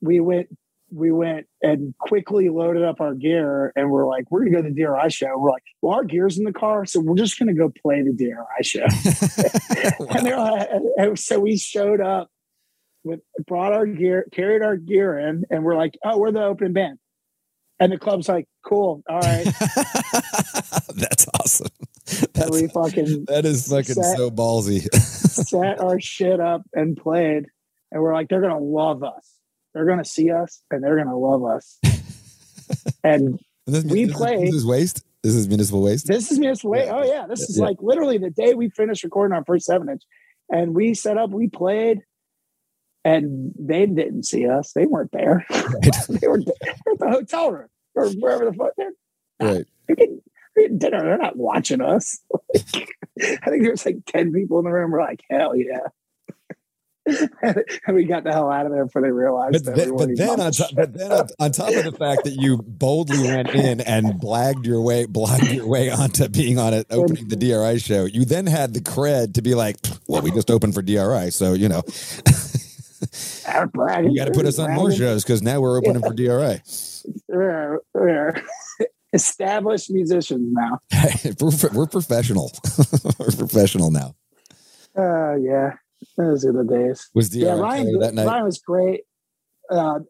[0.00, 0.48] we went
[0.90, 4.72] we went and quickly loaded up our gear and we're like, we're gonna go to
[4.72, 5.36] the DRI show.
[5.36, 8.12] We're like, well, our gear's in the car, so we're just gonna go play the
[8.12, 8.86] DRI show.
[10.10, 12.28] and they're like, and so we showed up
[13.02, 16.72] with brought our gear, carried our gear in, and we're like, oh, we're the opening
[16.72, 16.98] band.
[17.80, 19.44] And the club's like, cool, all right.
[20.94, 21.66] That's awesome.
[22.08, 24.82] and That's, we fucking that is fucking Set- so ballsy.
[24.94, 27.46] set our shit up and played.
[27.94, 29.38] And we're like, they're gonna love us.
[29.72, 31.78] They're gonna see us and they're gonna love us.
[33.04, 35.04] and And this, We this is- played- This is waste.
[35.22, 36.06] This is municipal waste.
[36.06, 36.84] This is Miss Way.
[36.84, 36.96] Yeah.
[36.96, 37.64] Oh yeah, this is Yeah.
[37.64, 40.02] like literally the day we finished recording our first seven inch,
[40.50, 42.02] and we set up, we played,
[43.06, 44.72] and they didn't see us.
[44.74, 45.46] They weren't there.
[46.08, 46.52] they were they
[46.84, 48.92] were at the hotel room or wherever the fuck they're.
[49.40, 49.64] Right.
[49.86, 50.20] They're getting,
[50.54, 51.00] they're getting dinner.
[51.02, 52.18] They're not watching us.
[52.54, 54.90] I think there's like ten people in the room.
[54.90, 55.78] We're like, hell yeah.
[57.42, 60.16] and we got the hell out of there before they realized But that then, but
[60.16, 63.50] then, on top, but then on, on top of the fact that you boldly went
[63.50, 67.78] in and blagged your way, blagged your way onto being on it, opening the DRI
[67.78, 69.76] show, you then had the cred to be like,
[70.08, 74.72] "Well, we just opened for DRI, so you know, you got to put us on
[74.72, 76.62] more shows because now we're opening for DRI."
[77.28, 78.34] we're, we're
[79.12, 80.80] established musicians now.
[81.40, 82.52] we're, we're professional.
[83.18, 84.14] we're professional now.
[84.96, 85.72] Uh, yeah,
[86.16, 87.08] those are the days.
[87.14, 88.26] Was DRI yeah, Ryan, that night?
[88.26, 89.02] Ryan was great.
[89.70, 90.00] Uh,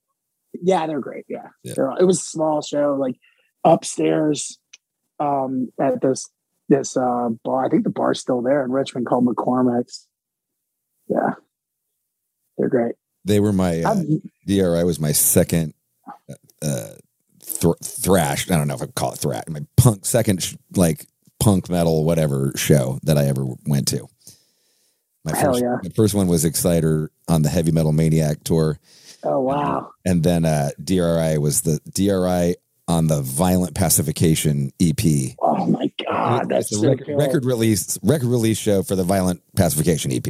[0.62, 1.24] yeah, they're great.
[1.28, 1.74] Yeah, Yeah.
[1.76, 3.16] They're- it was a small show, like
[3.64, 4.58] upstairs
[5.20, 6.28] um, at this
[6.68, 7.64] this uh, bar.
[7.64, 10.06] I think the bar's still there in Richmond called McCormick's.
[11.08, 11.34] Yeah,
[12.56, 12.94] they're great.
[13.24, 14.02] They were my uh,
[14.46, 15.74] DRI was my second
[16.62, 16.88] uh,
[17.42, 18.50] thr- thrash.
[18.50, 19.44] I don't know if I call it thrash.
[19.48, 21.06] My punk second sh- like
[21.40, 24.08] punk metal whatever show that I ever went to.
[25.24, 25.76] My Hell first, yeah.
[25.82, 28.78] my first one was Exciter on the Heavy Metal Maniac tour,
[29.22, 32.56] oh wow, and then uh, DRI was the DRI
[32.86, 35.34] on the Violent Pacification EP.
[35.40, 39.04] oh my god, that's It's a so record, record release record release show for the
[39.04, 40.26] Violent Pacification EP,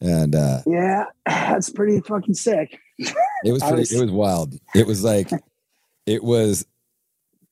[0.00, 2.78] and uh, Yeah, that's pretty fucking sick.
[3.42, 4.54] It was pretty, was- it was wild.
[4.74, 5.30] It was like
[6.06, 6.64] it was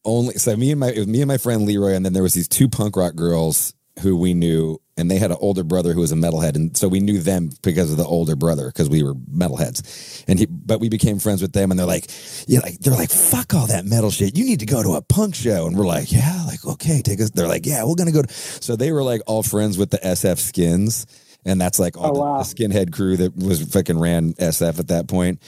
[0.04, 2.22] only so me and my it was me and my friend Leroy, and then there
[2.22, 5.92] was these two punk rock girls who we knew, and they had an older brother
[5.92, 8.88] who was a metalhead, and so we knew them because of the older brother because
[8.88, 10.46] we were metalheads, and he.
[10.46, 12.10] But we became friends with them, and they're like,
[12.46, 14.36] yeah, like they're like, fuck all that metal shit.
[14.36, 17.20] You need to go to a punk show, and we're like, yeah, like okay, take
[17.20, 17.30] us.
[17.30, 18.22] They're like, yeah, we're gonna go.
[18.22, 21.06] To, so they were like all friends with the SF Skins.
[21.44, 22.42] And that's like all Oh, the, wow.
[22.42, 25.40] the skinhead crew that was fucking ran SF at that point.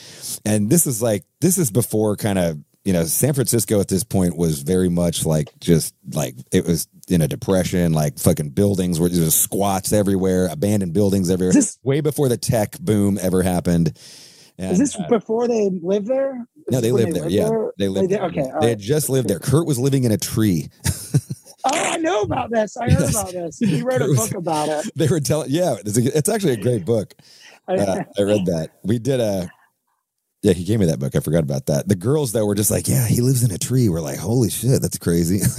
[0.47, 4.05] And this is like this is before kind of you know San Francisco at this
[4.05, 9.01] point was very much like just like it was in a depression, like fucking buildings
[9.01, 11.53] where there was squats everywhere, abandoned buildings everywhere.
[11.53, 13.99] This- way before the tech boom ever happened.
[14.59, 16.47] And, Is this uh, before they lived there?
[16.67, 17.29] Is no, they lived there.
[17.31, 17.49] Yeah,
[17.79, 18.19] they lived did?
[18.21, 18.27] there.
[18.27, 18.69] Okay, they right.
[18.71, 19.39] had just lived there.
[19.39, 20.69] Kurt was living in a tree.
[21.65, 22.75] Oh, I know about this.
[22.79, 23.11] I heard Yes.
[23.11, 23.59] about this.
[23.59, 24.91] He wrote a book about it.
[24.97, 27.15] They were telling, yeah, it's actually a great book.
[27.69, 28.71] Uh, I read that.
[28.83, 29.51] We did a.
[30.43, 31.15] Yeah, he gave me that book.
[31.15, 31.87] I forgot about that.
[31.87, 34.49] The girls though were just like, "Yeah, he lives in a tree." We're like, "Holy
[34.49, 35.41] shit, that's crazy!"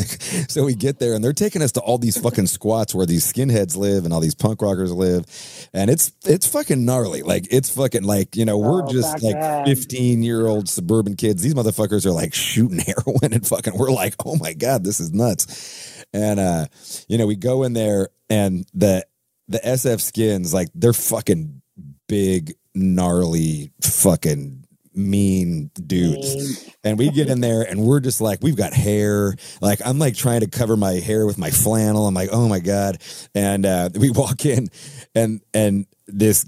[0.50, 3.32] So we get there and they're taking us to all these fucking squats where these
[3.32, 5.24] skinheads live and all these punk rockers live,
[5.72, 7.22] and it's it's fucking gnarly.
[7.22, 9.66] Like it's fucking like you know we're Oh, just like then.
[9.66, 11.44] fifteen year old suburban kids.
[11.44, 13.78] These motherfuckers are like shooting heroin and fucking.
[13.78, 16.66] We're like, "Oh my god, this is nuts!" And uh,
[17.08, 19.06] you know, we go in there and the
[19.48, 21.62] the SF skins like they're fucking
[22.08, 24.61] big, gnarly, fucking
[24.94, 26.70] mean dudes.
[26.84, 29.36] And we get in there and we're just like, we've got hair.
[29.62, 32.08] Like I'm like trying to cover my hair with my flannel.
[32.08, 33.02] I'm like, oh my God.
[33.34, 34.70] And uh, we walk in
[35.16, 36.46] and and this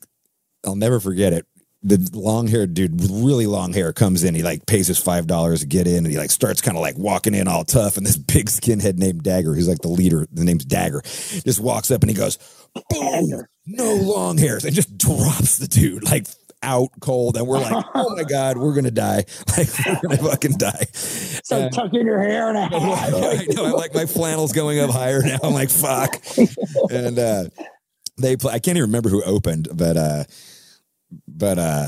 [0.65, 1.45] I'll never forget it.
[1.85, 4.35] The long haired dude with really long hair comes in.
[4.35, 6.81] He like pays his five dollars to get in, and he like starts kind of
[6.81, 7.97] like walking in all tough.
[7.97, 11.91] And this big skinhead named Dagger, who's like the leader, the name's Dagger, just walks
[11.91, 12.37] up and he goes,
[12.89, 16.25] "Boom, no long hairs," and just drops the dude like
[16.63, 17.37] out cold.
[17.37, 19.25] And we're like, "Oh my god, we're gonna die!
[19.57, 23.13] Like we're gonna fucking die." so And- tuck in your hair and a hat.
[23.13, 23.65] I know.
[23.65, 25.37] I'm like my flannel's going up higher now.
[25.43, 26.15] I'm like fuck.
[26.89, 27.43] And uh
[28.17, 30.23] they play I can't even remember who opened, but uh
[31.27, 31.87] but uh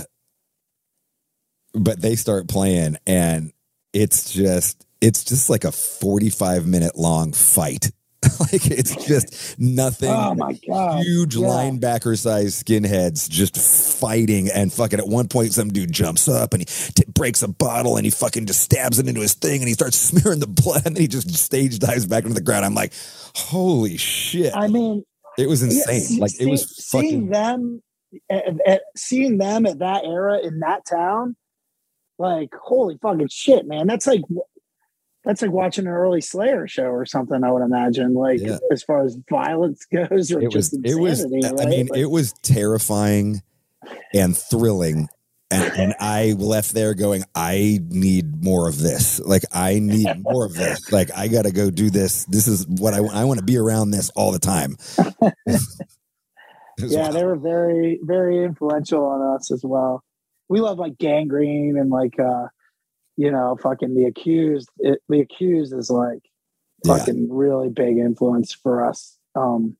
[1.73, 3.51] but they start playing and
[3.93, 7.91] it's just it's just like a 45 minute long fight.
[8.39, 11.03] like it's just nothing Oh my god!
[11.03, 11.47] huge Yeah.
[11.47, 13.57] linebacker sized skinheads just
[13.99, 17.47] fighting and fucking at one point some dude jumps up and he t- breaks a
[17.47, 20.47] bottle and he fucking just stabs it into his thing and he starts smearing the
[20.47, 22.93] blood and then he just stage dives back into the ground i'm like
[23.35, 25.03] holy shit I mean,
[25.37, 27.83] it was yeah, insane see- like it was see- seeing fucking them,
[28.29, 31.35] at, at- seeing them at that era in that town,
[32.17, 33.87] like holy fucking shit, man!
[33.87, 34.21] That's like
[35.25, 37.43] that's like watching an early Slayer show or something.
[37.43, 38.57] I would imagine, like Yeah.
[38.71, 41.99] as far as violence goes, or it was just it was insanity, i mean Like,
[41.99, 43.41] it was terrifying
[44.13, 45.09] and thrilling
[45.51, 49.19] and, and I left there going, I need more of this.
[49.19, 50.91] Like, I need more of this.
[50.91, 52.25] Like, I got to go do this.
[52.25, 54.75] This is what I, I want to be around this all the time.
[56.77, 60.03] Yeah, they were very, very influential on us as well.
[60.49, 62.47] We love like Gang Green and like uh,
[63.17, 64.69] you know, fucking the accused.
[64.79, 66.19] It, the accused is like
[66.83, 66.97] Yeah.
[66.97, 69.17] fucking really big influence for us.
[69.35, 69.77] Um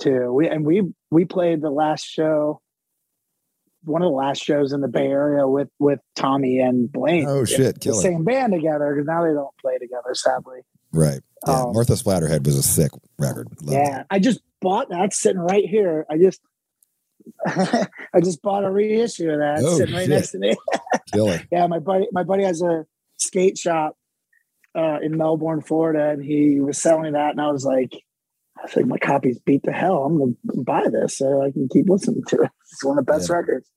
[0.00, 0.32] too.
[0.32, 2.60] We and we we played the last show,
[3.84, 7.26] one of the last shows in the Bay Area with with Tommy and Blaine.
[7.28, 10.60] Oh, shit, The same band together because now they don't play together, sadly.
[10.92, 11.20] Right.
[11.46, 11.62] Yeah.
[11.64, 13.48] Um, Martha Splatterhead was a sick record.
[13.60, 14.06] Loved Yeah, it.
[14.10, 16.06] I just bought that sitting right here.
[16.10, 16.40] I just
[17.46, 20.10] I just bought a reissue of that Oh, sitting right shit.
[20.10, 20.56] next to me.
[21.52, 22.86] Yeah, my buddy my buddy has a
[23.18, 23.96] skate shop
[24.76, 27.92] uh, in Melbourne, Florida, and he was selling that, and I was like,
[28.58, 29.98] I was like, my copy's beat to hell.
[30.04, 32.50] I'm gonna buy this so I can keep listening to it.
[32.72, 33.36] It's one of the best Yeah.
[33.36, 33.68] records.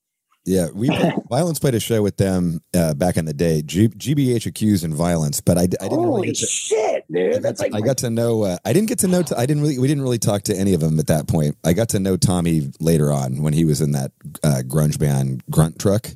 [0.48, 0.88] Yeah, we
[1.30, 3.62] Violence played a show with them uh, back in the day.
[3.64, 7.34] G- GBH accused in Violence, but I didn't Holy really get to, shit, I dude!
[7.34, 8.44] got That's to, like I got to know.
[8.44, 9.24] Uh, I didn't get to know.
[9.38, 9.78] I didn't really.
[9.78, 11.58] We didn't really talk to any of them at that point.
[11.66, 15.44] I got to know Tommy later on when he was in that uh, grunge band
[15.52, 16.16] Gruntruck,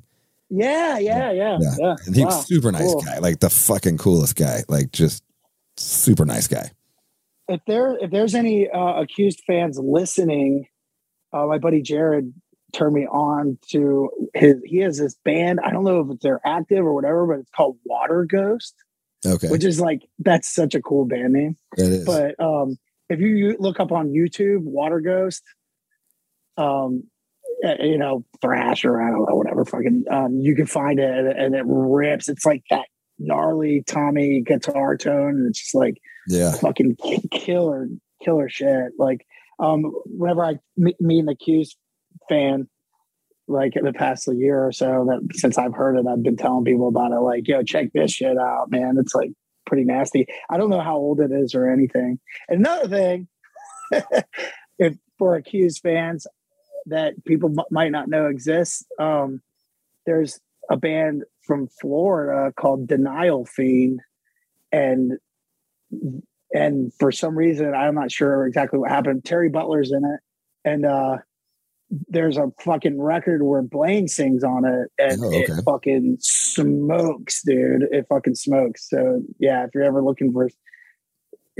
[0.50, 1.76] yeah, yeah, yeah, Yeah.
[1.78, 1.96] yeah.
[2.06, 3.02] and he Wow, was super nice cool.
[3.02, 5.24] guy, like the fucking coolest guy, like just
[5.76, 6.72] super nice guy.
[7.50, 10.68] if there if there's any uh, accused fans listening,
[11.34, 12.34] uh, my buddy Jared
[12.74, 14.56] turned me on to his.
[14.66, 15.60] He has this band.
[15.64, 18.76] I don't know if they're active or whatever, but it's called Water Ghost,
[19.26, 21.58] Okay, which is like that's such a cool band name.
[21.78, 22.06] that is.
[22.06, 22.78] But um,
[23.10, 25.44] if you look up on YouTube, Water Ghost,
[26.58, 27.04] um,
[27.66, 31.10] uh, you know thrash or I don't know whatever fucking um, you can find it
[31.10, 32.30] and, and it rips.
[32.30, 32.86] It's like that
[33.20, 36.98] gnarly Tommy guitar tone, and it's just like yeah, fucking
[37.32, 37.88] killer,
[38.24, 38.94] killer shit.
[38.98, 39.26] Like,
[39.60, 41.76] um, whenever I me, me and the Q's
[42.32, 42.70] fan,
[43.48, 46.88] like the past year or so, that since I've heard it, I've been telling people
[46.88, 47.20] about it.
[47.20, 48.96] Like, yo, check this shit out, man.
[48.98, 49.32] It's like
[49.66, 50.26] pretty nasty.
[50.50, 52.20] I don't know how old it is or anything.
[52.48, 53.28] Another thing,
[54.80, 56.26] if for accused fans
[56.86, 59.42] that people m- might not know exists, um,
[60.06, 60.40] there's
[60.70, 64.00] a band from Florida called Denial Fiend,
[64.72, 65.14] and
[66.54, 69.26] and for some reason I'm not sure exactly what happened.
[69.26, 70.20] Terry Butler's in it,
[70.64, 71.18] and uh,
[72.08, 75.40] there's a fucking record where Blaine sings on it, and Oh, okay.
[75.42, 77.84] it fucking smokes, dude.
[77.92, 78.90] It fucking smokes.
[78.90, 80.54] So yeah, if you're ever looking for, if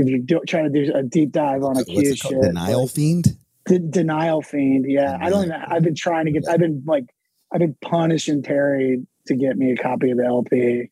[0.08, 3.38] you're do, trying to do a deep dive on it shit, Denial fiend.
[3.66, 4.86] De- denial fiend.
[4.88, 5.62] Yeah, I don't even.
[5.68, 6.48] I've been trying to get.
[6.48, 7.06] I've been like,
[7.54, 10.90] I've been punishing Terry to get me a copy of the LP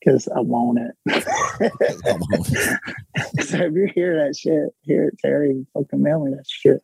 [0.00, 0.92] because I want it.
[3.46, 6.82] so if you hear that shit, hear it, Terry, fucking mail me that shit.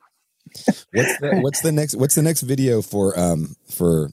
[0.92, 4.10] What's the what's the next what's the next video for um for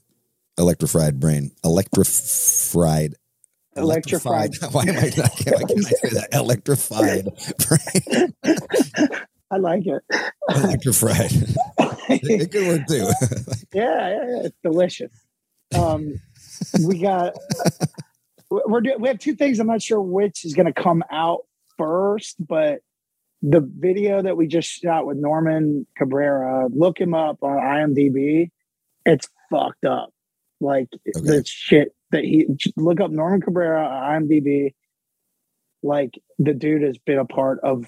[0.58, 3.14] electrified brain electrified
[3.76, 4.50] Electrified.
[4.72, 7.28] why am I not why can't I say that electrified
[7.68, 8.34] brain
[9.52, 10.02] I like it.
[10.48, 11.30] electrified
[12.10, 13.04] it, could work too
[13.72, 15.12] yeah, yeah, yeah, it's delicious.
[15.74, 16.20] Um,
[16.84, 17.36] we got
[18.50, 19.00] we're doing.
[19.00, 19.60] We have two things.
[19.60, 21.40] I'm not sure which is going to come out
[21.78, 22.80] first, but
[23.42, 28.50] the video that we just shot with Norman Cabrera, look him up on IMDb.
[29.06, 30.12] It's fucked up.
[30.60, 32.46] Like the shit that he
[32.76, 34.74] look up Norman Cabrera on IMDb.
[35.82, 37.86] Like the dude has been a part of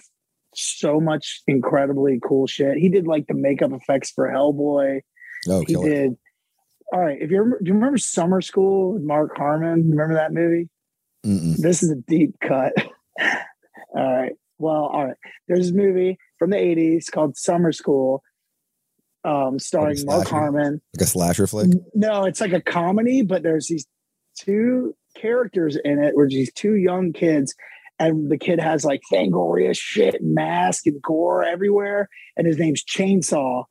[0.54, 2.78] so much incredibly cool shit.
[2.78, 5.00] He did like the makeup effects for Hellboy.
[5.48, 6.16] oh he did.
[6.92, 7.18] All right.
[7.20, 9.90] If you remember, do you remember Summer School with Mark Harmon?
[9.90, 10.68] Remember that movie?
[11.26, 11.56] Mm-mm.
[11.56, 12.72] This is a deep cut.
[13.20, 13.36] all
[13.94, 14.32] right.
[14.62, 15.16] Well, all right.
[15.48, 18.22] There's this movie from the 80s called Summer School,
[19.24, 20.36] um, starring Mark slasher?
[20.36, 20.80] Harmon.
[20.94, 23.86] like a slasher flick No, it's like a comedy, but there's these
[24.38, 27.54] two characters in it where these two young kids,
[27.98, 33.64] and the kid has like Fangoria shit, mask, and gore everywhere, and his name's Chainsaw.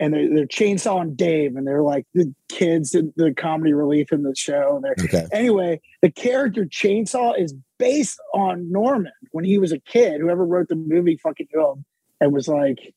[0.00, 4.12] And they're, they're Chainsaw and Dave, and they're like the kids, the, the comedy relief
[4.12, 4.82] in the show.
[5.04, 7.54] Okay anyway, the character Chainsaw is
[7.84, 10.22] based on Norman when he was a kid.
[10.22, 11.84] Whoever wrote the movie fucking knew him
[12.18, 12.94] and was like,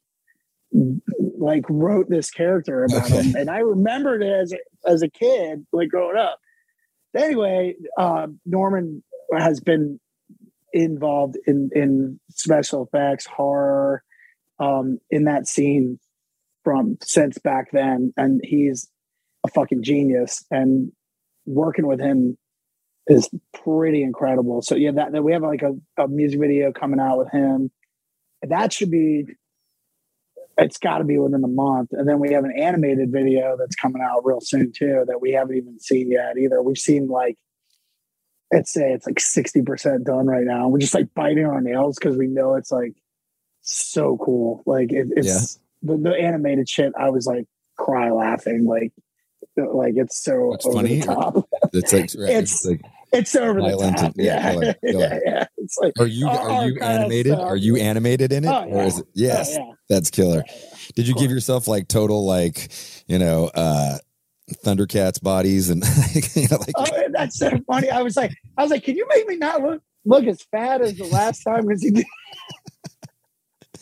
[1.38, 3.22] like wrote this character about Okay.
[3.22, 3.36] him.
[3.36, 6.40] And I remembered it as a, as a kid, like growing up.
[7.14, 9.04] Anyway, uh, Norman
[9.38, 10.00] has been
[10.72, 14.04] involved in in special effects, horror,
[14.60, 16.00] um, in that scene
[16.64, 18.90] from since back then, and he's
[19.46, 20.46] a fucking genius.
[20.50, 20.94] And
[21.46, 22.38] working with him
[23.08, 23.30] is
[23.64, 24.62] pretty incredible.
[24.62, 27.72] So yeah, that, that we have like a, a music video coming out with him.
[28.44, 29.26] That should be
[30.58, 31.90] it's got to be within a month.
[31.92, 35.32] And then we have an animated video that's coming out real soon too that we
[35.32, 36.62] haven't even seen yet either.
[36.62, 37.38] We've seen like
[38.52, 40.68] let's say it's like 60% done right now.
[40.70, 42.94] We're just like biting our nails because we know it's like
[43.62, 44.64] so cool.
[44.66, 46.94] Like it, it's the, the animated shit.
[46.98, 48.66] I was like cry laughing.
[48.66, 48.94] Like,
[49.58, 51.00] like it's so over funny.
[51.02, 51.50] the top.
[51.74, 52.82] it's like It's- like
[53.14, 54.06] It's over the Violent top.
[54.16, 54.52] and- yeah, Yeah.
[54.52, 55.00] killer, killer.
[55.02, 55.46] yeah, yeah.
[55.58, 57.48] It's like, are you are you animated stuff.
[57.48, 59.74] are you animated in it Oh, or is it yes Oh, yeah.
[59.90, 60.44] that's killer
[60.96, 62.70] did you give yourself like total like
[63.08, 63.98] you know uh
[64.66, 65.84] thundercats bodies and
[66.36, 67.90] you know, like Oh, that's so funny.
[67.90, 70.82] I was like, I was like, can you make me not look look as fat
[70.82, 71.66] as the last time?
[71.66, 72.06] Because he did.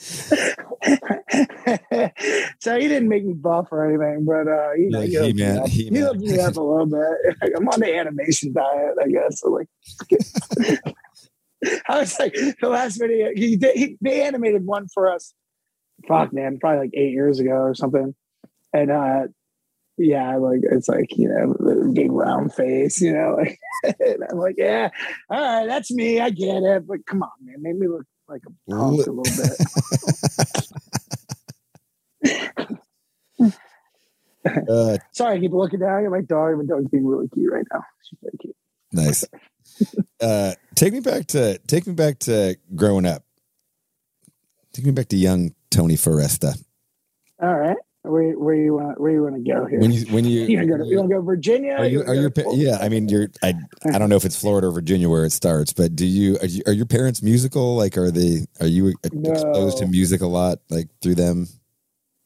[2.60, 5.58] so he didn't make me buff or anything, but uh, you know, Like he, He-Man-
[5.60, 5.68] up.
[5.68, 6.04] he He-Man.
[6.04, 7.54] hooked me up a little bit.
[7.58, 9.40] I'm on the animation diet, I guess.
[9.42, 9.68] So like,
[11.90, 15.34] I was like, the last video he did, he, they animated one for us.
[16.08, 18.14] Fuck, man, probably like eight years ago or something,
[18.74, 19.24] and uh,
[19.98, 24.56] yeah, like it's like you know, the big round face, you know, like I'm like,
[24.58, 24.90] yeah,
[25.30, 28.42] all right, that's me, I get it, but come on, man, make me look like
[28.48, 29.58] a punk a little bit.
[34.70, 36.58] uh, Sorry, I keep looking down at my dog.
[36.58, 37.84] My dog's being really cute right now.
[38.10, 38.56] She's very cute.
[38.92, 39.26] nice
[40.22, 43.24] uh take me back to take me back to growing up
[44.72, 46.54] take me back to young tony foresta
[47.42, 47.78] All right,
[48.10, 49.80] where where you want where you want to go here?
[49.80, 50.84] when you when you, you want to go?
[50.86, 51.74] You want to go Virginia?
[51.74, 53.54] are you wanna are go your yeah i mean you're i
[53.94, 56.46] i don't know if it's florida or virginia where it starts but do you are,
[56.46, 60.60] you, are your parents musical like are they are you exposed to music a lot
[60.70, 61.48] like through them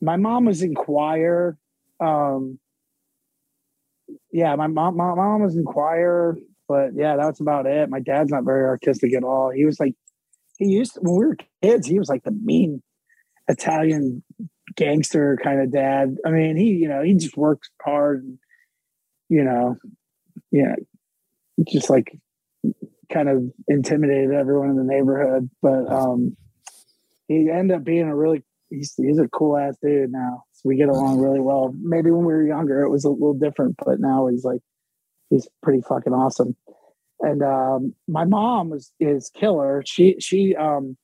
[0.02, 1.58] my mom was in choir.
[2.00, 2.60] Um,
[4.32, 6.38] yeah, my mom, my mom was in choir,
[6.68, 7.90] but yeah, that's about it.
[7.90, 9.52] My dad's not very artistic at all.
[9.52, 9.96] He was like,
[10.58, 12.82] he used to, when we were kids, he was like the mean
[13.48, 14.24] Italian
[14.80, 16.16] gangster kind of dad.
[16.26, 18.40] I mean, he, you know, he just works hard, and,
[19.28, 19.76] you know,
[20.52, 20.76] yeah,
[21.68, 22.18] just like
[23.12, 25.50] kind of intimidated everyone in the neighborhood.
[25.62, 26.38] But um,
[27.28, 30.44] he ended up being a really he's he's a cool ass dude now.
[30.54, 31.74] So we get along really well.
[31.80, 34.62] Maybe when we were younger it was a little different, but now he's like
[35.30, 36.56] he's pretty fucking awesome.
[37.20, 39.84] And um my mom was is killer.
[39.86, 40.98] She she um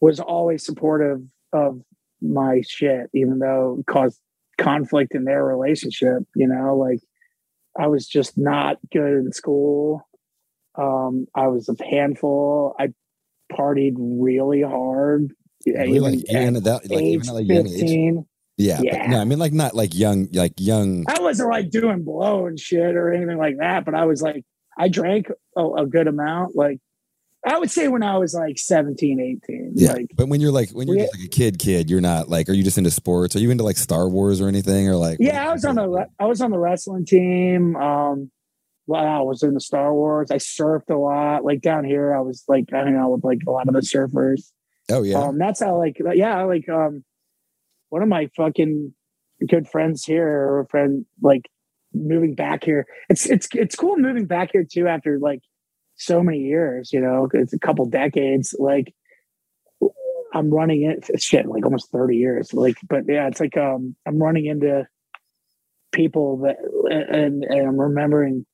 [0.00, 1.22] was always supportive
[1.52, 1.80] of
[2.24, 4.20] my shit, even though it caused
[4.58, 7.00] conflict in their relationship, you know, like
[7.78, 10.08] I was just not good in school.
[10.76, 12.74] Um, I was a handful.
[12.78, 12.88] I
[13.52, 15.32] partied really hard.
[15.66, 17.80] Really, like, even at that, like, even at like young age.
[17.80, 18.26] 15.
[18.56, 19.06] Yeah, Yeah.
[19.08, 21.04] no, I mean like not like young, like young.
[21.08, 24.44] I wasn't like doing blow and shit or anything like that, but I was like,
[24.78, 26.54] I drank a, a good amount.
[26.54, 26.78] Like,
[27.46, 29.72] I would say when I was like 17, 18.
[29.74, 32.00] Yeah, Like, but when you're like when you're we- just like a kid, kid, you're
[32.00, 32.48] not like.
[32.48, 33.36] Are you just into sports?
[33.36, 34.88] Are you into like Star Wars or anything?
[34.88, 35.18] Or like?
[35.20, 37.76] yeah, I was on the I was on the wrestling team.
[37.76, 38.30] Um,
[38.86, 40.30] well, I was in the Star Wars.
[40.30, 41.44] I surfed a lot.
[41.44, 43.80] Like down here, I was like I hung out with like a lot of the
[43.80, 44.50] surfers.
[44.90, 45.18] Oh yeah.
[45.18, 47.04] Um, that's how like yeah, like um,
[47.90, 48.94] one of my fucking
[49.48, 51.48] good friends here, or a friend like
[51.92, 52.86] moving back here.
[53.10, 55.40] It's it's it's cool moving back here too after like
[55.96, 56.92] so many years.
[56.92, 58.54] You know, it's a couple decades.
[58.58, 58.94] Like
[60.32, 62.52] I'm running it shit like almost 30 years.
[62.52, 64.86] Like, but yeah, it's like um I'm running into
[65.92, 66.56] people that
[66.90, 68.44] and and I'm remembering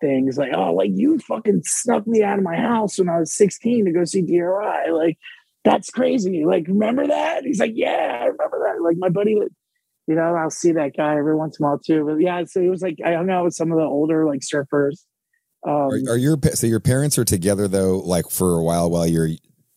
[0.00, 3.32] things like oh like you fucking snuck me out of my house when I was
[3.32, 5.18] 16 to go see DRI like
[5.64, 10.14] that's crazy like remember that he's like yeah I remember that like my buddy you
[10.14, 12.70] know I'll see that guy every once in a while too but yeah so it
[12.70, 15.04] was like I hung out with some of the older like surfers
[15.66, 19.06] um are, are your so your parents are together though, like for a while while
[19.06, 19.28] you're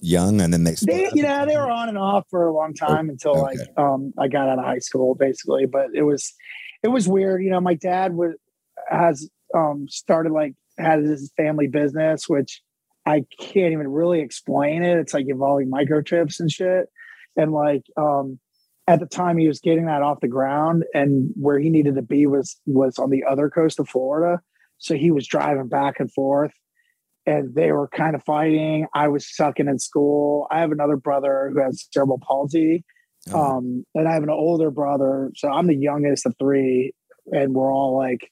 [0.04, 0.76] young, and then they.
[0.86, 4.14] they you know they were on and off for a long time until like um
[4.20, 6.34] i got out of high school basically but it was
[6.84, 8.34] it was weird you know my dad was
[8.90, 12.62] has um started like had his family business which
[13.06, 16.88] i can't even really explain it it's like involving microchips and shit
[17.38, 18.40] and like um
[18.88, 22.02] at the time he was getting that off the ground and where he needed to
[22.02, 24.42] be was was on the other coast of florida
[24.84, 26.52] so he was driving back and forth
[27.26, 28.86] and they were kind of fighting.
[28.94, 30.46] I was sucking in school.
[30.52, 32.84] I have another brother who has cerebral palsy.
[33.32, 35.32] Oh, Um, and I have an older brother.
[35.38, 36.92] So I'm the youngest of three,
[37.32, 38.30] and we're all like,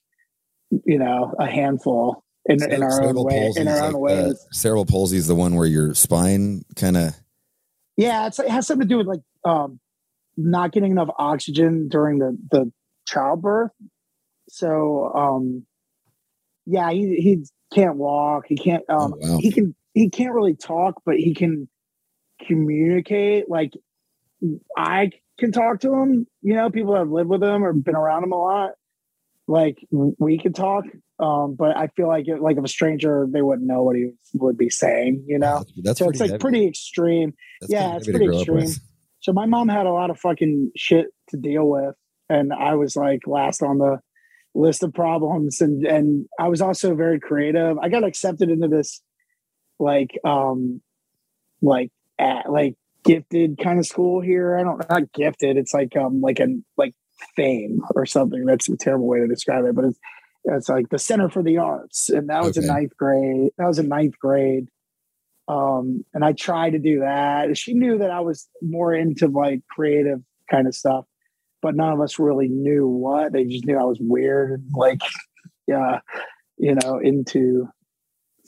[0.84, 3.50] you know, a handful in, cere- in our own way.
[3.56, 4.32] In our own like ways.
[4.34, 7.14] the- cerebral palsy is the one where your spine kind of.
[7.96, 9.80] Yeah, it's, it has something to do with like um,
[10.36, 12.70] not getting enough oxygen during the the
[13.06, 13.70] childbirth.
[14.48, 15.64] So um,
[16.66, 17.44] yeah, he he
[17.74, 18.44] can't walk.
[18.48, 18.82] He can't.
[18.88, 19.38] Um, Oh, wow.
[19.40, 19.74] He can.
[19.94, 21.68] He can't really talk, but he can
[22.46, 23.50] communicate.
[23.50, 23.72] Like
[24.76, 26.26] I can talk to him.
[26.40, 28.70] You know, people that have lived with him or been around him a lot.
[29.46, 30.84] Like we can talk.
[31.18, 34.10] Um, but I feel like it, like if a stranger, they wouldn't know what he
[34.34, 35.24] would be saying.
[35.26, 35.58] You know.
[35.58, 36.40] That's, that's so it's like heavy.
[36.40, 37.34] pretty extreme.
[37.60, 38.70] That's yeah, it's pretty extreme.
[39.20, 41.94] So my mom had a lot of fucking shit to deal with,
[42.28, 44.00] and I was like last on the
[44.54, 45.60] list of problems.
[45.60, 47.78] And and I was also very creative.
[47.78, 49.00] I got accepted into this
[49.78, 50.80] like um
[51.60, 54.56] like at, like gifted kind of school here.
[54.56, 55.56] I don't not gifted.
[55.56, 56.94] It's like um like an like
[57.36, 58.44] fame or something.
[58.44, 59.98] That's a terrible way to describe it, but it's
[60.44, 63.52] it's like the Center for the Arts, and that was in ninth grade.
[63.58, 64.68] That was in ninth grade
[65.48, 69.60] um and i tried to do that she knew that i was more into like
[69.68, 70.20] creative
[70.50, 71.04] kind of stuff
[71.62, 75.00] but none of us really knew what they just knew i was weird and like
[75.66, 76.00] yeah
[76.58, 77.66] you know into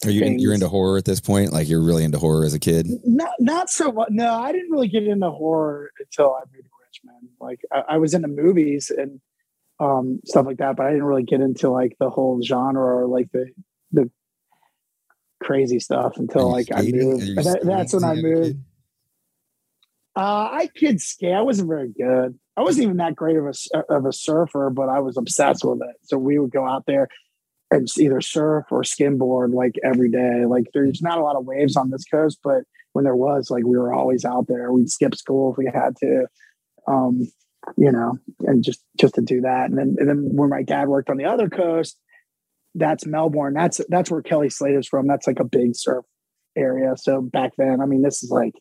[0.05, 1.53] Are you in, you're into horror at this point?
[1.53, 2.87] Like you're really into horror as a kid?
[3.05, 6.71] not not so much no i didn't really get into horror until i moved to
[6.87, 9.21] richmond like I, I was into movies and
[9.81, 13.07] um stuff like that but i didn't really get into like the whole genre or
[13.07, 13.47] like the
[13.93, 14.11] the
[15.43, 17.01] crazy stuff until like i skating?
[17.01, 18.59] Are moved That- that's when i moved?
[20.17, 21.33] Uh, I kid skate.
[21.35, 22.39] I wasn't very good.
[22.57, 25.65] I wasn't even that great of a s- of a surfer, but I was obsessed
[25.65, 25.97] with it.
[26.03, 27.09] So we would go out there
[27.71, 30.45] and either surf or skimboard like every day.
[30.47, 32.63] Like there's not a lot of waves on this coast, but
[32.93, 34.73] when there was, like we were always out there.
[34.73, 36.27] We'd skip school if we had to,
[36.87, 37.23] um,
[37.77, 39.71] you know, and just just to do that.
[39.71, 41.99] And then and then when my dad worked on the other coast,
[42.77, 43.55] that's Melbourne.
[43.55, 45.09] That's that's where Kelly Slater's from.
[45.09, 46.05] That's like a big surf
[46.57, 46.95] area.
[46.97, 48.55] So back then, I mean, this is like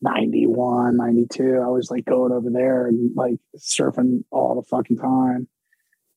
[0.00, 1.60] 91, 92.
[1.64, 5.48] I was like going over there and like surfing all the fucking time.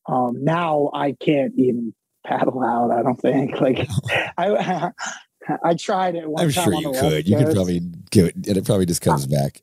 [0.08, 1.94] Um, now I can't even
[2.24, 2.90] paddle out.
[2.90, 3.88] I don't think like
[4.36, 4.90] I,
[5.64, 7.28] I tried it one I'm time sure on you could.
[7.28, 9.62] You could probably do it, and it probably just comes back.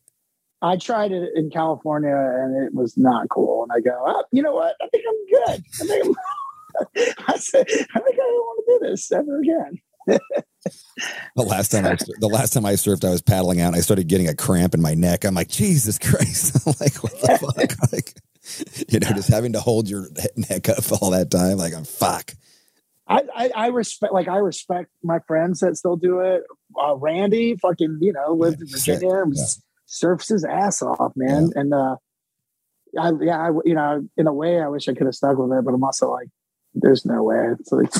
[0.61, 3.63] I tried it in California and it was not cool.
[3.63, 4.75] And I go, oh, you know what?
[4.81, 5.63] I think I'm good.
[5.81, 9.79] I think I'm, I said, I think I don't want to do this ever again.
[11.35, 13.67] The last time I the last time I surfed, I was paddling out.
[13.67, 15.23] and I started getting a cramp in my neck.
[15.23, 16.55] I'm like, Jesus Christ!
[16.67, 17.89] I'm like, what the fuck?
[17.91, 18.13] Like,
[18.89, 21.57] you know, just having to hold your neck up all that time.
[21.57, 22.33] Like, I'm fuck.
[23.07, 26.43] I, I, I respect like I respect my friends that still do it.
[26.79, 28.99] Uh, Randy, fucking, you know, lived in Yeah, sick.
[28.99, 29.43] Virginia, and Yeah.
[29.85, 31.49] surfs his ass off, man.
[31.55, 31.95] And uh,
[32.99, 35.51] I, yeah, I, you know, in a way, I wish I could have stuck with
[35.57, 36.27] it, but I'm also like,
[36.75, 37.53] there's no way.
[37.59, 37.91] It's like,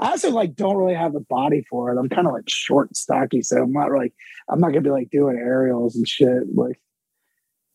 [0.00, 1.98] I also like don't really have the body for it.
[1.98, 4.12] I'm kind of like short and stocky, so I'm not like
[4.48, 6.54] I'm not gonna be like doing aerials and shit.
[6.54, 6.80] Like,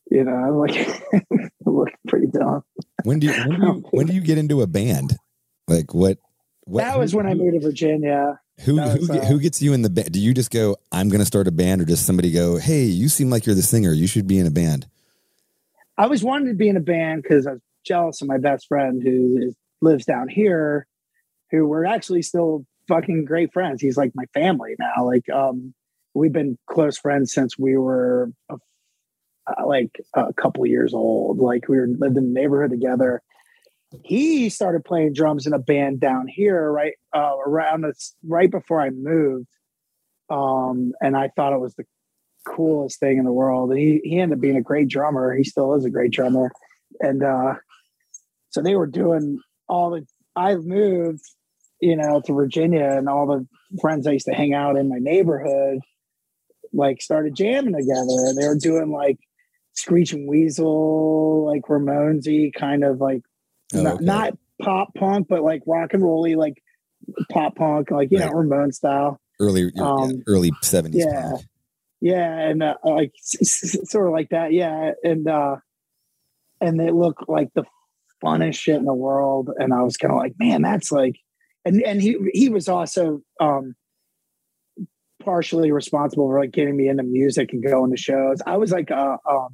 [0.10, 1.03] you know, I'm like
[1.65, 2.64] look pretty dumb.
[3.03, 5.15] When do you when do you, when do you get into a band?
[5.68, 6.18] Like what?
[6.65, 8.40] what that was when I moved to Virginia.
[8.61, 10.11] Who that who, uh, who gets you in the band?
[10.11, 12.84] Do you just go, I'm going to start a band, or does somebody go, Hey,
[12.84, 13.94] you seem like you're the singer.
[13.94, 14.88] You should be in a band.
[15.98, 18.68] I was wanting to be in a band because I was jealous of my best
[18.68, 20.88] friend who is, lives down here,
[21.51, 23.81] who we're actually still fucking great friends.
[23.81, 25.05] He's like my family now.
[25.05, 25.73] Like, um,
[26.13, 28.57] we've been close friends since we were uh,
[29.65, 31.39] like a couple years old.
[31.39, 33.21] Like we were lived in the neighborhood together.
[34.03, 38.81] He started playing drums in a band down here, right uh, around this, right before
[38.81, 39.47] I moved.
[40.30, 41.85] Um, and I thought it was the
[42.45, 43.71] coolest thing in the world.
[43.71, 45.35] And he, he ended up being a great drummer.
[45.35, 46.51] He still is a great drummer.
[46.99, 47.55] And uh,
[48.49, 50.05] so they were doing all the,
[50.35, 51.23] I've moved,
[51.81, 53.47] you know, to Virginia and all the
[53.81, 55.80] friends I used to hang out in my neighborhood,
[56.73, 58.27] like started jamming together.
[58.27, 59.18] and They were doing like
[59.73, 63.22] Screeching Weasel, like Ramonesy kind of like,
[63.73, 64.06] Oh, not, okay.
[64.06, 66.61] not pop punk, but like rock and rolly, like
[67.31, 68.35] pop punk, like, you know, Right.
[68.35, 69.19] Ramon style.
[69.39, 70.91] Early Um, early 70s.
[70.95, 71.30] yeah.
[71.31, 71.45] punk.
[72.01, 74.53] Yeah, and uh, like sort of like that.
[74.53, 75.57] Yeah, and uh
[76.61, 77.65] and they look like the
[78.23, 79.49] funnest shit in the world.
[79.57, 81.18] And I was kind of like, man, that's like,
[81.65, 83.76] and and he he was also um
[85.23, 88.41] partially responsible for like getting me into music and going to shows.
[88.45, 89.49] I was like uh um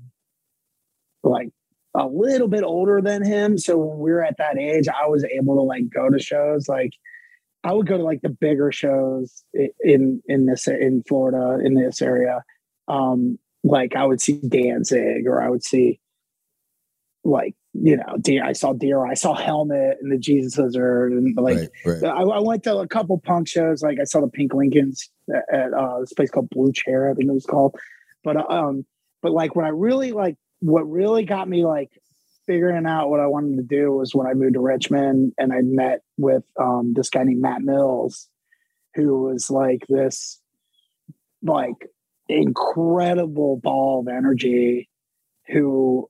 [1.23, 1.49] like
[1.95, 5.23] a little bit older than him, so when we were at that age, I was
[5.26, 6.91] able to like go to shows like.
[7.64, 9.44] I would go to like the bigger shows
[9.84, 12.44] in in this in Florida in this area.
[12.88, 15.99] Um, like I would see Danzig or I would see
[17.23, 18.43] like you know deer.
[18.43, 19.06] I saw deer.
[19.06, 22.03] I saw Helmet and the Jesus Lizard and like right, right.
[22.03, 23.81] I, I went to a couple punk shows.
[23.81, 27.10] Like I saw the Pink Lincolns at, at uh, this place called Blue Chair.
[27.10, 27.76] I think it was called.
[28.23, 28.85] But uh, um,
[29.22, 31.89] but like when I really like what really got me like
[32.47, 35.61] figuring out what I wanted to do was when I moved to Richmond and I
[35.61, 38.30] met with um this guy named Matt Mills,
[38.93, 40.39] who was like this
[41.43, 41.89] like
[42.30, 44.89] incredible ball of energy,
[45.47, 46.10] who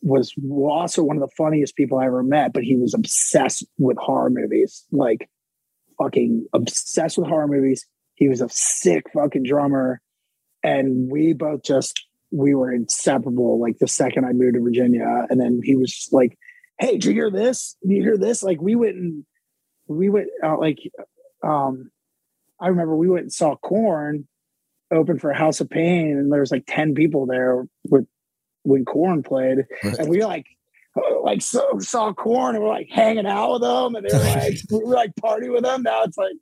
[0.00, 3.96] was also one of the funniest people I ever met, but he was obsessed with
[3.98, 5.28] horror movies, like
[5.98, 7.86] fucking obsessed with horror movies.
[8.14, 10.00] He was a sick fucking drummer.
[10.62, 13.60] And we both just, we were inseparable.
[13.60, 16.38] Like the second I moved to Virginia, and then he was like,
[16.78, 17.76] Hey, did you hear this?
[17.82, 18.42] Did you hear this?
[18.42, 19.24] Like we went and
[19.86, 20.78] we went uh, like,
[21.42, 21.90] um,
[22.60, 24.26] I remember we went and saw Korn
[24.92, 28.06] open for House of Pain, and there was like 10 people there with
[28.64, 29.98] when Korn played Right.
[29.98, 30.46] and we like
[31.24, 34.54] like so, saw Korn and we're like hanging out with them and they were like
[34.70, 36.34] we were like party with them now it's like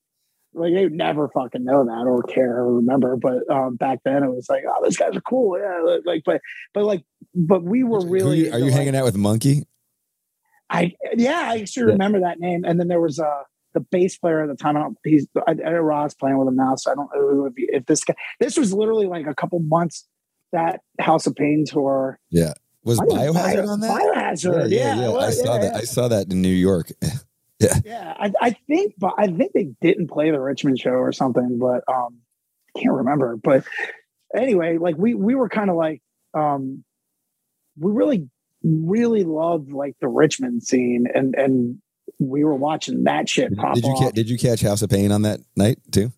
[0.55, 4.29] like they never fucking know that or care or remember but um back then it
[4.29, 6.41] was like oh those guys are cool yeah like but
[6.75, 9.65] but like but we were really Who- are you hanging out with Munky?
[10.69, 11.93] I yeah, I actually Yeah.
[11.93, 12.65] remember that name.
[12.65, 13.43] And then there was uh
[13.75, 14.77] the bass player at the time.
[14.77, 17.29] I don't, he's I, I know Rod's playing with him now, so I don't know
[17.29, 18.15] who would be if this guy.
[18.41, 20.07] This was literally like a couple months
[20.53, 22.19] that House of Pain tour.
[22.31, 22.53] Yeah.
[22.83, 23.91] Was Biohazard Bio- on that?
[23.91, 25.11] Biohazard, yeah, yeah.
[25.11, 25.73] it I saw yeah, that.
[25.73, 25.79] yeah.
[25.79, 26.91] I saw that in New York.
[27.85, 31.59] Yeah, I, I think, but I think they didn't play the Richmond show or something,
[31.59, 32.21] but um,
[32.75, 33.37] can't remember.
[33.37, 33.65] But
[34.35, 36.01] anyway, like we we were kind of like
[36.33, 36.85] um,
[37.79, 38.31] we really
[38.63, 41.79] really loved like the Richmond scene, and and
[42.19, 45.13] we were watching that shit pop Did you ca- did you catch House of Pain
[45.13, 46.13] on that night too?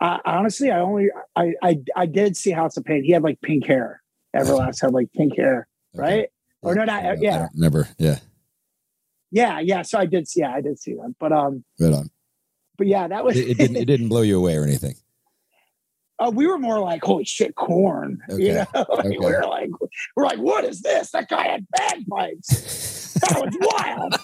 [0.00, 3.04] I, honestly, I only I, I I did see House of Pain.
[3.04, 4.02] He had like pink hair.
[4.34, 6.02] Everlast had like pink hair, Okay.
[6.02, 6.28] right?
[6.62, 7.88] Or no, not I yeah, remember.
[7.98, 8.18] Yeah.
[9.30, 9.82] yeah, yeah.
[9.82, 11.16] So I did, see, yeah, I did see them.
[11.18, 12.10] But um, Right on.
[12.78, 13.76] but yeah, that was It, it didn't.
[13.76, 14.94] It didn't blow you away or anything.
[16.18, 18.20] uh, we were more like, holy shit, Korn.
[18.30, 18.42] Okay.
[18.44, 19.08] You know, Like, Okay.
[19.08, 19.70] we were like,
[20.16, 21.10] we're like, what is this?
[21.12, 22.98] That guy had bagpipes.
[23.20, 24.14] That was wild.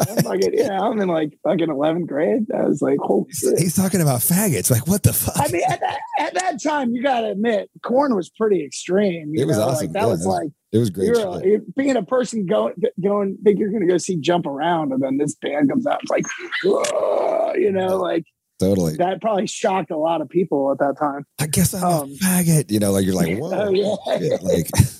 [0.00, 2.46] I'm fucking, yeah, I'm in like fucking 11th grade.
[2.54, 3.58] I was like, holy He's, shit.
[3.58, 4.70] he's talking about faggots.
[4.70, 5.34] Like, what the fuck?
[5.36, 9.32] I mean, at that, at that time, you got to admit, Korn was pretty extreme.
[9.34, 9.64] You It was know?
[9.68, 9.86] awesome.
[9.86, 11.06] Like, that Yeah, was like, it was great.
[11.08, 14.92] you're, you're being a person going, going, think you're going to go see Jump Around,
[14.92, 16.00] and then this band comes out.
[16.02, 16.24] It's like,
[16.62, 18.24] "Whoa," you know, like
[18.60, 18.96] totally.
[18.96, 21.24] that probably shocked a lot of people at that time.
[21.38, 22.70] I guess I'm um, a faggot.
[22.70, 23.50] You know, like you're like, whoa.
[23.50, 24.18] Oh, yeah.
[24.18, 24.68] shit, like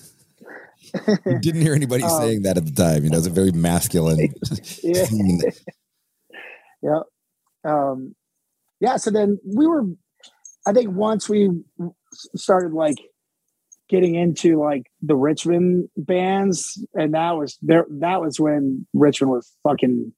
[1.26, 3.04] you didn't hear anybody Um, saying that at the time.
[3.04, 4.18] You know, it's a very masculine
[4.82, 5.04] Yeah.
[5.04, 5.40] scene.
[6.82, 7.00] yeah.
[7.64, 8.14] Um,
[8.80, 8.96] yeah.
[8.96, 9.84] So then we were,
[10.66, 11.50] I think once we
[12.36, 12.96] started like
[13.88, 19.50] getting into like the Richmond bands, and that was there, that was when Richmond was
[19.62, 20.12] fucking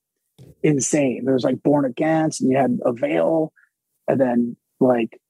[0.62, 1.24] insane.
[1.24, 3.52] There was like Born Against, and you had Avail,
[4.08, 5.20] and then like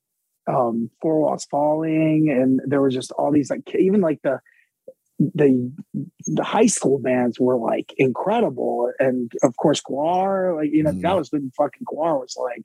[0.46, 4.40] um Four Walls Falling, and there was just all these like even like the
[5.20, 5.70] the
[6.26, 11.02] the high school bands were like incredible, and of course Gwar, like you know Mhm.
[11.02, 12.62] that was when fucking Gwar was like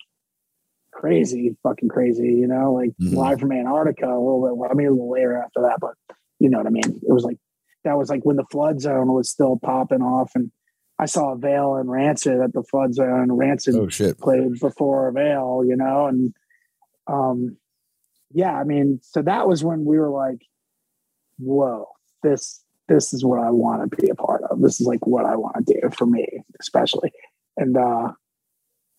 [0.91, 3.13] crazy, fucking crazy, you know, like Mhm.
[3.15, 4.71] live from Antarctica a little bit.
[4.71, 5.95] I mean, a little later after that, but
[6.39, 7.01] you know what I mean.
[7.07, 7.37] It was like
[7.83, 10.51] that was like when the Flood Zone was still popping off, and
[10.97, 13.31] I saw Veil and Rancid at the Flood Zone.
[13.33, 14.17] Rancid Oh shit.
[14.17, 16.33] played before Avail, you know, and
[17.07, 17.57] um
[18.31, 20.39] yeah, I mean, so that was when we were like,
[21.37, 21.87] whoa,
[22.25, 24.61] this this is what I want to be a part of.
[24.61, 26.25] This is like what I want to do for me,
[26.59, 27.11] especially.
[27.57, 28.11] And uh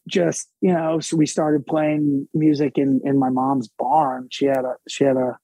[0.08, 4.28] just, you know, so we started playing music in in my mom's barn.
[4.30, 5.38] She had a she had a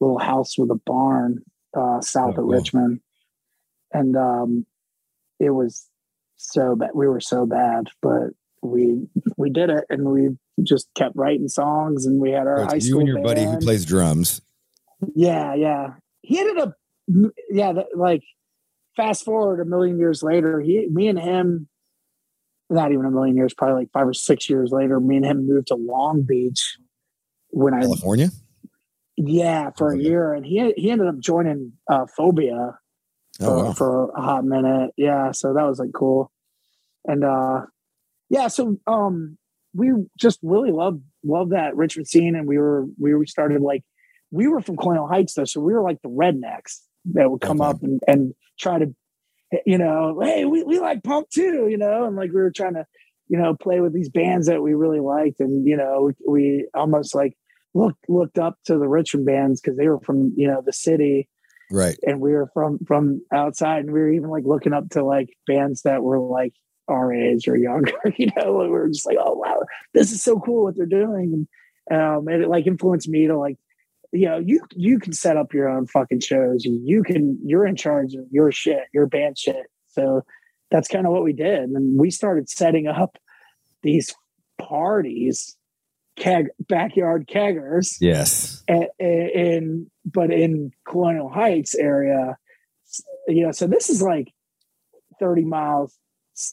[0.00, 1.42] little house with a barn
[1.76, 2.54] uh south Oh, of wow.
[2.56, 3.00] Richmond.
[3.92, 4.66] And um
[5.40, 5.88] it was
[6.36, 6.90] so bad.
[6.94, 8.28] We were so bad, but
[8.62, 10.28] we we did it and we
[10.62, 13.58] just kept writing songs and we had our high you school and your buddy who
[13.58, 14.40] plays drums.
[15.16, 16.74] yeah yeah he ended up
[17.50, 18.22] yeah that, like
[18.96, 21.68] fast forward a million years later he me and him
[22.70, 25.46] not even a million years probably like five or six years later me and him
[25.46, 26.76] moved to long beach
[27.48, 28.28] when i California.
[29.16, 32.78] yeah for a year and he he ended up joining uh phobia
[33.38, 33.72] for, Oh wow.
[33.72, 34.90] for a hot minute.
[34.96, 36.30] Yeah, so that was like cool.
[37.06, 37.62] And uh
[38.28, 39.38] yeah, so um
[39.74, 43.84] we just really loved loved that Richmond scene and we were we we started like
[44.30, 46.80] we were from Colonial Heights though, so we were like the rednecks
[47.14, 48.94] that would come up and, and try to
[49.66, 52.74] you know, hey, we, we like punk too, you know, and like we were trying
[52.74, 52.86] to,
[53.28, 56.68] you know, play with these bands that we really liked and you know, we, we
[56.74, 57.36] almost like
[57.74, 61.28] looked looked up to the Richmond bands because they were from, you know, the city.
[61.70, 61.96] Right.
[62.02, 65.30] and we were from from outside and we were even like looking up to like
[65.46, 66.52] bands that were like
[66.86, 68.60] our age or younger you know?
[68.60, 69.62] And we were just like oh wow
[69.94, 71.46] this is so cool what they're doing.
[71.88, 73.56] And um and it like influenced me to like
[74.12, 76.64] you know you you can set up your own fucking shows.
[76.64, 79.66] You, can you're in charge of your shit your band shit.
[79.88, 80.22] So
[80.70, 81.68] that's kind of what we did.
[81.70, 83.16] And we started setting up
[83.82, 84.14] these
[84.58, 85.56] parties
[86.16, 87.96] keg backyard keggers.
[88.00, 88.62] Yes.
[88.68, 92.36] a- a- in but in Colonial Heights area,
[93.28, 94.32] you know, so this is like
[95.20, 95.96] 30 miles,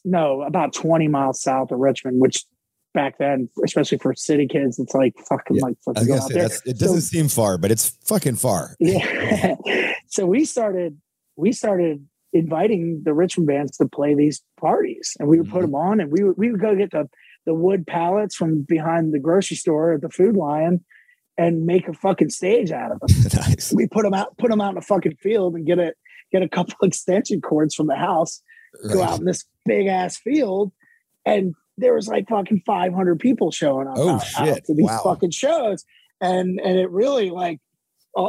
[0.06, 2.46] no, about 20 miles south of Richmond, which
[2.94, 6.46] back then, especially for city kids, it's like fucking Yeah, like fucking go out there.
[6.66, 8.76] it doesn't So- seem far, but it's fucking far.
[8.80, 9.56] yeah.
[10.08, 10.98] so we started,
[11.36, 15.56] we started inviting the Richmond bands to play these parties, and we would Mm-hmm.
[15.56, 17.10] put them on, and we would we would go get the
[17.46, 20.84] the wood pallets from behind the grocery store at the Food Lion,
[21.38, 23.10] and make a fucking stage out of them.
[23.48, 23.72] nice.
[23.74, 25.94] we put them out, put them out in a fucking field, and get a
[26.32, 28.42] get a couple extension cords from the house,
[28.92, 30.72] go out in this big ass field,
[31.26, 33.96] and there was like fucking five hundred people showing up.
[33.98, 35.02] Oh, out, out to these Wow.
[35.04, 35.84] fucking shows,
[36.22, 37.60] and and it really like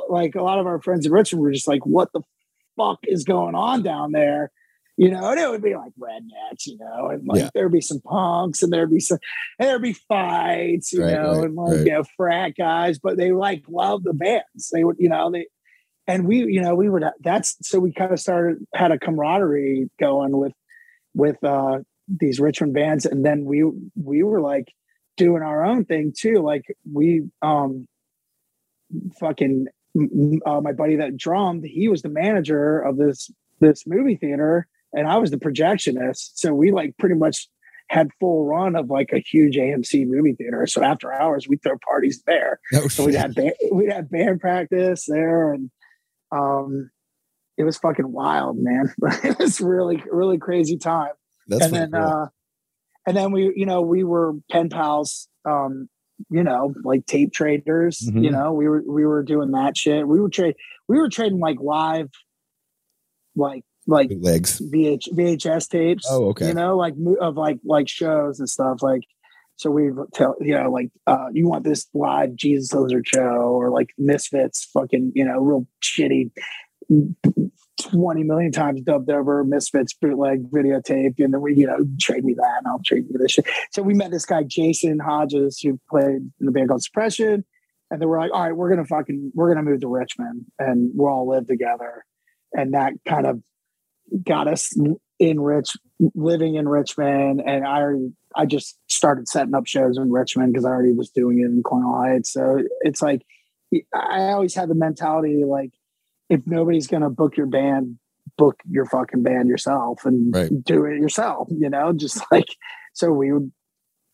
[0.08, 2.20] like a lot of our friends in Richmond were just like, what the
[2.76, 4.50] fuck is going on down there?
[4.96, 7.50] You know, and it would be like rednecks, you know, and like Yeah.
[7.54, 9.18] there'd be some punks and there'd be some
[9.58, 11.86] and there'd be fights, you Right, know, right, and like right.
[11.86, 14.68] you know, frat guys, but they like love the bands.
[14.72, 15.46] They would, you know, they
[16.06, 19.88] and we, you know, we would that's so we kind of started had a camaraderie
[19.98, 20.52] going with
[21.14, 21.78] with uh
[22.18, 23.64] these Richmond bands, and then we
[23.94, 24.72] we were like
[25.16, 26.36] doing our own thing too.
[26.36, 27.86] Like we um
[29.18, 29.66] fucking
[30.46, 33.30] uh, my buddy that drummed, he was the manager of this
[33.60, 36.32] this movie theater, and I was the projectionist.
[36.34, 37.48] So we like pretty much
[37.88, 40.64] had full run of like a huge AMC movie theater.
[40.66, 42.60] So after hours, we throw parties there.
[42.72, 45.70] No So we'd have band, we'd have band practice there, and
[46.32, 46.90] um,
[47.56, 48.92] it was fucking wild, man.
[49.24, 51.12] it was really really crazy time
[51.50, 52.02] That's and then cool.
[52.02, 52.26] uh
[53.06, 55.88] and then we you know we were pen pals um
[56.30, 58.24] you know like tape traders Mhm.
[58.24, 60.54] you know we were we were doing that shit we were trade
[60.88, 62.08] we were trading like live
[63.36, 64.60] like like Legs.
[64.60, 66.06] VH, VHS tapes.
[66.08, 66.48] Oh, okay.
[66.48, 68.82] You know, like of like like shows and stuff.
[68.82, 69.02] Like,
[69.56, 73.70] so we tell you know like uh, you want this live Jesus Lizard show or
[73.70, 76.30] like Misfits, fucking you know real shitty.
[77.82, 81.14] 20 million times dubbed over Misfits bootleg videotape.
[81.18, 83.46] And then we, you know, trade me that and I'll trade you this shit.
[83.72, 87.44] So we met this guy, Jason Hodges, who played in the band called Suppression.
[87.90, 90.90] And then we're like, all right, we're to fucking, we're to move to Richmond and
[90.94, 92.04] we'll all live together.
[92.52, 93.42] And that kind of
[94.24, 94.72] got us
[95.18, 95.76] in Rich,
[96.14, 97.42] living in Richmond.
[97.44, 101.10] And I already, I just started setting up shows in Richmond because I already was
[101.10, 102.32] doing it in Colonial Heights.
[102.32, 103.22] So it's like,
[103.94, 105.72] I always had the mentality like,
[106.30, 107.98] if nobody's going to book your band,
[108.38, 110.50] book your fucking band yourself and Right.
[110.64, 112.48] do it yourself, you know, just like,
[112.94, 113.50] so we would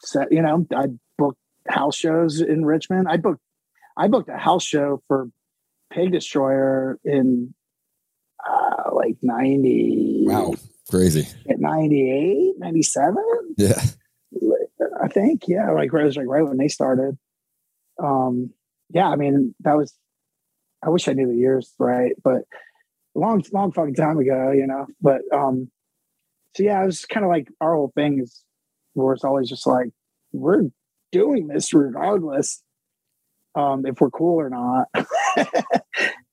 [0.02, 0.86] set, you know, I
[1.18, 1.38] booked
[1.68, 3.06] house shows in Richmond.
[3.08, 3.40] I booked,
[3.96, 5.28] I booked a house show for
[5.92, 7.54] Pig Destroyer in
[8.48, 10.54] uh, like 90, Wow.
[10.90, 11.26] Crazy.
[11.46, 13.16] 98, 97,
[13.58, 13.80] Yeah.
[15.02, 15.42] I think.
[15.48, 15.70] Yeah.
[15.72, 17.18] Like, it was like right when they started.
[18.02, 18.50] Um,
[18.90, 19.08] yeah.
[19.08, 19.94] I mean, that was,
[20.84, 22.42] I wish I knew the years right, but
[23.14, 24.86] long, long fucking time ago, you know.
[25.00, 25.70] But um,
[26.54, 28.42] so yeah, it was kind of like our whole thing is
[28.94, 29.90] where it's always just like
[30.32, 30.70] we're
[31.12, 32.62] doing this regardless,
[33.54, 34.88] um, if we're cool or not.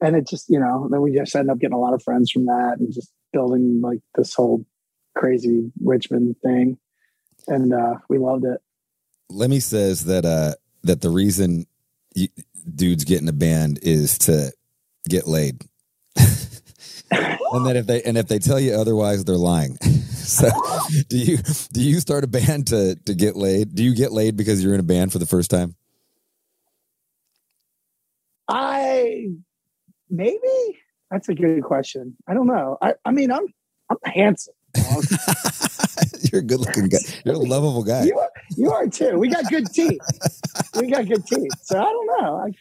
[0.02, 2.32] and it just, you know, then we just end up getting a lot of friends
[2.32, 4.66] from that and just building like this whole
[5.16, 6.78] crazy Richmond thing.
[7.48, 8.62] And uh we loved it.
[9.30, 10.54] Lemmy says that uh
[10.84, 11.66] that the reason
[12.76, 14.52] dudes get in a band is to
[15.08, 15.64] get laid.
[17.12, 19.76] and that if they and if they tell you otherwise they're lying.
[20.12, 20.50] so
[21.10, 21.38] do you
[21.72, 23.76] do you start a band to to get laid?
[23.76, 25.76] Do you get laid because you're in a band for the first time?
[28.48, 29.28] I
[30.10, 30.80] maybe
[31.12, 32.16] that's a good question.
[32.28, 32.78] I don't know.
[32.82, 33.48] I, I mean, I'm
[33.90, 34.56] I'm handsome.
[36.32, 36.98] you're a good looking guy.
[37.26, 38.04] You're a lovable guy.
[38.06, 39.18] you are you are too.
[39.18, 40.00] We got good teeth.
[40.80, 41.52] we got good teeth.
[41.64, 42.36] So I don't know.
[42.38, 42.52] I,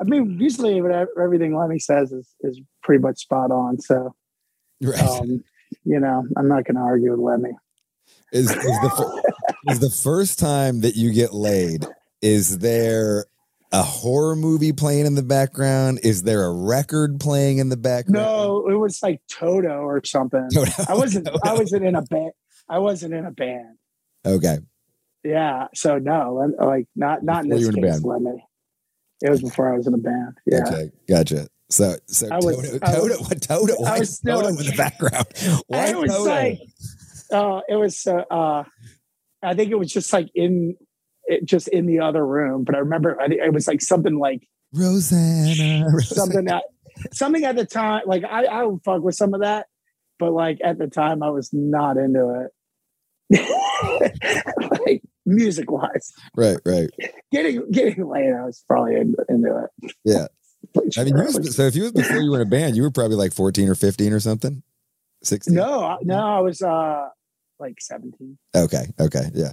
[0.00, 0.78] I mean, usually
[1.20, 3.80] everything Lemmy says is is pretty much spot on.
[3.80, 4.14] So
[4.82, 4.98] Right.
[5.02, 5.44] um,
[5.84, 7.50] you know, I'm not going to argue with Lemmy.
[8.32, 9.32] is, is the
[9.68, 11.86] is the first time that you get laid
[12.22, 13.26] is there
[13.72, 18.26] a horror movie playing in the background is there a record playing in the background
[18.26, 20.48] No, it was like Toto or something.
[20.52, 20.72] Toto.
[20.88, 21.28] I wasn't.
[21.44, 22.32] I wasn't in a band.
[22.68, 23.76] I wasn't in a band.
[24.26, 24.58] okay
[25.24, 25.66] Yeah.
[25.74, 28.02] So no, like not not in this in case.
[28.04, 28.44] Lemmy.
[29.22, 30.38] It was before I was in a band.
[30.46, 30.62] Yeah.
[30.66, 34.40] okay gotcha so so I was- Toto, I was- Toto, what Toto, I was still
[34.42, 35.26] Toto in- the background
[35.66, 36.24] why it was Toto?
[36.30, 36.58] like,
[37.32, 38.06] uh, it was.
[38.06, 38.64] Uh, uh,
[39.42, 40.74] I think it was just like in,
[41.26, 42.64] it, just in the other room.
[42.64, 46.02] But I remember, I it was like something like Rosanna, Rosanna.
[46.02, 46.64] something that
[47.12, 48.02] something at the time.
[48.06, 49.66] Like I, I would fuck with some of that,
[50.18, 52.50] but like at the time, I was not into it.
[55.30, 56.90] music wise, right right
[57.32, 59.92] getting getting laid, I was probably in, into it.
[60.04, 60.26] Yeah.
[60.98, 62.90] I mean was, so if you was before you were in a band you were
[62.90, 64.62] probably like 14 or 15 or something
[65.22, 67.08] 16 no, no, I was uh
[67.58, 68.36] like seventeen.
[68.54, 69.52] okay okay yeah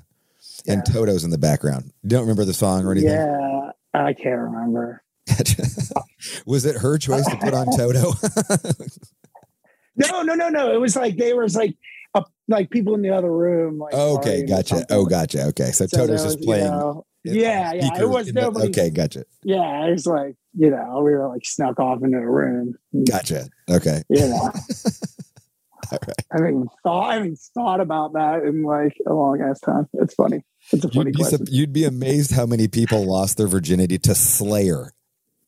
[0.68, 4.40] and Toto's in the background you don't remember the song or anything Yeah, I can't
[4.40, 5.02] remember.
[6.46, 8.14] Was it her choice to put on Toto?
[10.00, 10.72] No, no, no, no.
[10.72, 11.76] It was like they was like
[12.48, 13.78] like people in the other room.
[13.78, 14.86] Like Oh, okay, gotcha.
[14.90, 15.44] Oh, gotcha.
[15.48, 16.66] Okay, so, So Toto's there just was, you playing.
[16.72, 18.00] know, yeah, yeah.
[18.02, 18.68] It was the- nobody.
[18.70, 22.22] Okay, gotcha, Yeah, it was like you know we were like snuck off into a
[22.30, 22.76] room.
[23.08, 23.48] gotcha.
[23.70, 24.36] Okay, You know,
[25.92, 26.22] all right.
[26.32, 27.10] I haven't thought.
[27.10, 29.88] I haven't thought about that in like a long ass time.
[29.94, 30.44] It's funny.
[30.72, 31.38] It's a funny You'd be, question.
[31.46, 34.92] sup- you'd be amazed how many people lost their virginity to Slayer.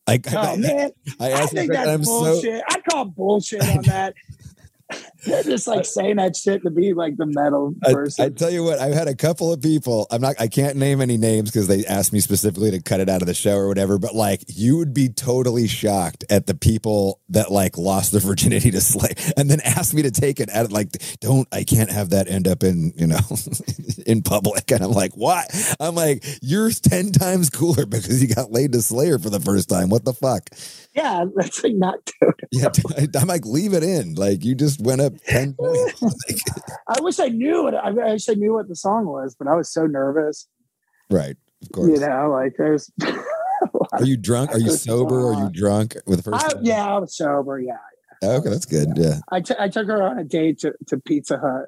[0.08, 2.64] Oh, I, Oh I, man, I I think that's I'm so bullshit.
[2.70, 4.14] I call bullshit on that.
[5.26, 8.26] They're just like saying that shit to be like the metal person.
[8.26, 10.08] I tell you what, I've had a couple of people.
[10.12, 10.36] I'm not.
[10.40, 13.28] I can't name any names because they asked me specifically to cut it out of
[13.28, 13.98] the show or whatever.
[13.98, 18.72] But like, you would be totally shocked at the people that like lost their virginity
[18.72, 20.72] to slay, and then asked me to take it out.
[20.72, 20.90] Like,
[21.20, 21.48] don't.
[21.52, 23.20] I can't have that end up in you know
[24.06, 24.72] in public.
[24.72, 25.46] And I'm like, why?
[25.80, 29.70] I'm like, you're ten times cooler because you got laid to Slayer for the first
[29.70, 29.90] time.
[29.90, 30.50] What the fuck?
[31.00, 32.34] yeah, that's like not Toto.
[32.52, 32.70] Yeah,
[33.16, 34.16] I'm like, leave it in.
[34.16, 36.04] Like, you just went up ten points.
[36.88, 37.74] I wish I knew it.
[37.76, 40.48] I wish I knew what the song was, but I was so nervous.
[41.10, 41.36] right.
[41.62, 41.90] Of course.
[41.90, 42.90] You know, like there's.
[43.92, 44.52] Are you drunk?
[44.52, 45.34] Are you sober?
[45.34, 46.56] Are you drunk with the first?
[46.56, 47.60] I, yeah, I was sober.
[47.60, 47.74] Yeah,
[48.24, 48.90] okay, that's good.
[48.96, 51.66] Yeah, I, t- I took her on a date to, to Pizza Hut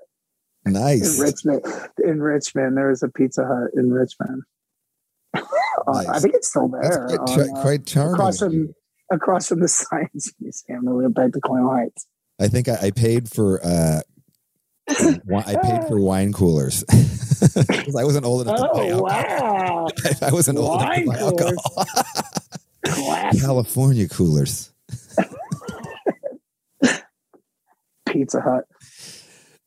[0.65, 1.17] Nice.
[1.17, 1.45] in nice.
[1.45, 1.65] Richmond.
[2.05, 4.43] In Richmond, there was a Pizza Hut in Richmond.
[5.35, 5.41] Uh,
[6.09, 7.17] I think it's still That's there.
[7.17, 7.19] quite,
[7.49, 8.13] on, uh, quite charming.
[8.13, 8.73] across from
[9.11, 10.85] across from the Science Museum.
[10.85, 12.07] We went back to Colonial Heights.
[12.41, 14.01] I think I, I paid for uh,
[14.89, 16.83] I paid for wine coolers
[17.97, 19.87] I wasn't old enough to buy Oh alcohol.
[19.87, 19.87] wow!
[20.21, 21.57] I wasn't old enough to Wine buy coolers.
[22.85, 23.31] alcohol.
[23.39, 24.71] California coolers.
[28.07, 28.65] Pizza Hut.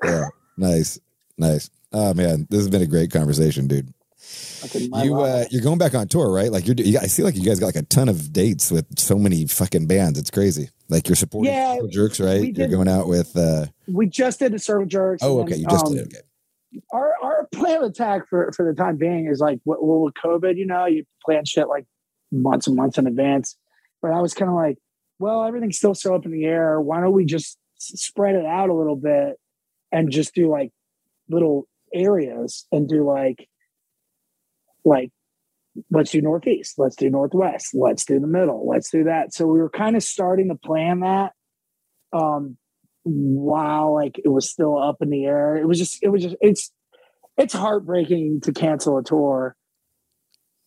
[0.04, 0.26] Yeah,
[0.56, 0.98] nice,
[1.38, 1.70] nice.
[1.92, 3.92] Oh man, this has been a great conversation, dude.
[5.02, 6.50] You uh, you're going back on tour, right?
[6.52, 6.76] Like you're.
[6.76, 9.46] You, I see, like you guys got like a ton of dates with so many
[9.46, 10.18] fucking bands.
[10.18, 10.70] It's crazy.
[10.88, 12.40] Like you're supporting Yeah, Circle Jerks, right?
[12.42, 13.36] we You're going out with.
[13.36, 15.22] uh we just did the Circle Jerks.
[15.22, 15.52] Oh, okay.
[15.52, 16.06] then, You just um, did.
[16.06, 16.82] Okay.
[16.92, 20.14] our our plan of attack for for the time being is like well well, with
[20.14, 21.86] COVID, you know, you plan shit like
[22.30, 23.56] months and months in advance.
[24.02, 24.76] But I was kind of like,
[25.18, 26.80] well, everything's still so up in the air.
[26.80, 29.38] Why don't we just spread it out a little bit
[29.92, 30.70] and just do like
[31.30, 33.48] little areas and do like
[34.84, 35.10] like
[35.90, 39.34] let's do northeast, let's do northwest, let's do the middle, let's do that.
[39.34, 41.32] So we were kind of starting to plan that.
[42.12, 42.56] Um,
[43.04, 45.56] while like it was still up in the air.
[45.56, 46.72] It was just it was just it's
[47.36, 49.56] it's heartbreaking to cancel a tour.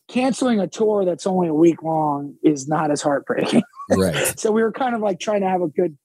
[0.08, 3.64] Canceling a tour that's only a week long is not as heartbreaking.
[3.90, 4.38] Right.
[4.38, 5.98] so we were kind of like trying to have a good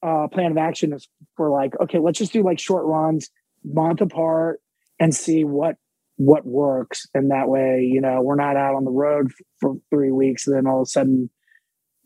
[0.00, 0.96] uh, plan of action
[1.36, 3.30] for like okay, let's just do like short runs,
[3.64, 4.60] month apart,
[5.00, 5.74] and see what
[6.16, 7.06] what works.
[7.14, 10.56] And that way, you know, we're not out on the road for three weeks, and
[10.56, 11.30] then all of a sudden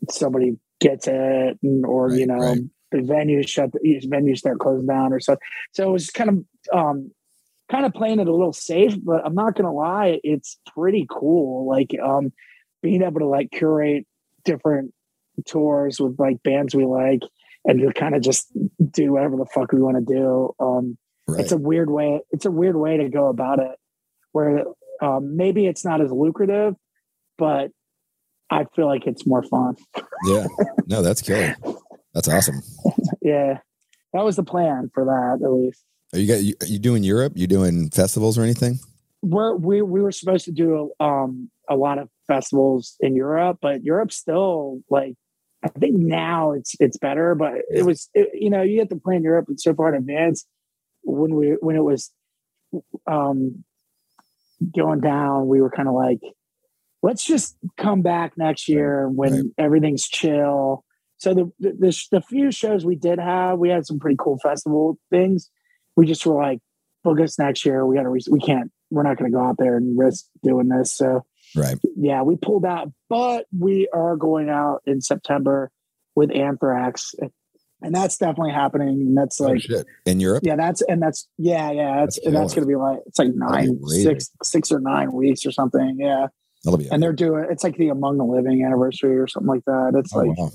[0.09, 2.59] somebody gets it, and, or you know, right.
[2.91, 5.37] the venues shut, the venues start closing down, or so.
[5.73, 6.37] So it was kind of
[6.73, 7.11] um,
[7.69, 11.67] kind of playing it a little safe, but I'm not gonna lie, it's pretty cool.
[11.67, 12.33] Like um,
[12.81, 14.05] being able to like curate
[14.43, 14.93] different
[15.45, 17.21] tours with like bands we like
[17.63, 18.51] and to kind of just
[18.91, 20.53] do whatever the fuck we want to do.
[20.59, 20.97] Um,
[21.31, 21.41] Right.
[21.41, 22.19] It's a weird way.
[22.31, 23.71] It's a weird way to go about it,
[24.31, 24.63] where
[25.01, 26.75] um, maybe it's not as lucrative,
[27.37, 27.71] but
[28.49, 29.75] I feel like it's more fun.
[30.25, 30.47] yeah.
[30.87, 31.55] No, that's killer.
[32.13, 32.61] That's awesome.
[33.21, 33.59] yeah,
[34.13, 35.83] that was the plan for that at least.
[36.13, 37.33] Are you got you, you doing Europe?
[37.35, 38.79] You doing festivals or anything?
[39.21, 43.83] We're, we we were supposed to do um, a lot of festivals in Europe, but
[43.83, 45.15] Europe's still like
[45.63, 48.95] I think now it's it's better, but it was it, you know you have to
[48.97, 50.45] plan Europe and so far in advance
[51.03, 52.11] when we when it was
[53.07, 53.63] um,
[54.75, 56.19] going down, we were kind of like,
[57.01, 59.43] let's just come back next year when Right.
[59.57, 60.83] everything's chill.
[61.17, 64.37] So the, the the the few shows we did have, we had some pretty cool
[64.39, 65.49] festival things.
[65.95, 66.59] We just were like,
[67.03, 67.85] book us next year.
[67.85, 70.25] We got to re- we can't we're not going to go out there and risk
[70.43, 70.91] doing this.
[70.91, 71.23] So
[71.55, 71.77] Right.
[71.97, 75.69] yeah, we pulled out, but we are going out in September
[76.15, 77.13] with Anthrax,
[77.81, 78.89] and that's definitely happening.
[78.89, 79.85] And that's oh like shit.
[80.05, 80.43] In Europe?
[80.45, 81.95] yeah, that's and that's yeah, yeah.
[82.01, 85.45] That's That's and that's gonna be like it's like nine, six, six or nine weeks
[85.45, 85.97] or something.
[85.99, 86.27] Yeah,
[86.63, 89.65] That'll be and they're doing it's like the Among the Living anniversary or something like
[89.65, 89.93] that.
[89.95, 90.51] It's oh, like wow.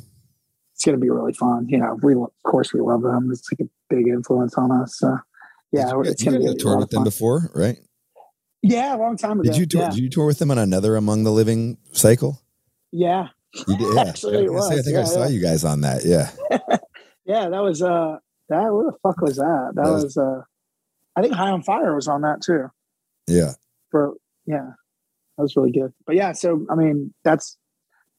[0.75, 1.67] it's gonna be really fun.
[1.69, 3.31] You know, we of course we love them.
[3.33, 4.99] It's like a big influence on us.
[4.99, 5.19] So
[5.73, 7.79] yeah, you, it's you gonna be a lot with them before, right?
[8.63, 9.51] Yeah, a long time ago.
[9.51, 12.41] Did you tour, Yeah, did you tour with them on another Among the Living cycle?
[12.93, 13.29] yeah,
[13.69, 13.95] You did.
[13.95, 14.01] Yeah.
[14.09, 15.29] Actually, I, was say, I think I saw yeah.
[15.29, 16.05] you guys on that.
[16.05, 16.31] Yeah.
[17.27, 17.49] yeah.
[17.49, 19.73] That was uh, that what the fuck was that?
[19.75, 20.43] That, That was- was, uh,
[21.17, 22.71] I think High on Fire was on that too.
[23.29, 23.53] Yeah.
[23.91, 24.15] for
[24.47, 24.71] yeah
[25.37, 27.57] that was really good but yeah so i mean that's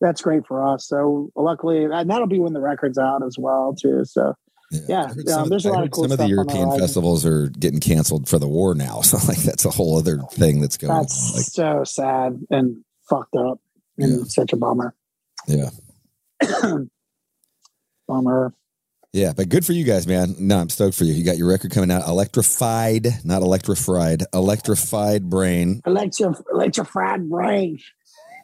[0.01, 3.73] that's great for us so luckily and that'll be when the record's out as well
[3.73, 4.33] too so
[4.69, 6.35] Yeah, heard um, there's a I lot of cool some of the stuff on the
[6.35, 8.99] European festivals are getting canceled for the war now.
[9.05, 11.37] So like that's a whole other thing that's going that's on.
[11.37, 13.61] Like, so sad and fucked up
[13.97, 14.23] and Yeah.
[14.27, 14.93] such a bummer
[15.47, 15.69] yeah.
[18.07, 18.53] bummer
[19.17, 20.35] Yeah, but good for you guys, man.
[20.37, 21.11] No, I'm stoked for you.
[21.11, 25.81] You got your record coming out, electrified, not electrified, electrified brain.
[25.87, 27.79] electro electrified brain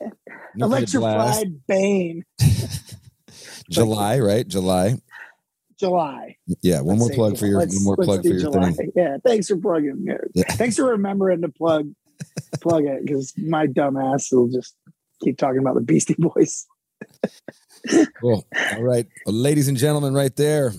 [0.59, 2.25] electrified bane
[3.69, 4.47] July, right?
[4.47, 4.95] July.
[5.79, 8.71] july Yeah, one Let's more plug for your one more plug for your July.
[8.71, 8.91] thing.
[8.95, 10.07] Yeah, thanks for plugging.
[10.33, 10.43] Yeah.
[10.53, 11.93] Thanks for remembering to plug
[12.61, 14.75] plug it because my dumb ass will just
[15.23, 16.65] keep talking about the Beastie Boys.
[18.19, 18.45] Cool.
[18.75, 20.73] All right, well, ladies and gentlemen, right there.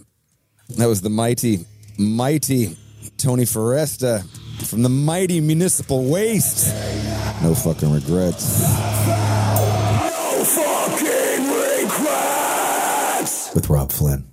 [0.78, 1.66] That was the mighty,
[1.98, 2.76] mighty
[3.18, 4.24] Tony Foresta
[4.66, 6.74] from the mighty Municipal Waste.
[7.42, 8.60] No fucking regrets.
[8.62, 11.46] No fucking
[11.84, 13.54] regrets.
[13.54, 14.24] With Robb Flynn.